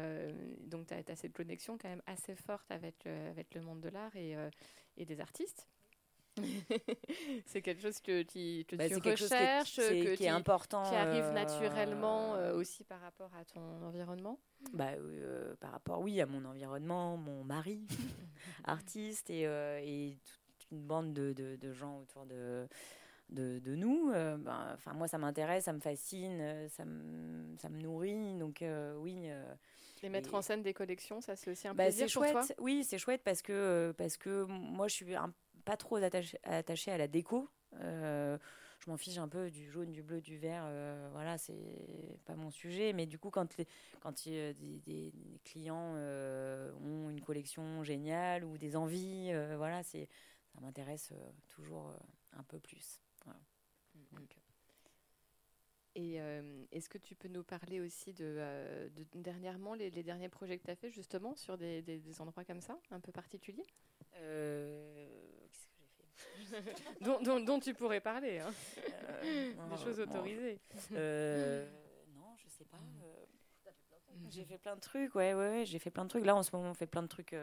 donc, 0.59 0.87
tu 0.87 0.93
as, 0.93 1.01
as, 1.07 1.15
cette 1.15 1.33
connexion 1.33 1.77
quand 1.77 1.89
même 1.89 2.03
assez 2.05 2.35
forte 2.35 2.69
avec, 2.69 3.07
avec 3.07 3.53
le 3.55 3.61
monde 3.61 3.81
de 3.81 3.89
l'art 3.89 4.15
et, 4.15 4.35
et 4.97 5.05
des 5.05 5.19
artistes. 5.19 5.67
c'est 7.45 7.61
quelque 7.61 7.81
chose 7.81 7.99
que, 7.99 8.23
tu, 8.23 8.65
que 8.65 8.75
bah, 8.75 8.89
tu 8.89 8.95
recherches, 8.95 9.75
qui, 9.75 10.23
est 10.23 10.27
important, 10.27 10.83
qui 10.83 10.95
arrive 10.95 11.31
naturellement 11.31 12.35
euh, 12.35 12.51
euh, 12.51 12.57
aussi 12.57 12.83
par 12.83 12.99
rapport 13.01 13.31
à 13.35 13.45
ton 13.45 13.83
environnement. 13.83 14.39
Bah, 14.73 14.91
euh, 14.97 15.55
par 15.59 15.71
rapport, 15.71 16.01
oui, 16.01 16.19
à 16.19 16.25
mon 16.25 16.43
environnement, 16.45 17.17
mon 17.17 17.43
mari, 17.43 17.87
artiste 18.65 19.29
et, 19.29 19.43
et, 19.43 20.17
toute 20.25 20.44
une 20.75 20.81
bande 20.81 21.13
de, 21.13 21.33
de, 21.33 21.55
de 21.55 21.73
gens 21.73 21.99
autour 21.99 22.25
de 22.25 22.67
de, 23.29 23.57
de, 23.57 23.75
nous. 23.75 24.11
Ben, 24.11 24.73
enfin, 24.75 24.93
moi, 24.93 25.07
ça 25.07 25.17
m'intéresse, 25.17 25.63
ça 25.63 25.73
me 25.73 25.79
fascine, 25.79 26.69
ça 26.69 26.85
me, 26.85 27.57
ça 27.57 27.69
me 27.69 27.79
nourrit. 27.79 28.35
Donc, 28.35 28.63
oui. 28.97 29.29
et 30.03 30.09
mettre 30.09 30.35
en 30.35 30.43
scène 30.43 30.61
des 30.61 30.75
collections, 30.75 31.21
ça, 31.21 31.35
c'est 31.35 31.49
aussi 31.49 31.67
un 31.67 31.73
bah, 31.73 31.85
plaisir 31.85 32.07
pour 32.13 32.29
toi 32.29 32.43
Oui, 32.59 32.83
c'est 32.83 32.99
chouette 32.99 33.21
parce 33.23 33.41
que, 33.41 33.95
parce 33.97 34.17
que 34.17 34.45
moi, 34.45 34.87
je 34.87 34.93
suis 34.93 35.15
un 35.15 35.33
pas 35.65 35.77
trop 35.77 35.97
attaché, 35.97 36.91
à 36.91 36.97
la 36.97 37.07
déco. 37.07 37.49
Euh, 37.81 38.37
je 38.79 38.91
m'en 38.91 38.97
fiche 38.97 39.17
un 39.17 39.27
peu 39.27 39.49
du 39.49 39.69
jaune, 39.69 39.91
du 39.91 40.03
bleu, 40.03 40.21
du 40.21 40.37
vert. 40.37 40.69
voilà, 41.11 41.37
c'est 41.37 42.19
pas 42.25 42.35
mon 42.35 42.51
sujet. 42.51 42.93
Mais 42.93 43.07
du 43.07 43.17
coup, 43.17 43.31
quand, 43.31 43.57
les, 43.57 43.67
quand 43.99 44.23
des, 44.25 44.53
des, 44.85 45.11
clients 45.43 45.95
ont 45.95 47.09
une 47.09 47.21
collection 47.21 47.83
géniale 47.83 48.45
ou 48.45 48.57
des 48.57 48.75
envies, 48.75 49.31
voilà, 49.57 49.81
c'est 49.83 50.07
ça 50.55 50.61
m'intéresse 50.61 51.13
toujours 51.49 51.93
un 52.33 52.43
peu 52.43 52.59
plus. 52.59 53.01
Voilà. 53.25 53.39
Mm, 53.93 53.99
mm. 53.99 54.27
Et 55.97 56.15
est-ce 56.73 56.89
que 56.89 56.97
tu 56.97 57.15
peux 57.15 57.29
nous 57.29 57.43
parler 57.43 57.79
aussi 57.79 58.13
de, 58.13 58.89
dernièrement, 59.13 59.73
les, 59.75 59.89
derniers 59.89 60.27
projets 60.27 60.57
que 60.57 60.65
tu 60.65 60.71
as 60.71 60.75
fait 60.75 60.91
justement 60.91 61.35
sur 61.35 61.57
des, 61.57 61.81
des, 61.81 62.21
endroits 62.21 62.43
comme 62.43 62.59
ça, 62.59 62.77
un 62.91 62.99
peu 62.99 63.13
particuliers? 63.13 63.65
Euh, 64.17 65.07
Qu'est-ce 65.51 65.67
que 65.67 65.73
j'ai 65.77 66.73
fait? 66.73 67.45
Dont, 67.45 67.59
tu 67.59 67.73
pourrais 67.73 68.01
parler, 68.01 68.39
hein. 68.39 68.53
euh, 69.23 69.53
des 69.53 69.83
choses 69.83 69.99
autorisées. 69.99 70.59
Euh, 70.91 71.65
non, 72.13 72.35
je 72.37 72.49
sais 72.49 72.65
pas. 72.65 72.79
J'ai 74.29 74.43
fait 74.43 74.57
plein 74.57 74.75
de 74.75 74.81
trucs, 74.81 75.15
ouais, 75.15 75.33
ouais, 75.33 75.63
j'ai 75.65 75.79
fait 75.79 75.91
plein 75.91 76.03
de 76.03 76.09
trucs. 76.09 76.25
Là, 76.25 76.35
en 76.35 76.43
ce 76.43 76.53
moment, 76.55 76.71
on 76.71 76.73
fait 76.73 76.87
plein 76.87 77.03
de 77.03 77.07
trucs 77.07 77.35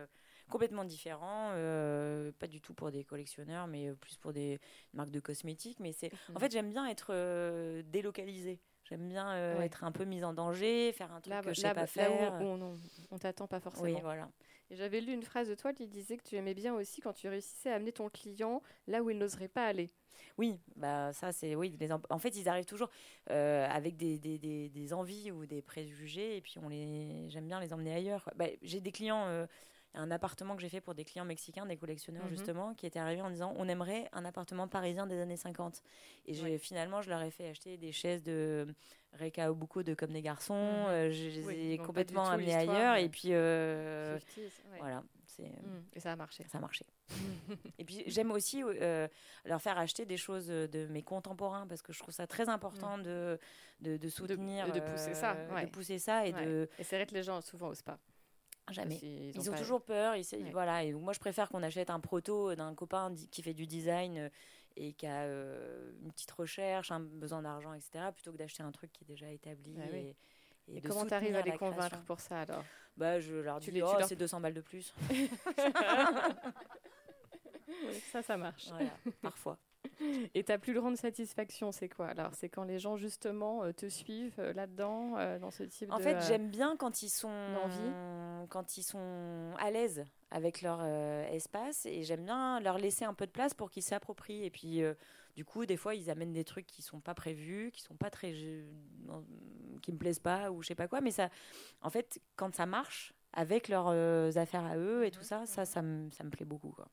complètement 0.51 0.85
différents, 0.85 1.51
euh, 1.55 2.33
pas 2.39 2.47
du 2.47 2.61
tout 2.61 2.75
pour 2.75 2.91
des 2.91 3.05
collectionneurs, 3.05 3.67
mais 3.67 3.89
euh, 3.89 3.95
plus 3.95 4.17
pour 4.17 4.33
des 4.33 4.61
marques 4.93 5.11
de 5.11 5.21
cosmétiques. 5.21 5.81
Mais 5.81 5.93
c'est, 5.93 6.13
en 6.29 6.35
mhm. 6.35 6.41
fait, 6.41 6.53
j'aime 6.53 6.71
bien 6.71 6.87
être 6.87 7.09
euh, 7.11 7.83
délocalisée. 7.87 8.61
J'aime 8.85 9.09
bien 9.09 9.61
être 9.63 9.85
un 9.85 9.93
peu 9.93 10.05
mise 10.05 10.25
en 10.25 10.35
danger, 10.35 10.93
faire 10.93 11.13
un 11.13 11.21
truc 11.21 11.33
que 11.43 11.55
je 11.55 11.61
sais 11.61 11.73
pas 11.73 11.87
faire. 11.87 12.11
Là 12.11 12.39
on, 12.43 12.77
on, 13.11 13.19
t'attend 13.19 13.47
pas 13.47 13.61
forcément. 13.61 13.87
Oui, 13.87 13.97
voilà. 14.03 14.29
Et 14.71 14.77
j'avais 14.77 15.01
lu 15.01 15.15
une 15.15 15.23
phrase 15.23 15.49
de 15.49 15.55
toi 15.55 15.73
qui 15.73 15.87
disait 15.87 16.17
que 16.17 16.25
tu 16.25 16.35
aimais 16.35 16.53
bien 16.53 16.75
aussi 16.75 17.01
quand 17.01 17.13
tu 17.13 17.29
réussissais 17.29 17.71
à 17.71 17.77
amener 17.77 17.93
ton 17.93 18.11
client 18.11 18.61
là 18.89 19.03
où 19.03 19.09
il 19.09 19.17
n'oserait 19.17 19.49
pas 19.49 19.65
aller. 19.65 19.89
Oui, 20.37 20.61
bah 20.77 21.13
ça 21.13 21.33
c'est 21.33 21.55
oui. 21.55 21.77
Les 21.79 21.91
en 21.93 22.19
fait, 22.19 22.37
ils 22.37 22.49
arrivent 22.49 22.67
toujours 22.67 22.91
avec 23.29 23.97
des, 23.97 24.19
des, 24.19 24.39
des, 24.39 24.69
des, 24.69 24.93
envies 24.93 25.31
ou 25.31 25.47
des 25.47 25.63
préjugés, 25.63 26.37
et 26.37 26.41
puis 26.41 26.59
on 26.61 26.69
les 26.69 27.31
j'aime 27.31 27.47
bien 27.47 27.61
les 27.61 27.73
emmener 27.73 27.95
ailleurs. 27.95 28.29
Bah, 28.35 28.47
j'ai 28.63 28.81
des 28.81 28.93
clients 28.93 29.47
un 29.95 30.11
appartement 30.11 30.57
que 30.57 30.63
j'ai 30.63 30.69
fait 30.69 30.81
pour 30.81 30.95
des 30.95 31.05
clients 31.05 31.25
mexicains, 31.25 31.67
des 31.67 31.77
collectionneurs 31.77 32.25
mhm. 32.25 32.31
justement, 32.31 32.75
qui 32.75 32.87
étaient 32.87 32.99
arrivés 32.99 33.23
en 33.23 33.31
disant 33.31 33.55
on 33.57 33.69
aimerait 33.69 34.09
un 34.13 34.25
appartement 34.25 34.69
parisien 34.69 35.07
des 35.07 35.21
années 35.21 35.37
50. 35.37 35.83
Et 36.27 36.59
finalement, 36.59 37.03
je 37.03 37.11
leur 37.11 37.23
ai 37.23 37.31
fait 37.31 37.49
acheter 37.49 37.77
des 37.77 37.93
chaises 37.93 38.23
de 38.23 38.67
Reka 39.19 39.51
Obuko 39.51 39.83
de 39.83 39.95
Comme 39.95 40.13
des 40.13 40.23
garçons. 40.23 40.55
Mhm. 40.55 40.89
Euh, 40.89 41.11
je 41.11 41.51
les 41.51 41.73
ai 41.73 41.79
complètement 41.79 42.29
amenés 42.29 42.55
ailleurs. 42.55 42.97
Et 42.97 43.09
puis, 43.09 43.29
euh, 43.33 44.19
voilà. 44.79 45.03
Mhm. 45.39 45.85
Et 45.95 46.01
ça 46.01 46.13
a 46.13 46.17
marché. 46.17 46.45
Ça 46.51 46.59
a 46.59 46.61
marché. 46.61 46.85
et 47.79 47.85
puis 47.85 48.05
j'aime 48.07 48.31
aussi 48.31 48.63
euh, 48.63 49.09
leur 49.45 49.61
faire 49.61 49.79
acheter 49.79 50.05
des 50.05 50.17
choses 50.17 50.49
de 50.49 50.87
mes 50.89 51.03
contemporains 51.03 51.67
parce 51.67 51.83
que 51.83 51.93
je 51.93 51.99
trouve 51.99 52.15
ça 52.15 52.27
très 52.27 52.49
important 52.49 52.99
de, 52.99 53.39
de, 53.81 54.09
soutenir. 54.09 54.67
De, 54.67 54.73
de 54.73 54.81
pousser 54.81 55.15
ça. 55.15 55.35
De 55.35 55.67
pousser 55.71 55.99
ça 55.99 56.27
et 56.27 56.33
de. 56.33 56.69
Et 56.79 56.85
c'est 56.85 56.97
vrai 56.97 57.07
que 57.07 57.15
les 57.15 57.23
gens 57.23 57.41
souvent 57.41 57.69
osent 57.69 57.83
pas. 57.83 57.99
Jamais. 58.71 58.99
Ils, 59.03 59.51
ont, 59.51 59.55
toujours 59.55 59.83
peur. 59.83 60.15
voilà. 60.53 60.85
Et 60.85 60.93
moi, 60.93 61.13
je 61.13 61.19
préfère 61.19 61.49
qu'on 61.49 61.63
achète 61.63 61.91
un 61.91 62.01
proto 62.01 62.55
d'un 62.55 62.75
copain 62.75 63.13
qui 63.31 63.43
fait 63.43 63.55
du 63.55 63.67
design 63.67 64.19
euh, 64.19 64.29
et 64.77 64.93
qui 64.93 65.07
a 65.07 65.25
euh, 65.25 65.93
une 66.03 66.13
petite 66.13 66.31
recherche, 66.31 66.93
un 66.93 67.01
besoin 67.01 67.43
d'argent, 67.43 67.75
etc., 67.75 68.05
plutôt 68.15 68.33
que 68.33 68.39
d'acheter 68.39 68.63
un 68.63 68.71
truc 68.71 68.93
qui 68.93 69.05
est 69.05 69.07
déjà 69.07 69.31
établi. 69.31 69.75
Bah 69.75 69.83
et, 69.93 70.17
et, 70.69 70.81
comment 70.81 71.05
tu 71.05 71.13
arrives 71.13 71.35
à 71.35 71.43
les 71.43 71.57
convaincre 71.57 72.03
pour 72.05 72.21
ça 72.21 72.43
alors? 72.43 72.65
Bah, 72.97 73.19
Je 73.21 73.35
leur 73.35 73.59
dis, 73.59 73.83
oh, 73.83 73.97
c'est 74.07 74.17
200 74.17 74.41
balles 74.41 74.55
de 74.55 74.61
plus. 74.61 74.95
ça, 78.13 78.23
ça 78.23 78.37
marche. 78.37 78.69
parfois. 79.21 79.59
Et 80.35 80.45
ta 80.45 80.59
plus 80.59 80.75
grande 80.75 80.97
satisfaction, 80.97 81.73
c'est 81.73 81.89
quoi 81.89 82.07
Alors, 82.07 82.35
c'est 82.35 82.49
quand 82.49 82.65
les 82.65 82.79
gens 82.79 82.97
justement 82.97 83.65
euh, 83.65 83.73
te 83.73 83.89
suivent 83.89 84.39
euh, 84.39 84.53
là-dedans, 84.53 85.17
euh, 85.19 85.39
dans 85.39 85.51
ce 85.51 85.63
type 85.63 85.91
en 85.91 85.99
de. 85.99 86.03
En 86.03 86.05
fait, 86.05 86.21
j'aime 86.27 86.49
bien 86.49 86.77
quand 86.77 87.03
ils 87.03 87.09
sont 87.09 87.31
quand 88.49 88.77
ils 88.77 88.83
sont 88.83 89.53
à 89.59 89.71
l'aise 89.71 90.05
avec 90.31 90.63
leur 90.63 90.83
espace, 90.85 91.87
et 91.87 92.03
j'aime 92.03 92.25
bien 92.25 92.61
leur 92.61 92.79
laisser 92.79 93.05
un 93.05 93.15
peu 93.15 93.27
de 93.27 93.31
place 93.31 93.55
pour 93.55 93.71
qu'ils 93.71 93.83
s'approprient. 93.83 94.45
Et 94.45 94.51
puis, 94.51 94.83
du 95.37 95.45
coup, 95.45 95.67
des 95.67 95.77
fois, 95.77 95.95
ils 95.95 96.11
amènent 96.11 96.33
des 96.33 96.45
trucs 96.45 96.67
qui 96.67 96.83
sont 96.83 97.01
pas 97.01 97.15
prévus, 97.15 97.71
qui 97.73 97.83
sont 97.83 97.95
pas 97.95 98.11
très, 98.11 98.33
qui 98.33 99.93
me 99.93 99.99
plaisent 99.99 100.19
pas 100.19 100.51
ou 100.51 100.63
je 100.63 100.69
sais 100.69 100.75
pas 100.75 100.89
quoi. 100.89 101.01
Mais 101.01 101.11
ça, 101.11 101.29
en 101.83 101.91
fait, 101.91 102.21
quand 102.37 102.55
ça 102.55 102.67
marche 102.67 103.15
avec 103.33 103.69
leurs 103.69 103.89
affaires 104.39 104.65
à 104.65 104.77
eux 104.77 105.05
et 105.05 105.11
tout 105.11 105.23
ça, 105.23 105.47
ça, 105.47 105.65
ça 105.65 105.83
me, 105.83 106.11
ça 106.11 106.25
me 106.25 106.31
plaît 106.31 106.47
beaucoup, 106.47 106.71
quoi. 106.71 106.89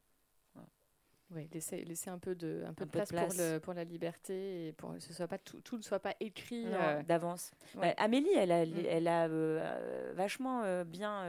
Oui, 1.36 1.48
laisser, 1.54 1.86
laisser 1.86 2.10
un 2.10 2.18
peu 2.18 2.34
de, 2.34 2.64
un 2.66 2.74
peu 2.74 2.86
de, 2.86 2.90
place, 2.90 3.10
Pour, 3.12 3.34
le, 3.38 3.60
pour, 3.60 3.74
la 3.74 3.84
liberté 3.84 4.68
et 4.68 4.72
pour 4.74 4.94
que 4.94 5.00
ce 5.00 5.14
soit 5.14 5.28
pas 5.28 5.38
tout, 5.38 5.62
tout 5.62 5.78
ne 5.78 5.84
soit 5.84 6.00
pas 6.00 6.16
écrit 6.20 6.66
euh, 6.66 7.04
d'avance. 7.04 7.52
Amélie, 7.98 8.34
elle 8.36 8.52
a, 8.52 8.66
mm. 8.66 8.86
elle 8.88 9.08
a 9.08 9.28
euh, 9.28 10.12
vachement 10.16 10.64
euh, 10.64 10.84
bien, 10.84 11.26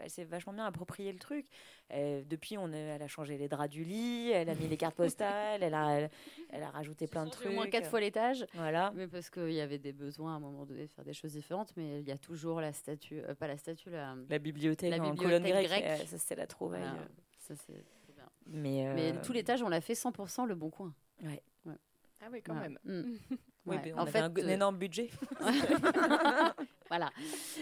elle 0.00 0.08
s'est 0.08 0.24
vachement 0.24 0.54
bien 0.54 0.64
approprié 0.64 1.12
le 1.12 1.18
truc. 1.18 1.46
depuis, 1.90 2.56
on 2.56 2.72
elle 2.72 3.02
a 3.02 3.06
changé 3.06 3.36
les 3.36 3.48
draps 3.48 3.68
du 3.68 3.84
lit, 3.84 4.30
elle 4.30 4.48
a 4.48 4.54
mis 4.54 4.66
les 4.66 4.78
cartes 4.78 4.96
postales, 4.96 5.62
elle 5.62 5.74
a, 5.74 6.08
elle, 6.48 6.62
a 6.62 6.70
rajouté 6.70 7.06
plein 7.06 7.26
de 7.26 7.30
trucs. 7.30 7.50
Au 7.50 7.52
moins 7.52 7.66
quatre 7.66 7.90
fois 7.90 8.00
l'étage. 8.00 8.46
Voilà. 8.54 8.92
Mais 8.94 9.08
parce 9.08 9.28
qu'il 9.28 9.52
y 9.52 9.60
avait 9.60 9.78
des 9.78 9.92
besoins 9.92 10.32
à 10.32 10.36
un 10.36 10.40
moment 10.40 10.64
donné 10.64 10.86
de 10.86 10.92
faire 10.92 11.04
des 11.04 11.12
choses 11.12 11.32
différentes, 11.32 11.74
mais 11.76 12.00
il 12.00 12.08
y 12.08 12.12
a 12.12 12.18
toujours 12.18 12.62
la 12.62 12.72
statue, 12.72 13.20
pas 13.38 13.46
la 13.46 13.58
statue, 13.58 13.90
la, 13.90 14.14
la 14.30 14.38
bibliothèque 14.38 14.96
la 14.96 15.04
en 15.04 15.14
colonne 15.14 15.42
grecque. 15.42 16.06
ça, 16.06 16.16
c'était 16.16 16.36
la 16.36 16.46
trouvaille. 16.46 16.82
Ça, 17.36 17.54
c'est 17.56 17.84
mais, 18.46 18.92
mais 18.94 19.20
tout 19.22 19.32
l'étage, 19.32 19.62
on 19.62 19.68
l'a 19.68 19.80
fait 19.80 19.94
100% 19.94 20.46
le 20.46 20.54
bon 20.54 20.70
coin. 20.70 20.94
Ouais. 21.22 21.42
Ah 22.24 22.28
oui, 22.30 22.40
quand 22.42 22.54
même. 22.54 22.78
Mm. 22.84 23.16
Oui, 23.64 23.76
on 23.94 23.98
en 23.98 24.02
avait 24.02 24.10
fait, 24.10 24.18
un, 24.18 24.34
euh, 24.36 24.48
énorme 24.48 24.76
budget. 24.76 25.08
voilà. 26.88 27.12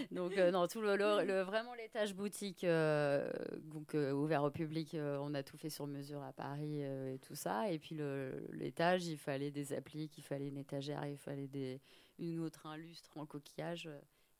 Donc, 0.09 0.35
euh, 0.35 0.49
non, 0.49 0.67
tout 0.67 0.81
le, 0.81 0.95
le, 0.95 1.41
vraiment 1.43 1.75
l'étage 1.75 2.15
boutique, 2.15 2.63
euh, 2.63 3.31
donc 3.59 3.93
ouvert 3.93 4.41
au 4.41 4.49
public, 4.49 4.97
on 4.99 5.35
a 5.35 5.43
tout 5.43 5.57
fait 5.57 5.69
sur 5.69 5.85
mesure 5.85 6.23
à 6.23 6.33
Paris 6.33 6.81
et 6.81 7.19
tout 7.19 7.35
ça. 7.35 7.71
Et 7.71 7.77
puis 7.77 7.99
l'étage, 8.51 9.05
il 9.05 9.17
fallait 9.19 9.51
des 9.51 9.73
appliques, 9.73 10.17
il 10.17 10.23
fallait 10.23 10.47
une 10.47 10.57
étagère, 10.57 11.05
il 11.05 11.19
fallait 11.19 11.47
des, 11.47 11.79
une 12.17 12.39
autre, 12.39 12.65
un 12.65 12.77
lustre 12.77 13.15
en 13.17 13.27
coquillage. 13.27 13.87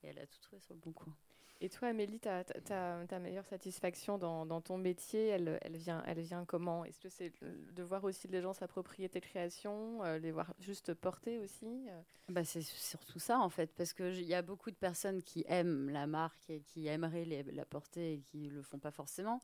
et 0.03 0.07
elle 0.07 0.17
a 0.17 0.25
tout 0.25 0.39
trouvé 0.41 0.59
sur 0.61 0.73
le 0.73 0.79
bon 0.79 0.93
coin. 0.93 1.15
Et 1.63 1.69
toi, 1.69 1.89
Amélie, 1.89 2.19
ta, 2.19 2.43
ta, 2.43 3.19
meilleure 3.19 3.45
satisfaction 3.45 4.17
dans, 4.17 4.47
dans, 4.47 4.61
ton 4.61 4.79
métier, 4.79 5.27
elle, 5.27 5.59
elle, 5.61 5.77
vient, 5.77 6.01
elle 6.07 6.19
vient 6.19 6.43
comment? 6.43 6.83
Est-ce 6.85 6.99
que 6.99 7.07
c'est 7.07 7.31
de 7.43 7.83
voir 7.83 8.03
aussi 8.03 8.27
les 8.27 8.41
gens 8.41 8.51
s'approprier 8.51 9.09
tes 9.09 9.21
créations, 9.21 10.03
euh, 10.03 10.17
les 10.17 10.31
voir 10.31 10.55
juste 10.59 10.95
porter 10.95 11.37
aussi 11.37 11.87
euh? 11.87 12.01
bah, 12.29 12.43
C'est 12.43 12.63
surtout 12.63 13.19
ça, 13.19 13.39
en 13.39 13.49
fait, 13.49 13.71
parce 13.75 13.93
qu'il 13.93 14.23
y 14.23 14.33
a 14.33 14.41
beaucoup 14.41 14.71
de 14.71 14.75
personnes 14.75 15.21
qui 15.21 15.45
aiment 15.47 15.91
la 15.91 16.07
marque 16.07 16.49
et 16.49 16.61
qui 16.61 16.87
aimeraient 16.87 17.25
la 17.25 17.65
porter 17.65 18.13
et 18.13 18.19
qui 18.21 18.49
ne 18.49 18.55
le 18.55 18.63
font 18.63 18.79
pas 18.79 18.91
forcément. 18.91 19.39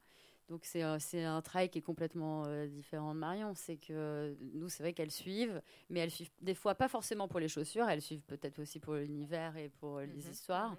Donc 0.49 0.61
c'est 0.63 0.84
un 1.24 1.41
travail 1.41 1.70
qui 1.70 1.80
est 1.80 1.82
complètement 1.82 2.45
euh, 2.45 2.68
différent 2.68 3.13
de 3.13 3.20
Marion. 3.20 3.53
C'est 3.53 3.76
que 3.76 4.36
nous, 4.53 4.70
c'est 4.70 4.82
vrai 4.82 4.93
qu'elles 4.93 5.11
suivent, 5.11 5.61
mais 5.89 5.99
elles 5.99 6.11
suivent 6.11 6.32
des 6.41 6.55
fois 6.55 6.74
pas 6.74 6.88
forcément 6.88 7.28
pour 7.28 7.41
les 7.41 7.49
chaussures, 7.49 7.88
elles 7.89 8.01
suivent 8.01 8.24
peut-être 8.26 8.59
aussi 8.59 8.80
pour 8.80 8.93
l'univers 8.93 9.57
et 9.57 9.68
pour 9.68 9.99
les 9.99 10.07
mhm. 10.07 10.32
histoires. 10.32 10.72
Euh, 10.72 10.76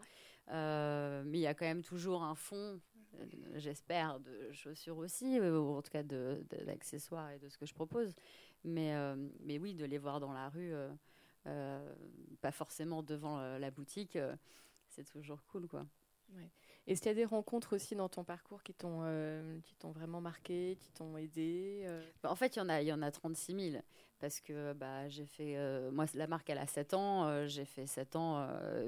mais 0.51 1.39
il 1.39 1.43
y 1.43 1.47
a 1.47 1.55
quand 1.55 1.67
même 1.67 1.83
toujours 1.83 2.23
un 2.23 2.35
fond, 2.35 2.81
euh, 3.15 3.25
j'espère, 3.57 4.21
de 4.21 4.53
chaussures 4.53 4.99
aussi, 4.99 5.39
euh, 5.39 5.59
ou 5.59 5.77
en 5.77 5.83
tout 5.83 5.91
cas 5.91 6.03
d'accessoires 6.03 7.31
et 7.31 7.39
de 7.39 7.49
ce 7.49 7.59
que 7.59 7.67
je 7.67 7.75
propose. 7.75 8.15
Mais, 8.65 8.93
mais 9.41 9.59
oui, 9.59 9.75
de 9.75 9.85
les 9.85 9.99
voir 9.99 10.19
dans 10.19 10.33
la 10.33 10.49
rue, 10.49 10.73
pas 11.45 12.51
forcément 12.51 13.05
devant 13.05 13.39
la 13.57 13.71
boutique, 13.71 14.19
c'est 14.89 15.05
toujours 15.05 15.45
cool, 15.47 15.69
quoi. 15.69 15.87
Ouais. 16.35 16.51
Est-ce 16.87 17.01
qu'il 17.01 17.09
y 17.11 17.13
a 17.13 17.15
des 17.15 17.25
rencontres 17.25 17.77
aussi 17.77 17.95
dans 17.95 18.09
ton 18.09 18.25
parcours 18.25 18.63
qui 18.63 18.75
t'ont 18.75 19.05
t'ont 19.79 19.93
vraiment 19.93 20.21
marqué, 20.21 20.77
qui 20.81 20.91
t'ont 20.91 21.17
aidé 21.17 21.87
bah, 22.21 22.33
En 22.33 22.35
fait, 22.35 22.57
il 22.57 22.59
y 22.59 22.63
en 22.63 22.69
a 22.69 22.83
y 22.83 22.93
en 22.93 23.01
a 23.01 23.13
36 23.13 23.71
000 23.71 23.83
parce 24.19 24.41
que 24.41 24.73
bah, 24.73 25.09
j'ai 25.09 25.25
fait 25.25 25.57
moi 25.93 26.07
la 26.15 26.27
marque 26.27 26.51
elle 26.51 26.59
a 26.59 26.67
7 26.67 26.95
ans, 26.95 27.47
j'ai 27.47 27.65
fait 27.65 27.87
7 27.87 28.17
ans 28.17 28.45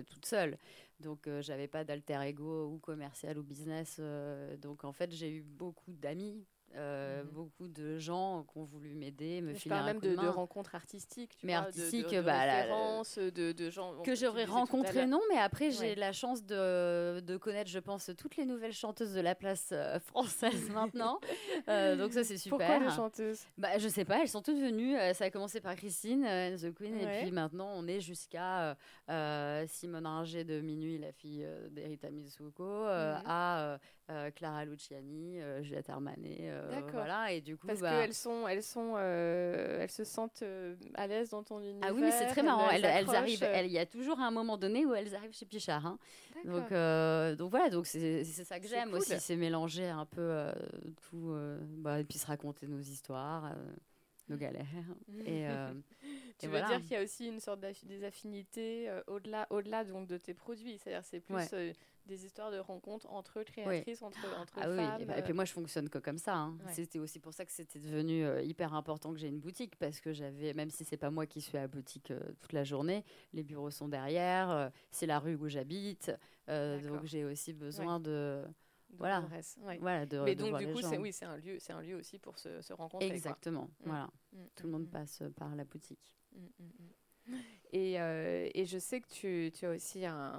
toute 0.09 0.27
seule. 0.27 0.59
Donc, 1.01 1.27
euh, 1.27 1.43
j'avais 1.43 1.69
pas 1.69 1.85
d'alter 1.85 2.15
ego 2.27 2.67
ou 2.69 2.79
commercial 2.79 3.39
ou 3.39 3.43
business. 3.43 3.97
Euh, 3.99 4.57
donc, 4.57 4.85
en 4.85 4.93
fait, 4.93 5.11
j'ai 5.13 5.31
eu 5.31 5.43
beaucoup 5.43 5.93
d'amis 5.93 6.47
euh, 6.77 7.25
mhm. 7.25 7.31
beaucoup 7.31 7.67
de 7.67 7.99
gens 7.99 8.45
qui 8.45 8.59
ont 8.59 8.65
voulu 8.65 8.95
m'aider, 8.95 9.41
me 9.41 9.55
filer 9.55 9.75
un 9.75 9.85
même 9.85 9.99
de, 9.99 10.15
de, 10.15 10.27
rencontres 10.29 10.77
artistiques, 10.77 11.37
mais 11.43 11.55
artistiques, 11.55 12.15
de, 12.15 12.21
bah, 12.21 12.63
de, 13.17 13.53
de, 13.53 13.71
gens 13.71 14.01
que 14.03 14.15
j'aurais 14.15 14.45
rencontrés, 14.45 15.07
non, 15.07 15.21
mais 15.31 15.39
après 15.39 15.73
j'ai 15.73 15.97
la 15.97 16.13
chance 16.13 16.45
de, 16.45 17.37
connaître, 17.39 17.69
je 17.69 17.81
pense, 17.81 18.11
toutes 18.17 18.37
les 18.37 18.45
nouvelles 18.45 18.73
chanteuses 18.73 19.13
de 19.15 19.21
la 19.21 19.35
place 19.35 19.71
euh, 19.73 19.99
française 19.99 20.71
maintenant, 20.73 21.19
euh, 21.69 21.97
donc 21.97 22.13
ça 22.13 22.23
c'est 22.23 22.39
super. 22.39 22.69
Pourquoi 22.69 22.87
les 22.87 22.95
chanteuses? 22.95 23.45
Bah 23.59 23.79
je 23.79 23.89
sais 23.89 24.05
pas, 24.05 24.21
elles 24.21 24.29
sont 24.29 24.43
toutes 24.43 24.61
venues. 24.61 24.95
ça 25.15 25.25
a 25.25 25.31
commencé 25.31 25.61
par 25.61 25.75
Christine, 25.75 26.25
The 26.57 26.73
Queen, 26.73 26.97
et 27.01 27.23
puis 27.23 27.33
maintenant 27.33 27.73
on 27.75 27.89
est 27.89 28.01
jusqu'à 28.01 28.77
Simone 29.67 30.07
Ringer 30.07 30.45
de 30.45 30.61
Minuit, 30.61 30.99
la 30.99 31.11
fille 31.11 31.45
d'Erita 31.73 32.11
Mitsuko, 32.11 32.63
mhm. 32.63 33.23
à 33.27 33.81
Clara 34.35 34.65
Luciani, 34.65 35.39
Juliette 35.63 35.91
Armanet 35.91 36.53
voilà, 36.93 37.33
et 37.33 37.41
du 37.41 37.57
coup. 37.57 37.67
Parce 37.67 37.81
bah... 37.81 38.01
qu'elles 38.01 38.15
sont, 38.15 38.47
elles 38.49 38.63
sont, 38.63 38.99
elles 38.99 39.91
se 39.91 40.05
sentent 40.05 40.45
à 40.95 41.07
l'aise 41.07 41.31
dans 41.31 41.43
ton 41.43 41.61
univers. 41.61 41.89
Ah 41.89 41.93
oui, 41.93 42.01
mais 42.01 42.11
c'est 42.11 42.27
très 42.27 42.43
marrant. 42.43 42.69
Elles, 42.71 42.85
elles, 42.85 43.15
arrivent. 43.15 43.47
Il 43.65 43.73
y 43.73 43.79
a 43.79 43.87
toujours 43.87 44.19
un 44.21 44.31
moment 44.31 44.57
donné 44.57 44.85
où 44.87 44.95
elles 44.95 45.15
arrivent 45.15 45.35
chez 45.35 45.47
Pichard. 45.47 45.87
Hein. 45.87 45.99
Donc, 46.45 46.71
donc 47.39 47.51
voilà, 47.51 47.71
donc 47.71 47.87
c'est 47.87 48.25
ça 48.25 48.59
que 48.61 48.69
j'aime 48.69 48.93
aussi, 48.95 49.19
c'est 49.19 49.37
mélanger 49.37 49.89
un 49.89 50.07
peu 50.07 50.47
tout, 51.09 51.35
bah, 51.79 52.01
et 52.01 52.05
puis 52.05 52.19
se 52.19 52.27
raconter 52.27 52.67
nos 52.67 52.81
histoires 52.81 53.53
nos 54.31 54.37
galères. 54.37 54.67
Et, 55.27 55.47
euh, 55.49 55.73
tu 56.39 56.47
veux 56.47 56.59
dire 56.59 56.81
qu'il 56.83 56.93
y 56.93 56.97
a 56.97 57.03
aussi 57.03 57.27
une 57.27 57.41
sorte 57.41 57.61
des 57.61 58.05
affinités 58.05 58.89
euh, 58.89 59.03
au-delà, 59.09 59.47
au-delà 59.51 59.85
donc 59.85 60.07
de 60.07 60.17
tes 60.17 60.33
produits. 60.33 60.79
C'est-à-dire 60.79 61.05
c'est 61.05 61.21
plus 61.21 61.53
euh, 61.53 61.73
des 62.07 62.25
histoires 62.25 62.51
de 62.51 62.59
rencontres 62.59 63.11
entre 63.11 63.43
créatrices, 63.43 64.03
entre, 64.03 64.19
entre 64.39 64.55
ah 64.57 64.63
femmes. 64.63 65.05
Oui. 65.09 65.15
Et, 65.17 65.23
puis 65.23 65.33
moi 65.33 65.45
je 65.45 65.53
fonctionne 65.53 65.89
que 65.89 65.99
comme 65.99 66.19
ça. 66.19 66.37
Hein. 66.37 66.59
C'était 66.73 66.99
aussi 66.99 67.19
pour 67.19 67.33
ça 67.33 67.45
que 67.45 67.53
c'était 67.53 67.79
devenu 67.79 68.27
hyper 68.43 68.75
important 68.75 69.13
que 69.13 69.19
j'ai 69.19 69.29
une 69.29 69.41
boutique 69.41 69.77
parce 69.77 70.01
que 70.01 70.13
j'avais, 70.13 70.55
même 70.55 70.71
si 70.71 70.85
c'est 70.85 70.97
pas 70.97 71.11
moi 71.11 71.27
qui 71.27 71.41
suis 71.41 71.57
à 71.57 71.63
la 71.63 71.69
boutique 71.69 72.13
toute 72.41 72.53
la 72.53 72.65
journée, 72.65 73.05
les 73.33 73.43
bureaux 73.43 73.71
sont 73.71 73.89
derrière, 73.89 74.71
c'est 74.91 75.07
la 75.07 75.19
rue 75.19 75.37
où 75.37 75.49
j'habite, 75.49 76.13
donc 76.49 77.05
j'ai 77.05 77.25
aussi 77.25 77.53
besoin 77.53 78.01
de 78.01 78.45
voilà. 78.97 79.25
voilà 79.81 80.07
de, 80.07 80.21
Mais 80.21 80.35
donc, 80.35 80.59
du 80.59 80.67
coup, 80.73 80.81
c'est 80.83 80.99
oui, 80.99 81.15
un, 81.23 81.37
lieu, 81.37 81.59
un 81.69 81.83
lieu 81.83 81.97
aussi 81.97 82.19
pour 82.19 82.39
se, 82.39 82.61
se 82.61 82.73
rencontrer. 82.73 83.09
Exactement. 83.09 83.65
Mm. 83.81 83.87
Voilà. 83.87 84.11
Mm, 84.33 84.39
Tout 84.57 84.67
le 84.67 84.73
monde 84.73 84.87
mm, 84.87 84.91
passe 84.91 85.23
par 85.37 85.55
la 85.55 85.65
boutique. 85.65 86.17
Et, 87.73 88.01
euh, 88.01 88.49
et, 88.55 88.65
je 88.67 88.79
sais 88.79 89.01
que 89.01 89.09
tu, 89.09 89.53
tu 89.53 89.65
as 89.65 89.71
aussi 89.71 90.05
un, 90.05 90.33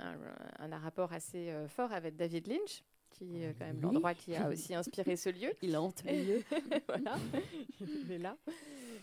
un, 0.00 0.72
un, 0.72 0.78
rapport 0.78 1.12
assez 1.12 1.50
euh, 1.50 1.66
fort 1.66 1.92
avec 1.92 2.14
David 2.14 2.46
Lynch, 2.46 2.84
qui 3.10 3.42
est 3.42 3.54
quand 3.58 3.66
même 3.66 3.80
l'endroit 3.80 4.14
qui 4.14 4.36
a 4.36 4.48
aussi 4.48 4.72
inspiré 4.74 5.16
ce 5.16 5.30
lieu. 5.30 5.52
Il 5.62 5.76
hante 5.76 6.04
le 6.04 6.12
lieu. 6.12 6.44
voilà, 6.86 7.16
il 7.80 8.12
est 8.12 8.18
là 8.18 8.36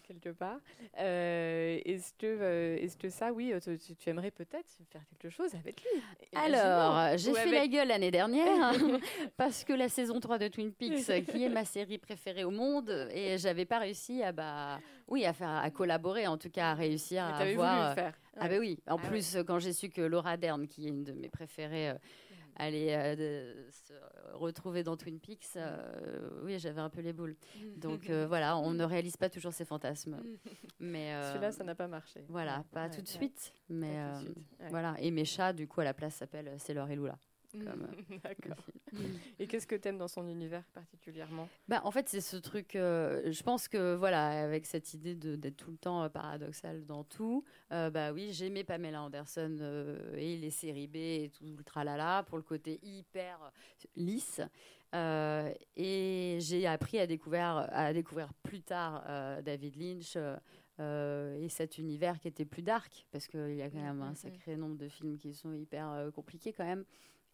quelque 0.06 0.30
part. 0.30 0.60
Euh, 1.00 1.80
est-ce 1.84 2.14
que, 2.14 2.26
euh, 2.26 2.78
est-ce 2.78 2.98
que 2.98 3.10
ça, 3.10 3.34
oui, 3.34 3.54
tu, 3.62 3.96
tu 3.96 4.10
aimerais 4.10 4.32
peut-être 4.32 4.70
faire 4.90 5.02
quelque 5.10 5.30
chose 5.30 5.54
avec 5.56 5.82
lui 5.82 6.02
Alors, 6.36 7.18
j'ai 7.18 7.34
fait 7.34 7.52
la 7.52 7.68
gueule 7.68 7.88
l'année 7.88 8.12
dernière 8.12 8.74
parce 9.38 9.64
que 9.64 9.74
la 9.74 9.90
saison 9.90 10.20
3 10.20 10.38
de 10.38 10.48
Twin 10.48 10.72
Peaks, 10.72 11.26
qui 11.32 11.44
est 11.44 11.50
ma 11.50 11.66
série 11.66 11.98
préférée 11.98 12.44
au 12.44 12.52
monde, 12.52 13.10
et 13.12 13.38
j'avais 13.38 13.66
pas 13.66 13.80
réussi 13.80 14.24
à 14.24 14.32
bah 14.32 14.80
oui 15.08 15.26
à 15.26 15.34
faire 15.34 15.50
à 15.50 15.70
collaborer, 15.70 16.28
en 16.28 16.38
tout 16.38 16.50
cas 16.50 16.72
à 16.72 16.74
réussir 16.74 17.24
à 17.24 17.38
avoir. 17.38 17.76
Voulu 17.76 17.90
le 17.90 17.96
faire. 17.96 18.14
Ah 18.38 18.50
ben 18.50 18.60
oui. 18.60 18.80
En 18.88 18.98
ah 18.98 19.08
plus, 19.08 19.38
quand 19.48 19.60
j'ai 19.60 19.74
su 19.74 19.90
que 19.90 20.02
Laura 20.02 20.36
Dern, 20.38 20.68
qui 20.68 20.86
est 20.86 20.90
une 20.90 21.04
de 21.04 21.14
mes 21.14 21.30
préférées, 21.30 21.92
euh, 21.92 21.96
aller 22.56 22.88
euh, 22.92 23.70
se 23.72 23.94
retrouver 24.34 24.84
dans 24.84 24.98
Twin 24.98 25.20
Peaks, 25.20 25.56
euh, 25.56 26.42
oui, 26.44 26.58
j'avais 26.60 26.82
un 26.82 26.90
peu 26.90 27.02
les 27.02 27.14
boules. 27.14 27.36
Donc 27.78 28.10
euh, 28.10 28.26
voilà, 28.28 28.58
on 28.58 28.72
ne 28.72 28.84
réalise 28.84 29.18
pas 29.18 29.30
toujours 29.30 29.54
ses 29.54 29.66
fantasmes. 29.66 30.22
Mais 30.80 31.14
celui-là, 31.30 31.52
ça 31.52 31.64
n'a 31.64 31.76
pas 31.76 31.88
marché. 31.88 32.26
Voilà, 32.30 32.64
pas 32.72 32.90
tout 32.90 33.02
de 33.02 33.08
suite. 33.08 33.54
Mais 33.70 33.98
voilà, 34.70 34.96
et 35.00 35.12
mes 35.12 35.26
chats, 35.26 35.54
du 35.54 35.68
coup, 35.68 35.82
à 35.82 35.84
la 35.84 35.94
place 35.94 36.16
s'appellent 36.16 36.54
Sailor 36.58 36.90
et 36.90 36.96
Lula. 36.96 37.18
D'accord. 38.24 38.66
Et 39.40 39.48
qu'est-ce 39.48 39.68
que 39.68 39.76
tu 39.76 39.88
aimes 39.88 39.98
dans 39.98 40.08
son 40.08 40.28
univers 40.28 40.64
particulièrement? 40.74 41.50
Bah, 41.68 41.82
En 41.84 41.92
fait, 41.92 42.08
c'est 42.10 42.22
ce 42.22 42.38
truc. 42.38 42.76
Euh, 42.76 43.32
je 43.32 43.44
pense 43.44 43.68
que, 43.68 43.96
voilà, 43.96 44.44
avec 44.44 44.66
cette 44.66 44.94
idée 44.94 45.16
d'être 45.16 45.58
tout 45.58 45.72
le 45.72 45.78
temps 45.78 46.04
euh, 46.04 46.10
paradoxal 46.10 46.86
dans 46.86 47.04
tout, 47.04 47.44
euh, 47.72 47.90
bah 47.90 48.12
oui, 48.14 48.30
j'aimais 48.32 48.64
Pamela 48.64 49.02
Anderson 49.02 49.58
et 50.16 50.38
les 50.38 50.50
séries 50.50 50.88
B 50.88 50.96
et 50.96 51.32
tout 51.34 51.46
le 51.46 51.64
tralala 51.64 52.24
pour 52.28 52.38
le 52.38 52.44
côté 52.44 52.80
hyper 52.84 53.52
lisse. 53.96 54.42
et 54.94 56.38
j'ai 56.40 56.68
appris 56.68 57.00
à 57.00 57.08
découvrir, 57.08 57.68
à 57.70 57.94
découvrir 57.94 58.34
plus 58.44 58.62
tard 58.62 59.04
David 59.44 59.76
Lynch. 59.76 60.18
et 60.80 61.50
cet 61.50 61.78
univers 61.78 62.20
qui 62.20 62.28
était 62.28 62.46
plus 62.46 62.62
dark, 62.62 63.06
parce 63.12 63.28
qu'il 63.28 63.56
y 63.56 63.62
a 63.62 63.70
quand 63.70 63.82
même 63.82 64.02
un 64.02 64.16
sacré 64.16 64.56
nombre 64.56 64.78
de 64.78 64.88
films 64.88 65.18
qui 65.18 65.34
sont 65.34 65.54
hyper 65.54 66.10
compliqués 66.14 66.54
quand 66.54 66.66
même. 66.66 66.86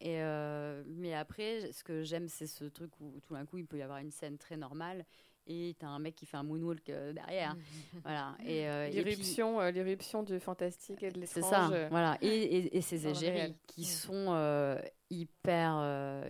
Et 0.04 0.20
euh, 0.20 0.82
mais 0.84 1.14
après, 1.14 1.70
ce 1.70 1.84
que 1.84 2.02
j'aime, 2.02 2.28
c'est 2.28 2.48
ce 2.48 2.64
truc 2.64 2.90
où 3.00 3.20
tout 3.20 3.34
d'un 3.34 3.46
coup, 3.46 3.58
il 3.58 3.66
peut 3.66 3.78
y 3.78 3.82
avoir 3.82 3.98
une 3.98 4.10
scène 4.10 4.36
très 4.36 4.56
normale 4.56 5.06
et 5.46 5.76
tu 5.78 5.86
as 5.86 5.88
un 5.88 6.00
mec 6.00 6.16
qui 6.16 6.26
fait 6.26 6.36
un 6.36 6.42
moonwalk 6.42 6.90
euh, 6.90 7.12
derrière. 7.12 7.56
voilà. 8.02 8.36
Et, 8.44 8.68
euh, 8.68 8.88
l'irruption, 8.88 9.60
l'irruption 9.70 10.24
du 10.24 10.40
fantastique 10.40 11.04
et 11.04 11.12
de 11.12 11.20
l'étrange. 11.20 11.44
C'est 11.44 11.48
ça, 11.48 11.88
voilà. 11.88 12.18
Et, 12.20 12.76
et, 12.76 12.80
ces 12.80 13.06
égéries 13.06 13.54
qui 13.68 13.84
sont 13.84 14.76
hyper, 15.08 16.26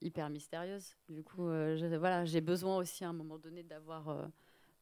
hyper 0.00 0.30
mystérieuses. 0.30 0.96
Du 1.08 1.24
coup, 1.24 1.46
voilà, 1.46 2.24
j'ai 2.24 2.40
besoin 2.40 2.76
aussi 2.76 3.04
à 3.04 3.08
un 3.08 3.12
moment 3.12 3.38
donné 3.38 3.64
d'avoir, 3.64 4.30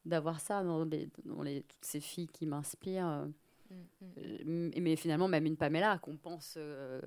d'avoir 0.05 0.39
ça 0.39 0.63
dans, 0.63 0.83
les, 0.83 1.09
dans 1.25 1.41
les, 1.41 1.63
toutes 1.63 1.85
ces 1.85 2.01
filles 2.01 2.27
qui 2.27 2.45
m'inspirent. 2.45 3.27
Mm, 3.69 4.37
mm. 4.45 4.71
mais 4.81 4.95
finalement, 4.95 5.27
même 5.27 5.45
une 5.45 5.57
Pamela 5.57 5.97
qu'on 5.99 6.17
pense 6.17 6.55
euh, 6.57 7.01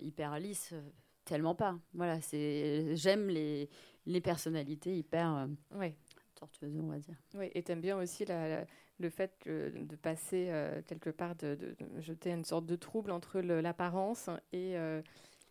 hyper 0.00 0.38
lisse, 0.38 0.70
euh, 0.72 0.80
tellement 1.24 1.54
pas. 1.54 1.78
Voilà, 1.94 2.20
c'est 2.20 2.96
j'aime 2.96 3.28
les, 3.28 3.68
les 4.06 4.20
personnalités 4.20 4.96
hyper 4.96 5.36
euh, 5.36 5.78
ouais. 5.78 5.96
tortueuses, 6.34 6.78
on 6.80 6.88
va 6.88 6.98
dire. 6.98 7.16
Oui, 7.34 7.50
et 7.54 7.62
t'aimes 7.62 7.80
bien 7.80 7.98
aussi 7.98 8.24
la, 8.24 8.64
le 8.98 9.10
fait 9.10 9.32
de 9.46 9.96
passer 9.96 10.52
quelque 10.86 11.10
part, 11.10 11.34
de, 11.36 11.54
de, 11.54 11.76
jeter 12.00 12.30
une 12.30 12.44
sorte 12.44 12.66
de 12.66 12.76
trouble 12.76 13.10
entre 13.10 13.40
l'apparence 13.40 14.30
et 14.52 14.76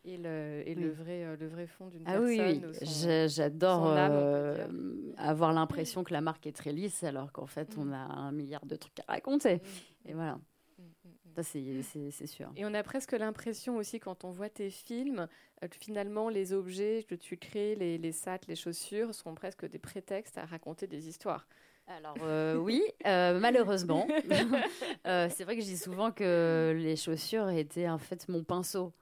et, 0.07 0.17
le, 0.17 0.61
et 0.67 0.76
le, 0.76 0.91
vrai, 0.91 1.36
le 1.36 1.47
vrai 1.47 1.65
fond 1.65 1.88
d'une 1.88 2.03
ah 2.05 2.19
personne. 2.19 2.71
Oui, 2.71 3.28
j'adore 3.28 3.88
avoir 5.17 5.51
l'impression 5.51 6.03
que 6.03 6.13
la 6.13 6.21
marque 6.21 6.45
est 6.45 6.55
très 6.55 6.71
lisse 6.71 7.03
alors 7.03 7.32
qu'en 7.32 7.47
fait 7.47 7.76
on 7.80 7.86
mm. 7.86 7.93
a 7.93 8.05
un 8.05 8.32
milliard 8.32 8.65
de 8.67 8.76
trucs 8.76 8.99
à 8.99 9.13
raconter. 9.13 9.55
Mm. 9.55 10.09
Et 10.09 10.13
voilà 10.13 10.38
c'est 11.43 12.27
sûr. 12.27 12.51
Et 12.55 12.65
on 12.65 12.73
a 12.73 12.83
presque 12.83 13.11
l'impression 13.13 13.77
aussi, 13.77 13.99
quand 13.99 14.23
on 14.23 14.31
voit 14.31 14.49
tes 14.49 14.69
films, 14.69 15.27
euh, 15.63 15.67
que 15.67 15.77
finalement, 15.77 16.29
les 16.29 16.53
objets 16.53 17.05
que 17.07 17.15
tu 17.15 17.38
crées, 17.38 17.75
les, 17.75 17.97
les 17.97 18.11
sacs, 18.11 18.47
les 18.47 18.55
chaussures, 18.55 19.13
sont 19.13 19.33
presque 19.36 19.67
des 19.67 19.79
prétextes 19.79 20.38
à 20.38 20.45
raconter 20.45 20.88
des 20.88 21.07
histoires. 21.07 21.47
Alors 21.88 22.15
euh, 22.23 22.55
oui, 22.55 22.81
euh, 23.05 23.39
malheureusement. 23.39 24.07
c'est 25.05 25.43
vrai 25.43 25.55
que 25.55 25.61
je 25.61 25.67
dis 25.67 25.77
souvent 25.77 26.11
que 26.11 26.75
les 26.75 26.95
chaussures 26.95 27.49
étaient 27.49 27.88
en 27.88 27.99
fait 27.99 28.27
mon 28.27 28.43
pinceau. 28.43 28.93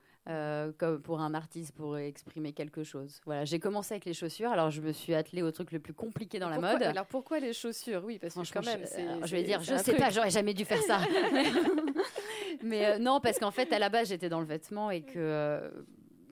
Comme 0.77 1.01
pour 1.01 1.19
un 1.19 1.34
artiste 1.34 1.75
pour 1.75 1.97
exprimer 1.97 2.53
quelque 2.53 2.86
chose. 2.86 3.19
Voilà, 3.25 3.43
j'ai 3.43 3.59
commencé 3.59 3.95
avec 3.95 4.05
les 4.05 4.13
chaussures, 4.13 4.51
alors 4.51 4.71
je 4.71 4.79
me 4.79 4.93
suis 4.93 5.13
attelée 5.13 5.41
au 5.41 5.51
truc 5.51 5.73
le 5.73 5.79
plus 5.79 5.93
compliqué 5.93 6.39
dans 6.39 6.47
la 6.47 6.59
mode. 6.59 6.81
Alors 6.81 7.05
pourquoi 7.05 7.39
les 7.39 7.51
chaussures? 7.51 8.01
Oui, 8.05 8.19
parce 8.19 8.34
que 8.36 8.53
quand 8.53 8.65
même, 8.65 8.86
je, 8.86 9.27
je 9.27 9.36
vais 9.36 9.43
dire, 9.43 9.61
je 9.61 9.75
sais 9.75 9.97
pas, 9.97 10.11
j'aurais 10.11 10.29
jamais 10.29 10.53
dû 10.53 10.63
faire 10.63 10.81
ça. 10.84 11.01
Mais 12.64 12.86
euh, 12.86 12.97
non, 12.99 13.20
parce 13.20 13.39
qu'en 13.39 13.51
fait, 13.51 13.72
à 13.74 13.80
la 13.80 13.89
base, 13.89 14.09
j'étais 14.09 14.30
dans 14.30 14.39
le 14.39 14.45
vêtement 14.45 14.91
et 14.91 15.01
que 15.01 15.18
euh, 15.18 15.70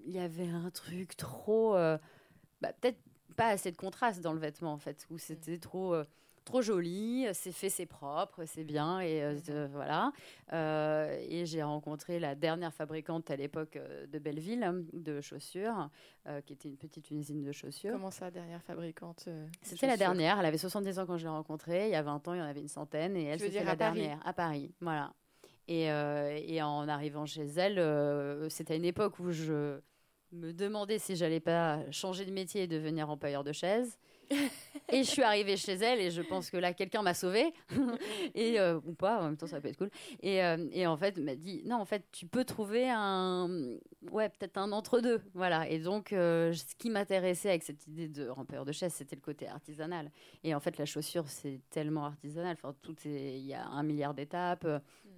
il 0.05 0.13
y 0.13 0.19
avait 0.19 0.49
un 0.49 0.69
truc 0.71 1.15
trop, 1.17 1.73
bah, 1.73 2.73
peut-être 2.79 2.99
pas 3.35 3.47
assez 3.47 3.71
de 3.71 3.77
contraste 3.77 4.21
dans 4.21 4.33
le 4.33 4.39
vêtement 4.39 4.73
en 4.73 4.77
fait, 4.77 5.05
où 5.09 5.17
c'était 5.17 5.57
trop 5.57 5.95
trop 6.45 6.61
joli, 6.61 7.27
c'est 7.33 7.51
fait, 7.51 7.69
c'est 7.69 7.85
propre, 7.85 8.45
c'est 8.45 8.63
bien. 8.63 8.99
Et 8.99 9.21
euh, 9.23 9.67
voilà. 9.71 10.11
Euh, 10.53 11.17
et 11.29 11.45
j'ai 11.45 11.63
rencontré 11.63 12.19
la 12.19 12.35
dernière 12.35 12.73
fabricante 12.73 13.29
à 13.31 13.35
l'époque 13.35 13.75
euh, 13.75 14.05
de 14.07 14.19
Belleville 14.19 14.85
de 14.93 15.21
chaussures, 15.21 15.89
qui 16.45 16.53
était 16.53 16.69
une 16.69 16.77
petite 16.77 17.09
usine 17.11 17.41
de 17.41 17.51
chaussures. 17.51 17.93
Comment 17.93 18.11
ça, 18.11 18.29
dernière 18.29 18.61
fabricante 18.61 19.27
C'était 19.61 19.87
la 19.87 19.97
dernière. 19.97 20.39
Elle 20.39 20.45
avait 20.45 20.57
70 20.57 20.99
ans 20.99 21.05
quand 21.05 21.17
je 21.17 21.23
l'ai 21.23 21.29
rencontrée. 21.29 21.87
Il 21.87 21.91
y 21.91 21.95
a 21.95 22.03
20 22.03 22.27
ans, 22.27 22.33
il 22.33 22.39
y 22.39 22.41
en 22.41 22.45
avait 22.45 22.61
une 22.61 22.67
centaine. 22.67 23.15
Et 23.17 23.25
elle, 23.25 23.39
c'était 23.39 23.63
la 23.63 23.75
dernière 23.75 24.19
à 24.25 24.33
Paris. 24.33 24.71
Voilà. 24.81 25.13
Et, 25.71 25.85
et, 26.53 26.61
en 26.61 26.87
arrivant 26.87 27.25
chez 27.25 27.45
elle, 27.45 28.49
c'était 28.49 28.73
à 28.73 28.77
une 28.77 28.85
époque 28.85 29.19
où 29.19 29.31
je 29.31 29.79
me 30.33 30.53
demandais 30.53 30.99
si 30.99 31.15
j'allais 31.15 31.39
pas 31.39 31.79
changer 31.91 32.25
de 32.25 32.31
métier 32.31 32.63
et 32.63 32.67
devenir 32.67 33.09
employeur 33.09 33.43
de 33.43 33.51
chaises 33.51 33.97
et 34.91 35.03
je 35.03 35.09
suis 35.09 35.23
arrivée 35.23 35.57
chez 35.57 35.73
elle 35.73 35.99
et 35.99 36.11
je 36.11 36.21
pense 36.21 36.49
que 36.49 36.57
là, 36.57 36.73
quelqu'un 36.73 37.01
m'a 37.01 37.13
sauvée. 37.13 37.53
et, 38.35 38.59
euh, 38.59 38.79
ou 38.85 38.93
pas, 38.93 39.19
en 39.19 39.25
même 39.25 39.37
temps, 39.37 39.47
ça 39.47 39.59
peut 39.59 39.67
être 39.67 39.77
cool. 39.77 39.89
Et, 40.21 40.43
euh, 40.43 40.67
et 40.71 40.87
en 40.87 40.97
fait, 40.97 41.17
m'a 41.17 41.35
dit, 41.35 41.61
non, 41.65 41.77
en 41.77 41.85
fait, 41.85 42.05
tu 42.11 42.25
peux 42.25 42.45
trouver 42.45 42.89
un, 42.89 43.49
ouais, 44.11 44.29
peut-être 44.29 44.57
un 44.57 44.71
entre-deux. 44.71 45.21
Voilà. 45.33 45.69
Et 45.69 45.79
donc, 45.79 46.13
euh, 46.13 46.53
ce 46.53 46.75
qui 46.75 46.89
m'intéressait 46.89 47.49
avec 47.49 47.63
cette 47.63 47.85
idée 47.87 48.07
de 48.07 48.27
rempeur 48.27 48.65
de 48.65 48.71
chaise, 48.71 48.93
c'était 48.93 49.15
le 49.15 49.21
côté 49.21 49.47
artisanal. 49.47 50.11
Et 50.43 50.55
en 50.55 50.59
fait, 50.59 50.77
la 50.77 50.85
chaussure, 50.85 51.27
c'est 51.27 51.59
tellement 51.69 52.05
artisanal. 52.05 52.53
Enfin, 52.53 52.75
tout 52.81 52.95
il 53.05 53.45
y 53.45 53.53
a 53.53 53.65
un 53.67 53.83
milliard 53.83 54.13
d'étapes. 54.13 54.67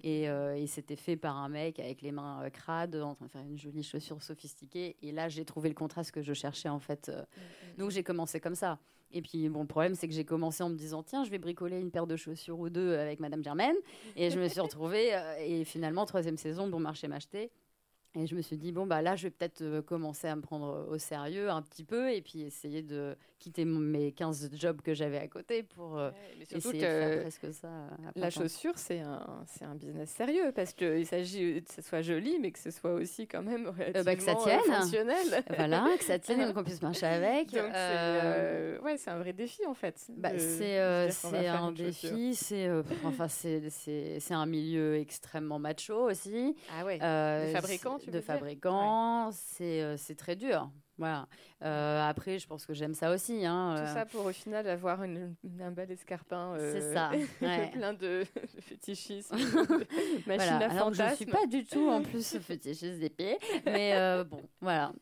Et, 0.06 0.24
et 0.24 0.66
c'était 0.66 0.96
fait 0.96 1.16
par 1.16 1.38
un 1.38 1.48
mec 1.48 1.80
avec 1.80 2.02
les 2.02 2.12
mains 2.12 2.48
crades, 2.52 2.94
en 2.96 3.14
train 3.14 3.24
de 3.24 3.30
faire 3.30 3.40
une 3.40 3.58
jolie 3.58 3.82
chaussure 3.82 4.22
sophistiquée. 4.22 4.96
Et 5.00 5.12
là, 5.12 5.30
j'ai 5.30 5.46
trouvé 5.46 5.70
le 5.70 5.74
contraste 5.74 6.10
que 6.10 6.20
je 6.20 6.34
cherchais, 6.34 6.68
en 6.68 6.78
fait. 6.78 7.10
Donc, 7.78 7.90
j'ai 7.90 8.02
commencé 8.02 8.38
comme 8.38 8.54
ça. 8.54 8.78
Et 9.14 9.22
puis, 9.22 9.48
bon, 9.48 9.60
le 9.62 9.66
problème, 9.66 9.94
c'est 9.94 10.08
que 10.08 10.12
j'ai 10.12 10.24
commencé 10.24 10.62
en 10.64 10.68
me 10.68 10.76
disant, 10.76 11.04
tiens, 11.04 11.24
je 11.24 11.30
vais 11.30 11.38
bricoler 11.38 11.80
une 11.80 11.90
paire 11.92 12.06
de 12.06 12.16
chaussures 12.16 12.58
ou 12.58 12.68
deux 12.68 12.96
avec 12.96 13.20
Madame 13.20 13.42
Germaine. 13.44 13.76
Et 14.16 14.28
je 14.28 14.38
me 14.40 14.48
suis 14.48 14.60
retrouvée, 14.60 15.14
euh, 15.14 15.36
et 15.38 15.64
finalement, 15.64 16.04
troisième 16.04 16.36
saison, 16.36 16.68
bon 16.68 16.80
marché 16.80 17.06
m'acheter. 17.06 17.50
Et 18.16 18.26
je 18.26 18.34
me 18.34 18.42
suis 18.42 18.56
dit, 18.56 18.70
bon, 18.70 18.86
bah 18.86 19.02
là, 19.02 19.16
je 19.16 19.24
vais 19.24 19.30
peut-être 19.30 19.62
euh, 19.62 19.82
commencer 19.82 20.28
à 20.28 20.36
me 20.36 20.40
prendre 20.40 20.86
au 20.88 20.98
sérieux 20.98 21.50
un 21.50 21.62
petit 21.62 21.84
peu 21.84 22.12
et 22.12 22.22
puis 22.22 22.42
essayer 22.42 22.82
de 22.82 23.16
quitter 23.40 23.64
mes 23.64 24.12
15 24.12 24.50
jobs 24.54 24.80
que 24.80 24.94
j'avais 24.94 25.18
à 25.18 25.26
côté 25.26 25.62
pour 25.64 25.98
euh, 25.98 26.10
essayer 26.40 26.80
de 26.80 26.86
faire 26.86 27.20
presque 27.22 27.52
ça. 27.52 27.68
La 28.14 28.30
chaussure, 28.30 28.74
c'est 28.76 29.00
un, 29.00 29.44
un 29.62 29.74
business 29.74 30.10
sérieux 30.10 30.52
parce 30.54 30.72
qu'il 30.72 31.06
s'agit 31.06 31.62
que 31.62 31.74
ce 31.74 31.82
soit 31.82 32.02
joli, 32.02 32.38
mais 32.40 32.52
que 32.52 32.58
ce 32.58 32.70
soit 32.70 32.94
aussi 32.94 33.26
quand 33.26 33.42
même 33.42 33.66
relativement 33.66 34.00
euh, 34.00 34.04
bah, 34.04 34.16
que 34.16 34.22
ça 34.22 34.34
tienne. 34.36 34.60
fonctionnel. 34.60 35.44
Voilà, 35.56 35.88
que 35.98 36.04
ça 36.04 36.18
tienne 36.18 36.40
et 36.40 36.52
qu'on 36.54 36.64
puisse 36.64 36.82
marcher 36.82 37.06
avec. 37.06 37.52
Donc, 37.52 37.70
c'est, 37.72 38.78
ouais, 38.82 38.96
c'est 38.96 39.10
un 39.10 39.18
vrai 39.18 39.32
défi 39.32 39.66
en 39.66 39.74
fait. 39.74 40.06
Bah, 40.16 40.38
c'est, 40.38 40.78
un 40.78 41.72
défi, 41.72 42.34
c'est, 42.34 42.70
enfin, 43.04 43.28
c'est, 43.28 43.62
un 44.30 44.46
milieu 44.46 44.96
extrêmement 44.96 45.58
macho 45.58 46.10
aussi. 46.10 46.56
Ah 46.72 46.84
ouais, 46.84 46.98
euh, 47.02 47.52
fabricants 47.52 47.98
de 48.10 48.20
fabricants. 48.20 49.30
Euh, 49.60 49.94
c'est 49.96 50.14
très 50.16 50.36
dur. 50.36 50.70
Voilà. 50.96 51.26
Euh, 51.64 52.08
après, 52.08 52.38
je 52.38 52.46
pense 52.46 52.66
que 52.66 52.72
j'aime 52.72 52.94
ça 52.94 53.10
aussi. 53.10 53.44
Hein, 53.44 53.74
Tout 53.76 53.82
euh. 53.82 53.94
ça 53.94 54.06
pour 54.06 54.26
au 54.26 54.32
final 54.32 54.68
avoir 54.68 55.02
une, 55.02 55.34
un 55.60 55.72
bel 55.72 55.90
escarpin. 55.90 56.54
c'est 56.56 56.94
ça. 56.94 57.10
plein 57.72 57.94
de, 57.94 58.24
fétichismes, 58.60 59.36
de 59.36 60.28
machines 60.28 60.62
à 60.62 60.70
Alors, 60.70 60.94
Je 60.94 61.02
ne 61.02 61.14
suis 61.16 61.26
pas 61.26 61.46
du 61.46 61.64
tout 61.64 61.88
en 61.88 62.00
plus 62.02 62.38
fétichiste 62.40 63.00
des 63.00 63.10
pieds. 63.10 63.38
Mais 63.66 64.22
bon, 64.24 64.40
voilà. 64.60 64.92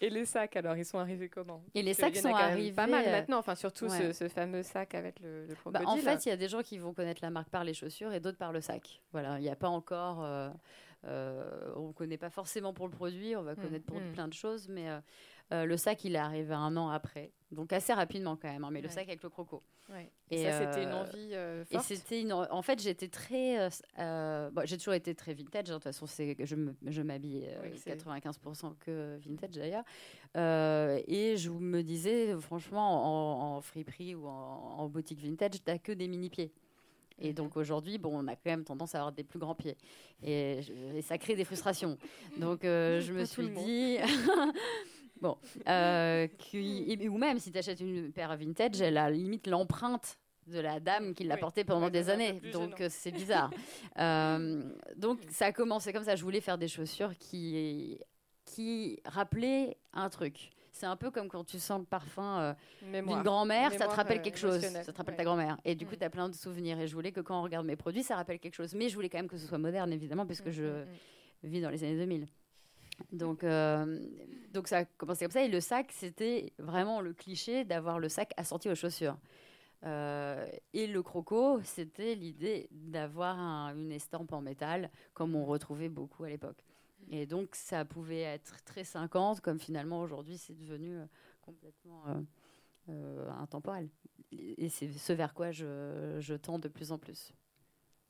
Et 0.00 0.10
les 0.10 0.24
sacs, 0.24 0.56
alors, 0.56 0.76
ils 0.76 0.84
sont 0.84 0.98
arrivés 0.98 1.28
comment? 1.28 1.62
Et 1.74 1.82
les 1.82 1.94
sacs 1.94 2.16
sont 2.16 2.34
arrivés. 2.34 2.72
Pas 2.72 2.88
mal 2.88 3.04
maintenant. 3.08 3.38
Enfin, 3.38 3.54
surtout 3.54 3.88
ce, 3.88 4.28
fameux 4.28 4.64
sac 4.64 4.94
avec 4.94 5.20
le, 5.20 5.46
le 5.46 5.54
bah, 5.70 5.82
en 5.86 5.96
fait, 5.96 6.26
il 6.26 6.30
y 6.30 6.32
a 6.32 6.36
des 6.36 6.48
gens 6.48 6.62
qui 6.62 6.78
vont 6.78 6.92
connaître 6.92 7.22
la 7.22 7.30
marque 7.30 7.50
par 7.50 7.62
les 7.62 7.74
chaussures 7.74 8.12
et 8.12 8.18
d'autres 8.18 8.38
par 8.38 8.52
le 8.52 8.60
sac. 8.60 9.00
Voilà. 9.12 9.38
Il 9.38 9.42
n'y 9.42 9.50
a 9.50 9.56
pas 9.56 9.68
encore. 9.68 10.26
Euh, 11.04 11.72
on 11.74 11.88
ne 11.88 11.92
connaît 11.92 12.16
pas 12.16 12.30
forcément 12.30 12.72
pour 12.72 12.86
le 12.86 12.92
produit, 12.92 13.34
on 13.34 13.42
va 13.42 13.54
mm, 13.54 13.56
connaître 13.56 13.86
pour 13.86 14.00
mm. 14.00 14.12
plein 14.12 14.28
de 14.28 14.34
choses, 14.34 14.68
mais 14.68 14.88
euh, 14.88 15.00
euh, 15.52 15.64
le 15.64 15.76
sac, 15.76 16.04
il 16.04 16.14
est 16.14 16.18
arrivé 16.18 16.54
un 16.54 16.76
an 16.76 16.90
après, 16.90 17.32
donc 17.50 17.72
assez 17.72 17.92
rapidement 17.92 18.36
quand 18.36 18.48
même, 18.48 18.62
hein, 18.62 18.70
mais 18.70 18.80
le 18.80 18.88
sac 18.88 19.08
avec 19.08 19.22
le 19.22 19.28
croco. 19.28 19.62
Et, 20.30 20.44
ça, 20.44 20.58
c'était 20.58 20.84
une 20.84 20.92
envie 20.92 21.34
forte. 21.66 21.90
Et 21.90 21.96
c'était 21.96 22.22
une... 22.22 22.32
En 22.32 22.62
fait, 22.62 22.80
j'étais 22.80 23.08
très... 23.08 23.68
j'ai 24.64 24.78
toujours 24.78 24.94
été 24.94 25.14
très 25.14 25.34
vintage, 25.34 25.70
hein, 25.70 25.74
de 25.74 25.82
toute 25.82 25.82
façon, 25.82 26.06
je 26.06 27.02
m'habille 27.02 27.48
95% 27.84 28.78
que 28.78 29.18
vintage 29.18 29.50
d'ailleurs. 29.50 29.84
et 31.08 31.36
je 31.36 31.50
me 31.50 31.82
disais, 31.82 32.34
franchement, 32.40 33.52
en, 33.52 33.56
en 33.56 33.60
friperie 33.60 34.14
ou 34.14 34.28
en, 34.28 34.76
en 34.78 34.88
boutique 34.88 35.20
vintage, 35.20 35.62
t'as 35.64 35.78
que 35.78 35.92
des 35.92 36.08
mini-pieds. 36.08 36.52
Et 37.22 37.32
donc 37.32 37.56
aujourd'hui, 37.56 37.98
bon, 37.98 38.10
on 38.12 38.26
a 38.26 38.34
quand 38.34 38.50
même 38.50 38.64
tendance 38.64 38.94
à 38.94 38.98
avoir 38.98 39.12
des 39.12 39.22
plus 39.22 39.38
grands 39.38 39.54
pieds. 39.54 39.78
Et, 40.22 40.60
ça 41.02 41.16
crée 41.18 41.36
des 41.36 41.44
frustrations. 41.44 41.96
Donc 42.36 42.64
euh, 42.64 43.00
je 43.00 43.12
me 43.12 43.24
suis 43.24 43.48
dit. 43.48 43.98
bon. 45.20 45.38
Euh, 45.68 46.26
ou 46.52 47.18
même 47.18 47.38
si 47.38 47.52
tu 47.52 47.58
achètes 47.58 47.80
une 47.80 48.12
paire 48.12 48.36
vintage, 48.36 48.80
elle 48.80 48.98
a 48.98 49.08
limite 49.08 49.46
l'empreinte 49.46 50.18
de 50.48 50.58
la 50.58 50.80
dame 50.80 51.14
qui 51.14 51.22
l'a 51.22 51.36
portée 51.36 51.62
pendant 51.62 51.90
des 51.90 52.10
années. 52.10 52.40
Donc 52.52 52.80
euh, 52.80 52.88
c'est 52.90 53.12
bizarre. 53.12 53.50
donc 54.96 55.20
ça 55.30 55.46
a 55.46 55.52
commencé 55.52 55.92
comme 55.92 56.04
ça. 56.04 56.16
Je 56.16 56.24
voulais 56.24 56.40
faire 56.40 56.58
des 56.58 56.68
chaussures 56.68 57.16
qui, 57.18 58.00
qui 58.44 59.00
rappelaient 59.04 59.76
un 59.92 60.10
truc. 60.10 60.50
C'est 60.72 60.86
un 60.86 60.96
peu 60.96 61.10
comme 61.10 61.28
quand 61.28 61.44
tu 61.44 61.58
sens 61.58 61.80
le 61.80 61.84
parfum 61.84 62.40
euh, 62.40 62.54
d'une 62.82 63.22
grand-mère, 63.22 63.72
ça 63.72 63.86
te 63.86 63.94
rappelle 63.94 64.22
quelque 64.22 64.38
chose, 64.38 64.60
ça 64.60 64.92
te 64.92 64.96
rappelle 64.96 65.16
ta 65.16 65.24
grand-mère. 65.24 65.58
Et 65.64 65.74
du 65.74 65.86
coup, 65.86 65.94
mm. 65.94 65.98
tu 65.98 66.04
as 66.04 66.10
plein 66.10 66.28
de 66.28 66.34
souvenirs. 66.34 66.80
Et 66.80 66.88
je 66.88 66.94
voulais 66.94 67.12
que 67.12 67.20
quand 67.20 67.38
on 67.38 67.42
regarde 67.42 67.66
mes 67.66 67.76
produits, 67.76 68.02
ça 68.02 68.16
rappelle 68.16 68.38
quelque 68.38 68.54
chose. 68.54 68.74
Mais 68.74 68.88
je 68.88 68.94
voulais 68.94 69.10
quand 69.10 69.18
même 69.18 69.28
que 69.28 69.36
ce 69.36 69.46
soit 69.46 69.58
moderne, 69.58 69.92
évidemment, 69.92 70.26
puisque 70.26 70.46
mm, 70.46 70.52
je 70.52 70.64
mm, 70.64 70.86
vis 71.44 71.60
dans 71.60 71.70
les 71.70 71.84
années 71.84 71.98
2000. 71.98 72.26
Donc, 73.12 73.44
euh, 73.44 74.00
donc 74.52 74.68
ça 74.68 74.78
a 74.78 74.84
commencé 74.84 75.24
comme 75.24 75.32
ça. 75.32 75.42
Et 75.42 75.48
le 75.48 75.60
sac, 75.60 75.92
c'était 75.92 76.52
vraiment 76.58 77.00
le 77.00 77.12
cliché 77.12 77.64
d'avoir 77.64 77.98
le 77.98 78.08
sac 78.08 78.32
assorti 78.36 78.70
aux 78.70 78.74
chaussures. 78.74 79.16
Euh, 79.84 80.46
et 80.72 80.86
le 80.86 81.02
croco, 81.02 81.60
c'était 81.64 82.14
l'idée 82.14 82.68
d'avoir 82.70 83.38
une 83.74 83.92
estampe 83.92 84.32
en 84.32 84.40
métal, 84.40 84.90
comme 85.12 85.34
on 85.34 85.44
retrouvait 85.44 85.88
beaucoup 85.88 86.24
à 86.24 86.28
l'époque. 86.28 86.64
Et 87.10 87.26
donc, 87.26 87.54
ça 87.54 87.84
pouvait 87.84 88.20
être 88.20 88.62
très 88.64 88.84
50, 88.84 89.40
comme 89.40 89.58
finalement 89.58 90.00
aujourd'hui, 90.00 90.38
c'est 90.38 90.54
devenu 90.54 90.96
euh, 90.96 91.04
complètement 91.42 92.02
euh, 92.08 92.20
euh, 92.88 93.30
intemporel. 93.32 93.88
Et 94.32 94.68
c'est 94.68 94.90
ce 94.90 95.12
vers 95.12 95.34
quoi 95.34 95.50
je, 95.50 96.16
je, 96.20 96.34
tends 96.34 96.58
de 96.58 96.68
plus 96.68 96.90
en 96.90 96.98
plus. 96.98 97.32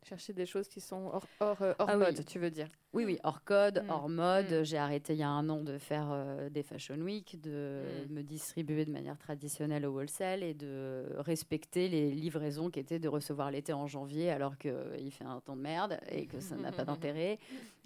Chercher 0.05 0.32
des 0.32 0.47
choses 0.47 0.68
qui 0.68 0.80
sont 0.80 1.11
hors, 1.12 1.26
hors, 1.40 1.61
hors 1.61 1.88
ah 1.88 1.97
mode, 1.97 2.24
tu 2.24 2.38
veux 2.38 2.51
dire 2.51 2.68
oui, 2.95 3.07
oui, 3.07 3.18
hors 3.24 3.43
code, 3.45 3.82
mm. 3.84 3.90
hors 3.90 4.09
mode. 4.09 4.53
Mm. 4.53 4.64
J'ai 4.64 4.76
arrêté 4.76 5.14
il 5.14 5.18
y 5.18 5.22
a 5.22 5.28
un 5.28 5.49
an 5.49 5.62
de 5.62 5.78
faire 5.78 6.09
euh, 6.11 6.51
des 6.51 6.62
Fashion 6.62 6.97
Week, 6.97 7.40
de 7.40 7.82
mm. 8.09 8.12
me 8.12 8.22
distribuer 8.22 8.84
de 8.84 8.93
manière 8.93 9.16
traditionnelle 9.16 9.86
au 9.86 9.93
wholesale 9.93 10.43
et 10.43 10.55
de 10.55 11.05
respecter 11.18 11.88
les 11.88 12.11
livraisons 12.11 12.70
qui 12.70 12.80
étaient 12.80 12.99
de 12.99 13.09
recevoir 13.09 13.51
l'été 13.51 13.72
en 13.72 13.86
janvier 13.86 14.30
alors 14.30 14.59
qu'il 14.59 14.70
euh, 14.70 15.11
fait 15.11 15.24
un 15.24 15.40
temps 15.40 15.57
de 15.57 15.62
merde 15.62 15.99
et 16.11 16.26
que 16.26 16.40
ça 16.40 16.57
n'a 16.57 16.70
pas 16.70 16.84
d'intérêt. 16.84 17.38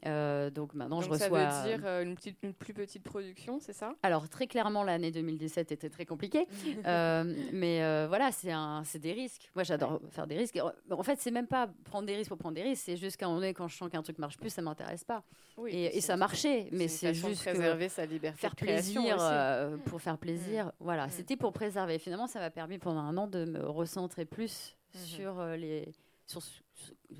Euh, 0.04 0.50
donc 0.50 0.74
maintenant, 0.74 1.00
je 1.00 1.08
reçois. 1.08 1.50
Ça 1.50 1.62
veut 1.62 1.78
dire 1.78 1.86
une, 2.02 2.16
petite, 2.16 2.36
une 2.42 2.52
plus 2.52 2.74
petite 2.74 3.02
production, 3.02 3.58
c'est 3.60 3.72
ça? 3.72 3.94
Alors, 4.02 4.28
très 4.28 4.46
clairement, 4.46 4.82
l'année 4.82 5.10
2017 5.10 5.72
était 5.72 5.88
très 5.88 6.04
compliquée. 6.04 6.46
mais 6.84 8.06
voilà, 8.08 8.30
c'est 8.32 8.98
des 8.98 9.12
risques. 9.12 9.50
Moi, 9.54 9.62
j'adore 9.62 10.00
faire 10.10 10.26
des 10.26 10.36
risques. 10.36 10.58
En 10.90 11.02
fait, 11.02 11.20
c'est 11.20 11.30
même 11.30 11.46
pas 11.46 11.68
prendre 11.84 12.06
des 12.06 12.16
risques 12.16 12.28
pour 12.28 12.38
prendre 12.38 12.56
des 12.56 12.62
risques. 12.62 12.82
C'est 12.84 12.96
juste 12.96 13.16
qu'à 13.16 13.26
un 13.26 13.28
moment 13.28 13.40
donné, 13.40 13.54
quand 13.54 13.68
je 13.68 13.76
sens 13.76 13.88
qu'un 13.88 14.02
truc 14.02 14.18
marche 14.18 14.36
plus, 14.36 14.50
ça 14.50 14.62
m'intéresse 14.62 14.95
pas. 15.04 15.22
et, 15.68 16.00
ça 16.00 16.16
marchait, 16.16 16.68
mais 16.72 16.88
c'est 16.88 17.14
juste 17.14 17.40
préserver 17.40 17.88
sa 17.88 18.06
liberté 18.06 18.38
faire 18.38 18.56
plaisir 18.56 19.16
euh, 19.20 19.76
pour 19.86 20.00
faire 20.00 20.18
plaisir. 20.18 20.72
Voilà, 20.80 21.06
mm. 21.06 21.10
c'était 21.10 21.36
pour 21.36 21.52
préserver. 21.52 21.98
Finalement, 21.98 22.26
ça 22.26 22.40
m'a 22.40 22.50
permis 22.50 22.78
pendant 22.78 23.00
un 23.00 23.16
an 23.16 23.26
de 23.26 23.44
me 23.44 23.66
recentrer 23.66 24.24
plus 24.24 24.76
mm-hmm. 24.94 24.98
sur 24.98 25.40
euh, 25.40 25.56
les 25.56 25.92
sur, 26.26 26.42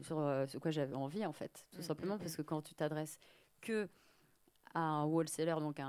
sur, 0.03 0.19
euh, 0.19 0.47
ce 0.47 0.59
quoi 0.59 0.73
j'avais 0.73 0.97
envie 0.97 1.25
en 1.25 1.33
fait, 1.33 1.65
tout 1.73 1.81
mm, 1.81 1.85
simplement 1.85 2.17
mm, 2.17 2.19
parce 2.19 2.37
que 2.37 2.43
quand 2.43 2.61
tu 2.61 2.75
t'adresses 2.75 3.19
que 3.61 3.89
à 4.75 4.81
un 4.81 5.05
wholesaler, 5.05 5.55
donc 5.61 5.81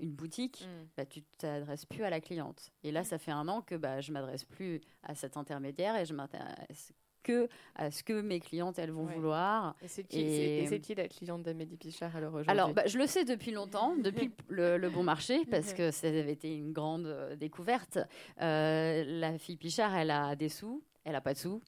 une 0.00 0.10
boutique, 0.10 0.66
bah, 0.96 1.06
tu 1.06 1.22
t'adresses 1.22 1.86
plus 1.86 2.02
à 2.02 2.10
la 2.10 2.20
cliente. 2.20 2.72
Et 2.82 2.90
là, 2.90 3.04
ça 3.04 3.18
fait 3.18 3.30
un 3.30 3.46
an 3.46 3.62
que 3.62 3.76
bah, 3.76 4.00
je 4.00 4.10
m'adresse 4.10 4.44
plus 4.44 4.80
à 5.04 5.14
cet 5.14 5.36
intermédiaire 5.36 5.94
et 5.94 6.04
je 6.04 6.12
m'intéresse 6.12 6.92
que 7.26 7.48
à 7.74 7.90
ce 7.90 8.04
que 8.04 8.20
mes 8.20 8.38
clientes 8.38 8.78
elles 8.78 8.92
vont 8.92 9.04
vouloir. 9.04 9.74
Et 9.82 9.88
c'est 9.88 10.04
qui, 10.04 10.94
la 10.94 11.08
cliente 11.08 11.42
d'Amélie 11.42 11.76
Pichard 11.76 12.14
alors 12.14 12.34
aujourd'hui? 12.34 12.50
Alors 12.50 12.72
bah, 12.72 12.86
je 12.86 12.98
le 12.98 13.06
sais 13.06 13.24
depuis 13.24 13.50
longtemps, 13.50 13.96
depuis 13.96 14.30
le, 14.48 14.88
bon 14.88 15.02
marché, 15.02 15.44
parce 15.50 15.74
que 15.74 15.90
ça 15.90 16.06
avait 16.06 16.32
été 16.32 16.54
une 16.54 16.72
grande 16.72 17.06
euh, 17.06 17.34
découverte. 17.34 17.98
Euh, 18.40 19.04
la 19.06 19.36
fille 19.38 19.56
Pichard, 19.56 19.94
elle 19.96 20.12
a 20.12 20.36
des 20.36 20.48
sous, 20.48 20.82
elle 21.04 21.16
a 21.16 21.20
pas 21.20 21.34
de 21.34 21.38
sous. 21.38 21.60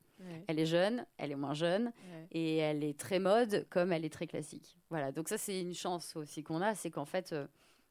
Elle 0.49 0.59
est 0.59 0.67
jeune, 0.67 1.07
elle 1.17 1.31
est 1.31 1.37
moins 1.37 1.55
jeune, 1.55 1.93
et 2.33 2.57
elle 2.57 2.83
est 2.83 2.99
très 2.99 3.21
mode 3.21 3.67
comme 3.71 3.93
elle 3.93 4.05
est 4.05 4.13
très 4.13 4.27
classique. 4.27 4.77
Voilà, 4.91 5.13
donc 5.13 5.29
ça 5.29 5.39
c'est 5.39 5.61
une 5.61 5.75
chance 5.75 6.17
aussi 6.17 6.43
qu'on 6.43 6.61
a, 6.61 6.75
c'est 6.75 6.91
qu'en 6.91 7.05
fait 7.05 7.33
euh, 7.33 7.47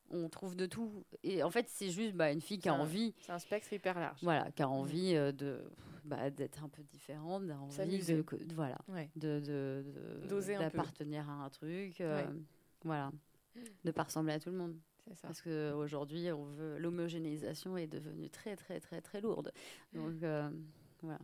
on 0.09 0.29
trouve 0.29 0.55
de 0.55 0.65
tout. 0.65 1.03
Et 1.23 1.43
en 1.43 1.49
fait, 1.49 1.67
c'est 1.69 1.89
juste 1.89 2.13
bah, 2.13 2.31
une 2.31 2.41
fille 2.41 2.59
qui 2.59 2.69
a 2.69 2.73
envie. 2.73 3.13
C'est 3.21 3.31
un 3.31 3.39
spectre 3.39 3.71
hyper 3.73 3.99
large. 3.99 4.19
Voilà, 4.21 4.51
qui 4.51 4.61
a 4.61 4.69
envie 4.69 5.13
de 5.13 5.61
bah, 6.07 6.29
d'être 6.29 6.63
un 6.63 6.69
peu 6.69 6.83
différente, 6.83 7.43
envie 7.51 7.99
de, 7.99 8.23
voilà, 8.53 8.77
de, 9.15 9.41
d'appartenir 10.59 11.29
à 11.29 11.33
un 11.45 11.49
truc, 11.49 11.99
euh, 12.01 12.23
voilà, 12.83 13.11
de 13.83 13.91
pas 13.91 14.03
ressembler 14.03 14.33
à 14.33 14.39
tout 14.39 14.49
le 14.49 14.57
monde. 14.57 14.75
Parce 15.21 15.41
qu'aujourd'hui, 15.41 16.31
on 16.31 16.45
veut 16.45 16.77
l'homogénéisation 16.77 17.77
est 17.77 17.87
devenue 17.87 18.29
très 18.29 18.55
très 18.55 18.79
très 18.79 19.01
très 19.01 19.21
lourde. 19.21 19.51
Donc 19.93 20.23
euh, 20.23 20.49
voilà. 21.01 21.19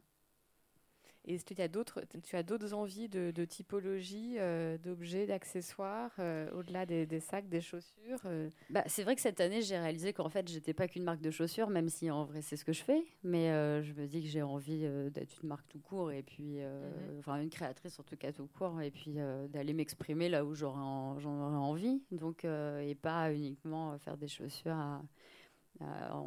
Et 1.25 1.35
est-ce 1.35 1.45
que 1.45 1.53
tu 1.53 1.61
as 1.61 1.67
d'autres, 1.69 2.01
tu 2.23 2.35
as 2.35 2.43
d'autres 2.43 2.73
envies 2.73 3.07
de, 3.07 3.45
typologie, 3.45 4.35
euh, 4.39 4.77
d'objets, 4.77 5.25
d'accessoires, 5.25 6.11
euh, 6.19 6.51
au-delà 6.51 6.85
des, 6.85 7.19
sacs, 7.19 7.47
des 7.47 7.61
chaussures 7.61 8.19
euh 8.25 8.49
bah, 8.69 8.83
C'est 8.87 9.03
vrai 9.03 9.15
que 9.15 9.21
cette 9.21 9.39
année, 9.39 9.61
j'ai 9.61 9.77
réalisé 9.77 10.11
qu'en 10.11 10.29
fait, 10.29 10.47
j'étais 10.49 10.73
pas 10.73 10.87
qu'une 10.87 11.03
marque 11.03 11.21
de 11.21 11.31
chaussures, 11.31 11.69
même 11.69 11.87
si 11.87 12.11
en 12.11 12.25
vrai, 12.25 12.41
c'est 12.41 12.57
ce 12.57 12.65
que 12.65 12.73
je 12.73 12.83
fais. 12.83 13.03
Mais 13.23 13.47
je 13.83 13.93
me 13.93 14.05
dis 14.05 14.21
que 14.21 14.27
j'ai 14.27 14.41
envie 14.41 14.85
d'être 15.11 15.41
une 15.41 15.49
marque 15.49 15.67
tout 15.69 15.79
court, 15.79 16.11
et 16.11 16.23
puis, 16.23 16.59
mhm. 16.59 17.19
enfin, 17.19 17.41
une 17.41 17.49
créatrice 17.49 17.99
en 17.99 18.03
tout 18.03 18.17
cas 18.17 18.31
tout 18.33 18.47
court, 18.57 18.81
et 18.81 18.91
puis 18.91 19.17
d'aller 19.49 19.73
m'exprimer 19.73 20.27
là 20.27 20.43
où 20.43 20.55
j'en 20.55 21.15
aurais 21.15 21.55
envie. 21.55 22.01
Donc, 22.11 22.43
et 22.43 22.95
pas 22.95 23.33
uniquement 23.33 23.97
faire 23.99 24.17
des 24.17 24.27
chaussures 24.27 24.73
à 24.73 25.01
euh, 25.81 25.85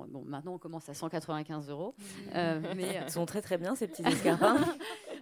bon, 0.09 0.25
maintenant, 0.25 0.55
on 0.55 0.59
commence 0.59 0.89
à 0.89 0.95
195 0.95 1.71
euros. 1.71 1.95
Euh, 2.35 2.61
mais, 2.77 3.03
Ils 3.07 3.11
sont 3.11 3.27
très 3.27 3.43
très 3.43 3.59
bien, 3.59 3.75
ces 3.75 3.87
petits 3.87 4.03
escarpins. 4.07 4.59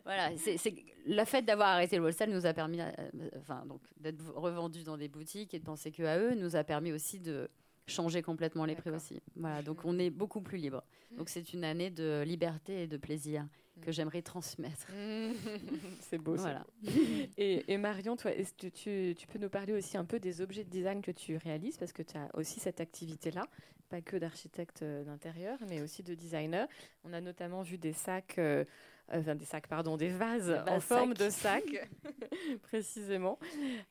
voilà, 0.04 0.30
c'est 0.36 0.58
le 1.06 1.24
fait 1.24 1.42
d'avoir 1.42 1.68
arrêté 1.68 1.96
le 1.96 2.02
wholesale 2.02 2.30
nous 2.30 2.46
a 2.46 2.52
permis, 2.52 2.80
euh, 2.80 2.90
enfin, 3.38 3.64
donc 3.66 3.80
d'être 3.98 4.22
revendus 4.34 4.82
dans 4.82 4.96
des 4.96 5.08
boutiques 5.08 5.54
et 5.54 5.58
de 5.58 5.64
penser 5.64 5.90
que 5.92 6.02
à 6.02 6.18
eux, 6.18 6.34
nous 6.34 6.56
a 6.56 6.64
permis 6.64 6.92
aussi 6.92 7.20
de 7.20 7.48
changer 7.86 8.22
complètement 8.22 8.64
les 8.64 8.74
prix 8.74 8.90
aussi. 8.90 9.20
Voilà, 9.36 9.62
donc 9.62 9.84
on 9.84 9.98
est 9.98 10.10
beaucoup 10.10 10.40
plus 10.40 10.58
libre. 10.58 10.82
Donc 11.18 11.28
c'est 11.28 11.52
une 11.52 11.64
année 11.64 11.90
de 11.90 12.22
liberté 12.26 12.82
et 12.82 12.86
de 12.86 12.96
plaisir 12.96 13.46
que 13.80 13.92
j'aimerais 13.92 14.22
transmettre. 14.22 14.88
c'est 16.00 16.18
beau. 16.18 16.36
Voilà. 16.36 16.66
Et, 17.38 17.76
Marion, 17.78 18.16
toi, 18.16 18.32
est-ce 18.32 18.54
que 18.54 18.68
tu, 18.68 19.14
tu, 19.14 19.26
peux 19.26 19.38
nous 19.38 19.48
parler 19.48 19.72
aussi 19.72 19.96
un 19.96 20.04
peu 20.04 20.18
des 20.18 20.40
objets 20.40 20.64
de 20.64 20.70
design 20.70 21.02
que 21.02 21.10
tu 21.10 21.36
réalises? 21.36 21.76
Parce 21.76 21.92
que 21.92 22.02
tu 22.02 22.16
as 22.16 22.28
aussi 22.34 22.60
cette 22.60 22.80
activité-là, 22.80 23.46
pas 23.88 24.00
que 24.00 24.16
d'architecte 24.16 24.82
euh, 24.82 25.04
d'intérieur, 25.04 25.58
mais 25.68 25.80
aussi 25.80 26.02
de 26.02 26.14
designer. 26.14 26.68
On 27.04 27.12
a 27.12 27.20
notamment 27.20 27.62
vu 27.62 27.78
des 27.78 27.92
sacs. 27.92 28.38
Euh, 28.38 28.64
euh, 29.12 29.34
des 29.34 29.44
sacs, 29.44 29.66
pardon, 29.66 29.96
des 29.96 30.08
vases 30.08 30.62
en 30.66 30.80
forme 30.80 31.14
de 31.14 31.28
sac, 31.28 31.64
précisément. 32.62 33.38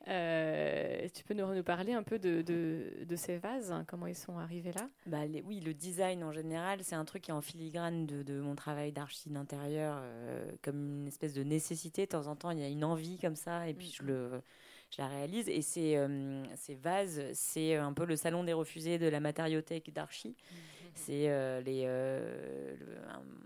Euh, 0.08 1.08
tu 1.14 1.22
peux 1.24 1.34
nous, 1.34 1.54
nous, 1.54 1.62
parler 1.62 1.92
un 1.92 2.02
peu 2.02 2.18
de, 2.18 2.42
de, 2.42 3.16
ces 3.16 3.38
vases, 3.38 3.70
hein, 3.70 3.84
comment 3.86 4.06
ils 4.06 4.16
sont 4.16 4.38
arrivés 4.38 4.72
là? 4.72 4.88
Bah, 5.06 5.20
Oui, 5.44 5.60
le 5.60 5.72
design 5.72 6.24
en 6.24 6.32
général, 6.32 6.80
c'est 6.82 6.96
un 6.96 7.04
truc 7.04 7.22
qui 7.22 7.30
est 7.30 7.34
en 7.34 7.40
filigrane 7.40 8.06
de, 8.06 8.22
de 8.22 8.40
mon 8.40 8.56
travail 8.56 8.92
d'archi 8.92 9.30
d'intérieur, 9.30 9.98
euh, 10.00 10.50
comme 10.62 11.00
une 11.02 11.08
espèce 11.08 11.34
de 11.34 11.44
nécessité. 11.44 12.02
De 12.02 12.10
temps 12.10 12.26
en 12.26 12.34
temps, 12.34 12.50
il 12.50 12.58
y 12.58 12.64
a 12.64 12.68
une 12.68 12.84
envie 12.84 13.18
comme 13.18 13.36
ça, 13.36 13.68
et 13.68 13.74
puis 13.74 13.94
je 13.96 14.02
le 14.02 14.42
je 14.90 15.02
la 15.02 15.08
réalise. 15.08 15.48
Et 15.48 15.60
ces, 15.60 15.98
ces 16.54 16.76
vases, 16.76 17.20
c'est 17.32 17.74
un 17.74 17.92
peu 17.92 18.04
le 18.04 18.14
salon 18.14 18.44
des 18.44 18.52
refusés 18.52 18.96
de 18.98 19.06
la 19.06 19.18
matériothèque 19.18 19.92
d'Archi. 19.92 20.28
Mmh. 20.28 20.54
C'est 20.94 21.28
euh, 21.28 21.60
les, 21.60 21.82
euh, 21.86 22.76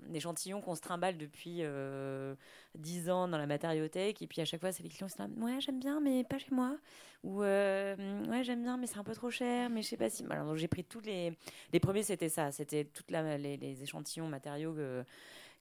un 0.08 0.14
échantillon 0.14 0.60
qu'on 0.60 0.74
se 0.74 0.80
trimballe 0.80 1.16
depuis 1.16 1.58
euh, 1.60 2.34
10 2.76 3.10
ans 3.10 3.26
dans 3.26 3.38
la 3.38 3.46
matériothèque. 3.46 4.20
Et 4.20 4.26
puis 4.26 4.40
à 4.42 4.44
chaque 4.44 4.60
fois, 4.60 4.70
c'est 4.70 4.82
les 4.82 4.88
clients 4.90 5.08
qui 5.08 5.16
disent 5.16 5.42
Ouais, 5.42 5.60
j'aime 5.60 5.80
bien, 5.80 6.00
mais 6.00 6.24
pas 6.24 6.38
chez 6.38 6.50
moi. 6.50 6.76
Ou 7.24 7.42
euh, 7.42 7.96
Ouais, 8.28 8.44
j'aime 8.44 8.62
bien, 8.62 8.76
mais 8.76 8.86
c'est 8.86 8.98
un 8.98 9.04
peu 9.04 9.14
trop 9.14 9.30
cher. 9.30 9.70
Mais 9.70 9.82
je 9.82 9.88
sais 9.88 9.96
pas 9.96 10.10
si. 10.10 10.24
Alors, 10.28 10.56
j'ai 10.56 10.68
pris 10.68 10.84
tous 10.84 11.00
les. 11.00 11.32
Les 11.72 11.80
premiers, 11.80 12.02
c'était 12.02 12.28
ça. 12.28 12.52
C'était 12.52 12.84
tous 12.84 13.04
les, 13.08 13.56
les, 13.56 13.82
échantillons 13.82 14.28
matériaux 14.28 14.74
que 14.74 15.04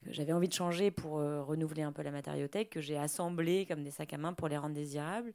j'avais 0.08 0.34
envie 0.34 0.50
de 0.50 0.54
changer 0.54 0.92
pour 0.92 1.14
renouveler 1.14 1.82
un 1.84 1.92
peu 1.92 2.04
la 2.04 2.12
matériothèque, 2.12 2.70
que 2.70 2.82
j'ai 2.82 2.98
assemblé 2.98 3.66
comme 3.66 3.84
des 3.84 3.92
sacs 3.92 4.14
à 4.14 4.18
main 4.18 4.34
pour 4.34 4.48
les 4.48 4.58
rendre 4.58 4.76
désirables. 4.76 5.34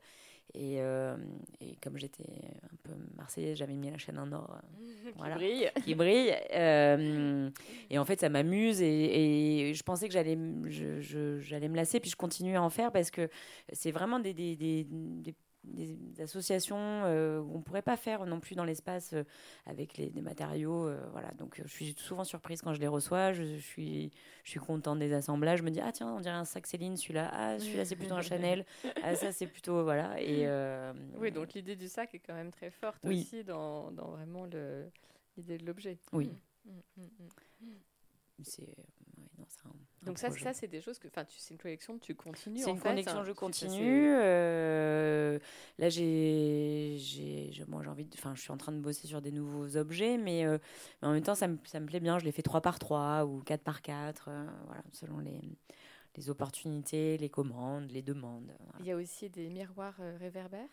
Et, 0.55 0.76
euh, 0.80 1.16
et, 1.61 1.76
comme 1.76 1.96
j'étais 1.96 2.28
un 2.64 2.76
peu 2.82 2.92
marseillaise, 3.16 3.57
j'avais 3.57 3.74
mis 3.74 3.90
la 3.90 3.96
chaîne 3.96 4.18
en 4.18 4.30
or 4.32 4.55
euh, 4.55 5.12
qui 5.12 5.34
brille. 5.34 5.70
Qui 5.84 5.94
brille. 5.94 6.34
Euh, 6.53 7.50
et 7.88 7.98
en 7.98 8.05
fait, 8.05 8.20
ça 8.20 8.28
m'amuse 8.28 8.82
et, 8.82 9.68
et, 9.70 9.74
je 9.74 9.82
pensais 9.82 10.09
que 10.09 10.12
j'allais, 10.12 10.38
j'allais 11.40 11.68
me 11.68 11.76
lasser, 11.76 12.00
puis 12.00 12.11
je 12.11 12.16
continue 12.16 12.57
à 12.57 12.62
en 12.62 12.68
faire 12.68 12.92
parce 12.92 13.11
que 13.11 13.30
c'est 13.72 13.92
vraiment 13.92 14.18
des, 14.18 14.34
des, 14.34 14.57
des, 14.57 14.84
des 14.84 15.34
des, 15.65 15.97
associations 16.21 16.77
euh, 16.79 17.41
on 17.41 17.59
ne 17.59 17.63
pourrait 17.63 17.83
pas 17.83 17.97
faire 17.97 18.27
non 18.27 18.41
plus 18.41 18.55
dans 18.55 18.65
l'espace 18.65 19.13
euh, 19.13 19.25
avec 19.67 19.97
les, 19.97 20.11
des 20.11 20.21
matériaux. 20.21 20.89
Euh, 20.89 21.01
voilà. 21.13 21.31
Donc 21.33 21.61
je 21.63 21.69
suis 21.69 21.95
souvent 21.97 22.25
surprise 22.25 22.63
quand 22.63 22.75
je 22.75 22.81
les 22.81 22.89
reçois. 22.89 23.33
Je, 23.33 23.59
suis, 23.59 24.11
je 24.45 24.51
suis 24.51 24.61
contente 24.61 24.99
des 24.99 25.13
assemblages. 25.13 25.61
Je 25.61 25.65
me 25.65 25.71
dis, 25.71 25.81
ah 25.81 25.93
tiens, 25.93 26.09
on 26.09 26.21
dirait 26.21 26.35
un 26.35 26.45
sac 26.45 26.67
Céline, 26.67 26.97
celui-là. 26.97 27.31
Ah, 27.33 27.59
celui-là, 27.59 27.85
c'est 27.85 27.97
plutôt 27.97 28.15
un 28.15 28.23
Chanel. 28.23 28.65
Ah, 29.03 29.15
ça, 29.15 29.33
c'est 29.33 29.47
plutôt. 29.47 29.83
Voilà. 29.85 30.21
Et, 30.21 30.47
oui, 31.19 31.31
donc 31.31 31.55
l'idée 31.55 31.77
du 31.77 31.89
sac 31.89 32.15
est 32.15 32.21
quand 32.21 32.35
même 32.35 32.51
très 32.51 32.71
forte 32.71 33.05
aussi 33.05 33.45
dans, 33.45 33.91
dans 33.91 34.11
vraiment 34.11 34.47
l'idée 35.37 35.59
de 35.59 35.67
l'objet. 35.67 35.99
Oui. 36.13 36.31
Mmh, 36.65 36.71
mmh, 36.97 37.03
mmh, 37.61 38.45
c'est 38.45 38.75
donc 40.05 40.19
ça, 40.19 40.31
ça 40.31 40.53
c'est 40.53 40.67
des 40.67 40.81
choses 40.81 40.99
que, 40.99 41.07
enfin, 41.07 41.25
c'est 41.29 41.55
une 41.55 41.61
collection 41.61 41.97
que 41.97 42.05
tu 42.05 42.15
continues. 42.15 42.59
C'est 42.59 42.71
une 42.71 42.81
collection 42.81 43.21
que 43.21 43.27
je 43.27 43.33
continue. 43.33 44.15
Euh, 44.17 45.39
là, 45.79 45.89
j'ai, 45.89 46.97
j'ai, 46.99 47.53
moi, 47.69 47.83
j'ai 47.85 47.89
envie, 47.89 48.09
enfin, 48.15 48.35
je 48.35 48.41
suis 48.41 48.51
en 48.51 48.57
train 48.57 48.73
de 48.73 48.81
bosser 48.81 49.07
sur 49.07 49.23
des 49.23 49.31
nouveaux 49.31 49.77
objets, 49.77 50.19
mais, 50.19 50.45
euh, 50.45 50.59
mais 51.01 51.09
en 51.09 51.13
même 51.13 51.23
temps, 51.23 51.37
ça 51.37 51.47
me, 51.47 51.57
ça 51.65 51.79
me 51.79 51.87
plaît 51.87 52.01
bien. 52.01 52.19
Je 52.19 52.25
les 52.25 52.33
fais 52.33 52.43
3 52.43 52.61
par 52.61 52.81
3 52.81 53.27
ou 53.27 53.43
4 53.43 53.63
par 53.63 53.81
4 53.81 54.29
euh, 54.29 54.45
voilà, 54.67 54.83
selon 54.91 55.19
les 55.19 55.41
les 56.17 56.29
opportunités, 56.29 57.17
les 57.17 57.29
commandes, 57.29 57.91
les 57.91 58.03
demandes. 58.03 58.53
Il 58.81 58.87
y 58.87 58.93
a 58.93 58.97
aussi 58.97 59.31
des 59.31 59.49
miroirs 59.49 59.97
euh, 60.01 60.17
réverbères 60.21 60.69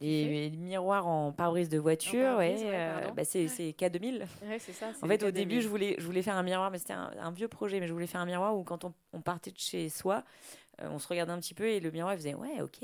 et, 0.00 0.50
des 0.50 0.56
miroirs 0.56 1.06
en 1.06 1.32
pare-brise 1.32 1.68
de 1.68 1.78
voiture, 1.78 2.38
ouais, 2.38 2.56
euh, 2.62 3.10
bah 3.10 3.24
c'est 3.24 3.46
K2000. 3.46 4.24
c'est 4.58 4.72
ça. 4.72 4.92
En 5.02 5.06
fait, 5.06 5.22
au 5.22 5.30
début, 5.30 5.60
je 5.60 5.68
voulais, 5.68 5.96
je 5.98 6.06
voulais 6.06 6.22
faire 6.22 6.36
un 6.36 6.42
miroir, 6.42 6.70
mais 6.70 6.78
c'était 6.78 6.94
un, 6.94 7.30
vieux 7.32 7.48
projet, 7.48 7.80
mais 7.80 7.86
je 7.86 7.92
voulais 7.92 8.06
faire 8.06 8.20
un 8.20 8.26
miroir 8.26 8.56
où 8.56 8.64
quand 8.64 8.84
on, 8.84 8.94
on 9.12 9.20
partait 9.20 9.50
de 9.50 9.58
chez 9.58 9.88
soi, 9.90 10.24
euh, 10.80 10.88
on 10.90 10.98
se 10.98 11.08
regardait 11.08 11.32
un 11.32 11.38
petit 11.38 11.54
peu 11.54 11.68
et 11.68 11.80
le 11.80 11.90
miroir 11.90 12.14
faisait 12.14 12.34
ouais 12.34 12.62
ok 12.62 12.78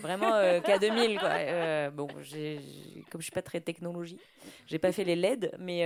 vraiment 0.00 0.30
K2000 0.60 1.18
quoi 1.18 1.90
bon 1.90 2.06
comme 2.06 3.20
je 3.20 3.24
suis 3.24 3.32
pas 3.32 3.42
très 3.42 3.60
technologie 3.60 4.20
j'ai 4.68 4.78
pas 4.78 4.92
fait 4.92 5.02
les 5.02 5.16
LED 5.16 5.52
mais 5.58 5.84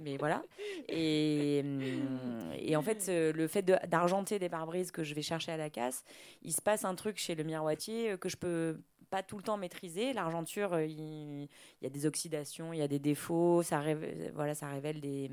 mais 0.00 0.16
voilà. 0.16 0.42
Et, 0.88 1.60
hum, 1.64 2.52
et 2.58 2.76
en 2.76 2.82
fait, 2.82 3.08
le 3.08 3.46
fait 3.46 3.62
d'argenter 3.62 4.38
des 4.38 4.48
pare-brises 4.48 4.90
que 4.90 5.04
je 5.04 5.14
vais 5.14 5.22
chercher 5.22 5.52
à 5.52 5.56
la 5.56 5.70
casse, 5.70 6.04
il 6.42 6.52
se 6.52 6.62
passe 6.62 6.84
un 6.84 6.94
truc 6.94 7.18
chez 7.18 7.34
le 7.34 7.44
miroitier 7.44 8.16
que 8.18 8.28
je 8.28 8.36
peux 8.36 8.78
pas 9.10 9.22
tout 9.22 9.36
le 9.36 9.42
temps 9.42 9.58
maîtriser. 9.58 10.12
L'argenture, 10.14 10.80
il, 10.80 11.48
y 11.82 11.86
a 11.86 11.90
des 11.90 12.06
oxydations, 12.06 12.72
il 12.72 12.78
y 12.78 12.82
a 12.82 12.88
des 12.88 12.98
défauts, 12.98 13.62
ça, 13.62 13.80
révèle, 13.80 14.32
voilà, 14.34 14.54
ça 14.54 14.68
révèle 14.68 15.00
des, 15.00 15.30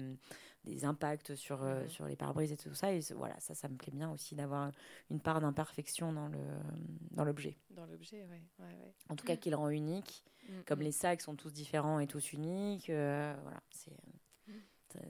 des 0.66 0.86
impacts 0.86 1.36
sur, 1.36 1.64
euh, 1.64 1.88
sur 1.88 2.06
les 2.06 2.16
pare-brises 2.16 2.52
et 2.52 2.58
tout 2.58 2.74
ça. 2.74 2.92
Et 2.92 3.00
voilà, 3.16 3.40
ça, 3.40 3.54
ça 3.56 3.68
me 3.70 3.76
plaît 3.76 3.92
bien 3.92 4.12
aussi 4.12 4.36
d'avoir 4.36 4.72
une 5.10 5.20
part 5.20 5.40
d'imperfection 5.42 6.14
dans 6.14 7.24
l'objet. 7.24 7.58
Dans 7.72 7.86
l'objet, 7.86 8.26
oui. 8.30 8.38
Ouais, 8.60 8.66
ouais. 8.66 8.94
En 9.10 9.16
tout 9.16 9.26
cas, 9.26 9.36
qu'il 9.36 9.56
rend 9.56 9.70
unique. 9.70 10.24
Mm, 10.50 10.54
Comme 10.66 10.80
mm. 10.80 10.84
les 10.84 10.92
sacs 10.92 11.22
sont 11.22 11.36
tous 11.36 11.54
différents 11.54 12.00
et 12.00 12.08
tous 12.08 12.34
uniques, 12.34 12.90
euh, 12.90 13.34
voilà, 13.44 13.62
c'est 13.72 13.96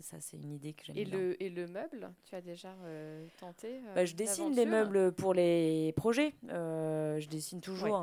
ça, 0.02 0.18
c'est 0.20 0.38
une 0.38 0.52
idée 0.52 0.74
que 0.74 0.86
j'aime 0.86 0.98
et 0.98 1.06
Le, 1.06 1.42
et 1.42 1.50
le 1.50 1.68
meuble, 1.68 2.12
tu 2.26 2.36
as 2.36 2.42
déjà 2.42 2.74
euh, 2.84 3.26
tenté 3.40 3.68
euh, 3.68 3.96
bah, 3.96 4.06
Je 4.06 4.14
dessine 4.16 4.54
des 4.54 4.66
meubles 4.66 5.12
pour 5.14 5.34
les 5.34 5.94
projets. 5.96 6.34
Euh, 6.50 7.20
je 7.20 7.28
dessine 7.28 7.62
toujours. 7.62 8.02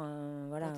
voilà, 0.48 0.72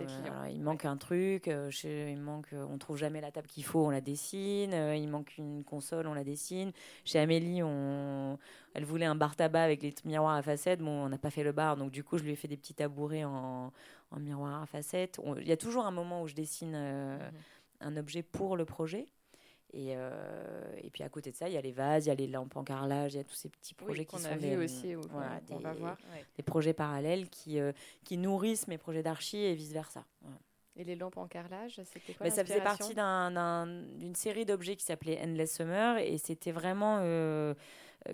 il 0.50 0.62
manque 0.62 0.84
un 0.84 0.96
truc. 0.96 1.46
il 1.48 2.20
manque, 2.20 2.48
on 2.52 2.78
trouve 2.78 2.96
jamais 2.96 3.20
la 3.20 3.30
table 3.30 3.46
qu'il 3.46 3.64
faut, 3.64 3.86
on 3.86 3.90
la 3.90 4.00
dessine. 4.00 4.72
il 4.72 5.08
manque 5.08 5.36
une 5.38 5.64
console, 5.64 6.06
on 6.06 6.14
la 6.14 6.24
dessine. 6.24 6.72
Chez 7.04 7.18
Amélie, 7.18 7.62
on, 7.62 8.38
elle 8.74 8.84
voulait 8.84 9.06
un 9.06 9.14
bar 9.14 9.36
tabac 9.36 9.62
avec 9.62 9.82
les 9.82 9.94
miroirs 10.04 10.36
à 10.36 10.42
facettes. 10.42 10.80
Bon, 10.80 11.04
on 11.04 11.08
n'a 11.08 11.18
pas 11.18 11.30
fait 11.30 11.44
le 11.44 11.52
bar, 11.52 11.76
donc 11.76 11.90
du 11.90 12.04
coup, 12.04 12.18
je 12.18 12.24
lui 12.24 12.32
ai 12.32 12.36
fait 12.36 12.48
des 12.48 12.56
petits 12.56 12.74
tabourets 12.74 13.24
en, 13.24 13.72
en 14.10 14.20
miroir 14.20 14.62
à 14.62 14.66
facettes. 14.66 15.20
Il 15.40 15.48
y 15.48 15.52
a 15.52 15.56
toujours 15.56 15.86
un 15.86 15.90
moment 15.90 16.22
où 16.22 16.28
je 16.28 16.34
dessine 16.34 16.72
mhm. 16.72 17.30
un 17.80 17.96
objet 17.96 18.22
pour 18.22 18.56
le 18.56 18.64
projet. 18.64 19.06
Et, 19.74 19.92
euh, 19.96 20.72
et 20.82 20.88
puis 20.90 21.02
à 21.02 21.08
côté 21.08 21.30
de 21.30 21.36
ça, 21.36 21.48
il 21.48 21.54
y 21.54 21.58
a 21.58 21.60
les 21.60 21.72
vases, 21.72 22.06
il 22.06 22.08
y 22.08 22.12
a 22.12 22.14
les 22.14 22.26
lampes 22.26 22.56
en 22.56 22.64
carrelage, 22.64 23.14
il 23.14 23.16
y 23.18 23.20
a 23.20 23.24
tous 23.24 23.34
ces 23.34 23.50
petits 23.50 23.74
projets 23.74 24.06
qui 24.06 24.18
sont 24.18 24.36
des, 24.36 24.56
aussi, 24.56 24.94
voilà, 24.94 25.40
des, 25.46 25.56
va 25.56 25.74
voir. 25.74 25.98
des, 26.36 26.42
projets 26.42 26.72
parallèles 26.72 27.28
qui, 27.28 27.60
euh, 27.60 27.72
qui 28.04 28.16
nourrissent 28.16 28.66
mes 28.66 28.78
projets 28.78 29.02
d'archi 29.02 29.36
et 29.36 29.54
vice 29.54 29.72
versa. 29.72 30.04
Et 30.76 30.84
les 30.84 30.94
lampes 30.94 31.16
en 31.16 31.26
carrelage, 31.26 31.80
c'était 31.84 32.14
quoi 32.14 32.30
Ça 32.30 32.44
faisait 32.44 32.60
partie 32.60 32.94
d'une 32.94 34.14
série 34.14 34.46
d'objets 34.46 34.76
qui 34.76 34.84
s'appelait 34.84 35.20
Endless 35.20 35.56
Summer 35.56 35.98
et 35.98 36.18
c'était 36.18 36.52
vraiment 36.52 37.00
euh, 37.02 37.52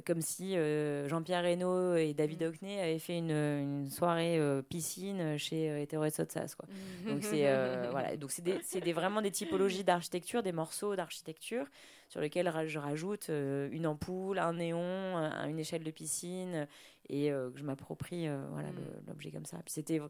comme 0.06 0.20
si 0.20 0.56
euh, 0.56 1.08
Jean-Pierre 1.08 1.42
Reynaud 1.42 1.96
et 1.96 2.14
David 2.14 2.42
mm. 2.42 2.46
Hockney 2.46 2.80
avaient 2.80 2.98
fait 2.98 3.18
une, 3.18 3.88
soirée 3.90 4.38
euh, 4.38 4.62
piscine 4.62 5.38
chez 5.38 5.82
Hétéro 5.82 6.04
et 6.04 6.10
Sotsas. 6.10 6.54
Quoi. 6.58 6.68
Mm. 6.68 7.08
Donc 7.10 7.22
c'est 7.22 7.42
voilà, 7.90 8.16
donc 8.16 8.30
c'est 8.30 8.42
des, 8.80 8.92
vraiment 8.92 9.22
des 9.22 9.30
typologies 9.30 9.84
d'architecture, 9.84 10.42
des 10.42 10.52
morceaux 10.52 10.96
d'architecture 10.96 11.66
sur 12.08 12.20
lesquels 12.20 12.50
je 12.66 12.78
rajoute 12.78 13.28
une 13.28 13.86
ampoule, 13.86 14.38
un 14.38 14.54
néon, 14.54 15.16
une 15.48 15.58
échelle 15.58 15.82
de 15.82 15.90
piscine 15.90 16.66
et 17.08 17.28
que 17.28 17.52
je 17.56 17.64
m'approprie 17.64 18.28
voilà 18.52 18.70
mm. 18.70 19.06
l'objet 19.08 19.30
comme 19.30 19.46
ça. 19.46 19.58
Puis 19.64 19.72
c'était 19.74 20.00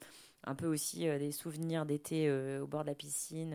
un 0.44 0.54
peu 0.54 0.66
aussi 0.66 1.06
des 1.06 1.32
souvenirs 1.32 1.86
d'été 1.86 2.30
au 2.60 2.66
bord 2.66 2.82
de 2.82 2.88
la 2.88 2.94
piscine. 2.94 3.54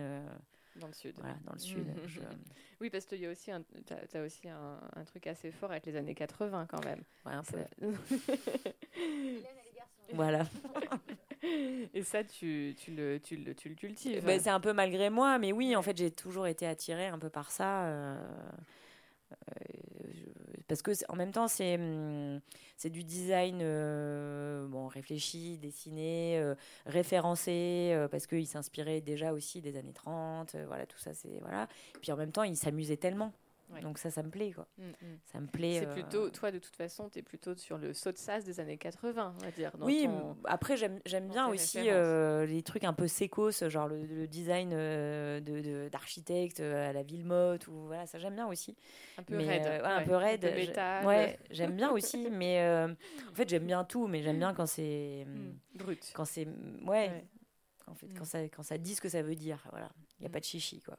Dans 0.80 0.86
le 0.86 0.92
sud. 0.92 1.14
Voilà, 1.18 1.36
dans 1.44 1.52
le 1.52 1.58
sud. 1.58 1.86
Oui, 2.80 2.88
parce 2.88 3.04
qu'il 3.04 3.20
y 3.20 3.26
a 3.26 3.30
aussi, 3.30 3.50
un, 3.50 3.62
as, 4.14 4.20
aussi 4.20 4.48
un, 4.48 4.80
un, 4.96 5.04
truc 5.04 5.26
assez 5.26 5.50
fort 5.50 5.70
avec 5.70 5.84
les 5.84 5.96
années 5.96 6.14
80 6.14 6.66
quand 6.66 6.82
même. 6.82 7.02
Ouais, 7.26 7.34
un 7.34 7.42
peu. 7.42 7.58
voilà. 10.14 10.46
Et 11.94 12.02
ça, 12.02 12.24
tu, 12.24 12.74
tu, 12.78 12.92
le, 12.92 13.20
tu, 13.20 13.36
le, 13.36 13.54
tu 13.54 13.68
le 13.68 13.74
cultives. 13.74 14.24
Ben, 14.24 14.40
c'est 14.40 14.50
un 14.50 14.60
peu 14.60 14.72
malgré 14.72 15.10
moi, 15.10 15.38
mais 15.38 15.52
oui, 15.52 15.76
en 15.76 15.82
fait, 15.82 15.96
j'ai 15.96 16.10
toujours 16.10 16.46
été 16.46 16.66
attirée 16.66 17.08
un 17.08 17.18
peu 17.18 17.28
par 17.28 17.50
ça. 17.50 17.84
Euh, 17.84 18.16
euh, 19.32 19.64
parce 20.70 20.82
que 20.82 20.92
en 21.08 21.16
même 21.16 21.32
temps 21.32 21.48
c'est 21.48 21.74
hum, 21.74 22.40
du 22.84 23.02
design 23.02 23.58
euh, 23.60 24.68
réfléchi 24.94 25.58
dessiné 25.58 26.38
euh, 26.38 26.54
référencé 26.86 28.06
parce 28.12 28.28
qu'il 28.28 28.46
s'inspirait 28.46 29.00
déjà 29.00 29.32
aussi 29.32 29.60
des 29.60 29.76
années 29.76 29.92
30 29.92 30.54
voilà 30.68 30.86
tout 30.86 30.98
ça 30.98 31.12
c'est 31.12 31.40
voilà. 31.40 31.66
Puis 32.00 32.12
en 32.12 32.16
même 32.16 32.30
temps 32.30 32.44
il 32.44 32.56
s'amusait 32.56 32.96
tellement 32.96 33.32
Donc 33.82 33.98
ça, 33.98 34.10
ça 34.10 34.22
me 34.22 34.30
plaît, 34.30 34.52
quoi. 34.52 34.66
Mm, 34.78 34.82
mm. 34.82 35.18
Ça 35.24 35.40
me 35.40 35.46
plaît. 35.46 35.80
C'est 35.80 35.92
plutôt, 35.92 36.30
toi, 36.30 36.50
de 36.50 36.58
toute 36.58 36.74
façon, 36.76 37.08
tu 37.08 37.18
es 37.18 37.22
plutôt 37.22 37.54
sur 37.56 37.78
le 37.78 37.92
saut 37.92 38.12
de 38.12 38.18
sas 38.18 38.44
des 38.44 38.60
années 38.60 38.78
80, 38.78 39.34
on 39.38 39.44
va 39.44 39.50
dire. 39.50 39.72
oui, 39.80 40.08
après, 40.44 40.76
j'aime 40.76 41.28
bien 41.28 41.48
aussi 41.48 41.78
euh, 41.88 42.46
les 42.46 42.62
trucs 42.62 42.84
un 42.84 42.92
peu 42.92 43.08
sécos, 43.08 43.68
genre 43.68 43.88
le, 43.88 44.26
design 44.26 44.70
euh, 44.72 45.88
d'architecte 45.90 46.60
à 46.60 46.92
la 46.92 47.02
Villemotte, 47.02 47.68
ou 47.68 47.86
voilà, 47.86 48.06
ça 48.06 48.18
j'aime 48.18 48.34
bien 48.34 48.46
aussi. 48.46 48.76
Un 49.18 49.22
peu 49.22 49.36
raide. 49.36 49.66
un 49.84 50.02
peu 50.02 50.16
raide. 50.16 50.44
Ouais, 51.04 51.38
j'aime 51.50 51.76
bien 51.76 51.90
aussi, 51.90 52.28
mais 52.30 52.60
en 53.30 53.34
fait, 53.34 53.48
j'aime 53.48 53.66
bien 53.66 53.84
tout, 53.84 54.06
mais 54.06 54.22
j'aime 54.22 54.38
bien 54.38 54.54
quand 54.54 54.66
c'est. 54.66 55.26
Mm. 55.26 55.52
Brut. 55.74 56.12
Quand 56.14 56.24
c'est. 56.24 56.46
Ouais. 56.86 57.24
En 57.86 57.94
fait, 57.94 58.06
quand, 58.16 58.24
ça, 58.24 58.38
quand 58.44 58.62
ça 58.62 58.78
dit 58.78 58.94
ce 58.94 59.00
que 59.00 59.08
ça 59.08 59.20
veut 59.22 59.34
dire, 59.34 59.66
voilà. 59.70 59.90
Il 60.18 60.24
n'y 60.24 60.26
a 60.26 60.30
pas 60.30 60.40
de 60.40 60.44
chichi, 60.44 60.80
quoi. 60.82 60.98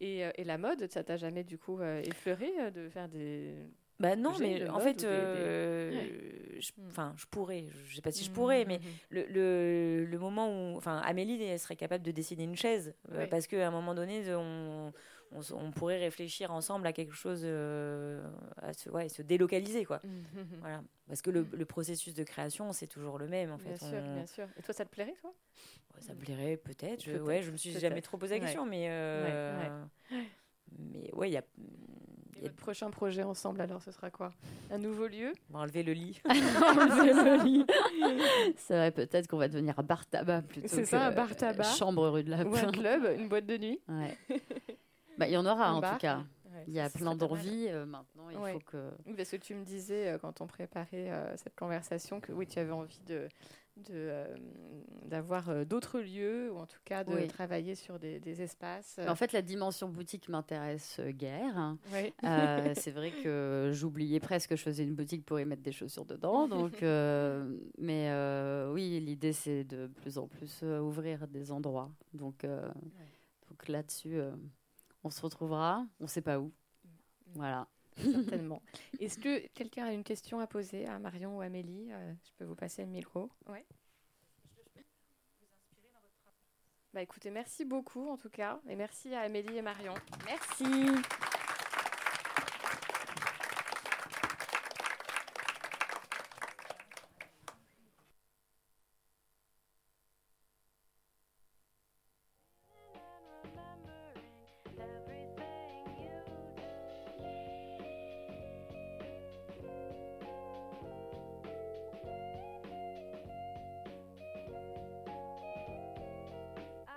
Et, 0.00 0.24
euh, 0.24 0.30
et, 0.36 0.44
la 0.44 0.58
mode, 0.58 0.90
ça 0.90 1.02
t'a 1.02 1.16
jamais 1.16 1.44
du 1.44 1.58
coup 1.58 1.80
euh, 1.80 2.00
effleuré 2.02 2.50
euh, 2.60 2.70
de 2.70 2.88
faire 2.88 3.08
des. 3.08 3.54
Bah 4.00 4.16
non, 4.16 4.32
mais 4.38 4.68
en 4.68 4.80
fait, 4.80 5.00
je, 5.00 6.70
enfin, 6.88 7.14
je 7.16 7.26
pourrais, 7.26 7.66
je 7.86 7.96
sais 7.96 8.02
pas 8.02 8.12
si 8.12 8.24
je 8.24 8.30
pourrais, 8.30 8.64
mais 8.64 8.78
mmh, 8.78 8.82
mmh. 8.82 8.94
le, 9.10 9.26
le, 9.28 10.04
le, 10.06 10.18
moment 10.18 10.48
où, 10.48 10.76
enfin, 10.76 10.98
Amélie 10.98 11.42
elle 11.42 11.58
serait 11.58 11.76
capable 11.76 12.04
de 12.04 12.10
dessiner 12.10 12.44
une 12.44 12.56
chaise, 12.56 12.94
parce 13.30 13.46
qu'à 13.46 13.66
un 13.66 13.70
moment 13.70 13.94
donné, 13.94 14.22
on, 14.34 14.92
on, 15.32 15.70
pourrait 15.72 15.98
réfléchir 15.98 16.52
ensemble 16.52 16.86
à 16.86 16.92
quelque 16.92 17.14
chose, 17.14 17.44
à 17.44 18.72
se, 18.72 18.88
ouais, 18.90 19.08
se 19.08 19.22
délocaliser, 19.22 19.84
quoi. 19.84 20.00
Mmh, 20.04 20.42
voilà, 20.60 20.82
parce 21.08 21.22
que 21.22 21.30
le, 21.30 21.46
le, 21.52 21.64
processus 21.64 22.14
de 22.14 22.22
création, 22.22 22.72
c'est 22.72 22.86
toujours 22.86 23.18
le 23.18 23.26
même, 23.26 23.50
en 23.50 23.58
fait. 23.58 23.68
Bien 23.68 23.76
sûr, 23.78 24.00
bien 24.00 24.26
sûr. 24.26 24.46
Et 24.58 24.62
toi, 24.62 24.74
ça 24.74 24.84
te 24.84 24.90
plairait, 24.90 25.14
toi? 25.20 25.32
Ça 26.00 26.14
me 26.14 26.18
plairait 26.18 26.56
peut-être. 26.56 27.04
Je, 27.04 27.16
ouais, 27.16 27.42
je 27.42 27.50
me 27.50 27.56
suis 27.56 27.72
jamais 27.72 28.02
trop 28.02 28.16
posé 28.16 28.38
la 28.38 28.44
question, 28.44 28.66
mais 28.66 28.86
euh, 28.88 29.84
mais 30.78 31.12
ouais, 31.14 31.30
il 31.30 31.32
y 31.32 31.36
a. 31.36 31.44
Et 32.38 32.42
votre 32.42 32.54
prochain 32.54 32.90
projet 32.90 33.22
ensemble, 33.22 33.60
alors, 33.60 33.82
ce 33.82 33.90
sera 33.90 34.10
quoi? 34.10 34.32
Un 34.70 34.78
nouveau 34.78 35.08
lieu? 35.08 35.32
On 35.50 35.54
va 35.54 35.64
enlever 35.64 35.82
le 35.82 35.92
lit. 35.92 36.20
enlever 36.28 37.12
le 37.12 37.44
lit. 37.44 37.66
C'est 38.56 38.74
vrai, 38.74 38.90
peut-être 38.92 39.26
qu'on 39.26 39.38
va 39.38 39.48
devenir 39.48 39.78
un 39.78 39.82
bar 39.82 40.06
tabac 40.06 40.42
plutôt. 40.42 40.68
C'est 40.68 40.84
ça, 40.84 41.06
un 41.06 41.10
bar 41.10 41.34
tabac. 41.34 41.64
Chambre 41.64 42.08
rue 42.08 42.22
de 42.22 42.30
la 42.30 42.44
Ou 42.44 42.54
un 42.54 42.70
club, 42.70 43.18
une 43.18 43.28
boîte 43.28 43.46
de 43.46 43.56
nuit. 43.56 43.80
Bah, 45.18 45.26
il 45.26 45.32
y 45.32 45.36
en 45.36 45.44
aura 45.44 45.74
en 45.74 45.80
tout 45.80 45.98
cas. 45.98 46.22
il 46.68 46.72
y 46.72 46.78
a 46.78 46.88
plein 46.88 47.16
d'envies 47.16 47.66
euh, 47.70 47.84
maintenant. 47.84 48.30
Il 48.30 48.52
faut 48.52 48.60
que. 48.60 48.90
Parce 49.16 49.30
que 49.30 49.36
tu 49.36 49.52
me 49.56 49.64
disais 49.64 50.12
euh, 50.12 50.18
quand 50.18 50.40
on 50.40 50.46
préparait 50.46 51.10
cette 51.34 51.56
conversation 51.56 52.20
que 52.20 52.30
oui, 52.30 52.46
tu 52.46 52.60
avais 52.60 52.70
envie 52.70 53.00
de 53.08 53.14
euh, 53.14 53.28
d'avoir 55.04 55.48
euh, 55.48 55.64
d'autres 55.64 56.00
lieux 56.00 56.52
ou 56.52 56.58
en 56.58 56.66
tout 56.66 56.80
cas 56.84 57.04
de 57.04 57.26
travailler 57.26 57.74
sur 57.74 57.98
des, 57.98 58.42
espaces. 58.42 59.00
En 59.06 59.14
fait, 59.14 59.32
la 59.32 59.42
dimension 59.42 59.88
boutique 59.88 60.28
m'intéresse 60.28 60.98
euh, 61.00 61.10
guère. 61.10 61.76
c'est 62.74 62.90
vrai 62.90 63.10
que 63.10 63.70
j'oubliais 63.72 64.20
presque 64.20 64.50
que 64.50 64.56
je 64.56 64.62
faisais 64.62 64.84
une 64.84 64.94
boutique 64.94 65.24
pour 65.24 65.40
y 65.40 65.44
mettre 65.44 65.62
des 65.62 65.72
chaussures 65.72 66.04
dedans. 66.04 66.48
Donc, 66.48 66.82
mais 67.78 68.12
oui, 68.72 69.00
l'idée 69.00 69.32
c'est 69.32 69.64
de 69.64 69.86
plus 69.86 70.18
en 70.18 70.26
plus 70.26 70.62
ouvrir 70.62 71.26
des 71.28 71.50
endroits. 71.50 71.90
Donc, 72.12 72.44
donc 73.48 73.68
là-dessus, 73.68 74.20
on 75.04 75.10
se 75.10 75.20
retrouvera. 75.20 75.86
On 76.00 76.04
ne 76.04 76.08
sait 76.08 76.22
pas 76.22 76.38
où. 76.38 76.46
Mm. 76.46 76.90
Voilà. 77.34 77.68
Certainement. 78.12 78.62
Est-ce 79.00 79.18
que 79.18 79.46
quelqu'un 79.48 79.86
a 79.86 79.92
une 79.92 80.04
question 80.04 80.40
à 80.40 80.46
poser 80.46 80.86
à 80.86 80.98
Marion 80.98 81.36
ou 81.36 81.40
Amélie 81.40 81.88
euh, 81.92 82.12
Je 82.24 82.30
peux 82.38 82.44
vous 82.44 82.54
passer 82.54 82.82
le 82.82 82.90
micro. 82.90 83.30
Oui. 83.48 83.58
Bah 86.94 87.02
écoutez, 87.02 87.30
merci 87.30 87.64
beaucoup 87.64 88.08
en 88.08 88.16
tout 88.16 88.30
cas, 88.30 88.60
et 88.66 88.74
merci 88.74 89.14
à 89.14 89.20
Amélie 89.20 89.58
et 89.58 89.62
Marion. 89.62 89.94
Merci. 90.24 90.64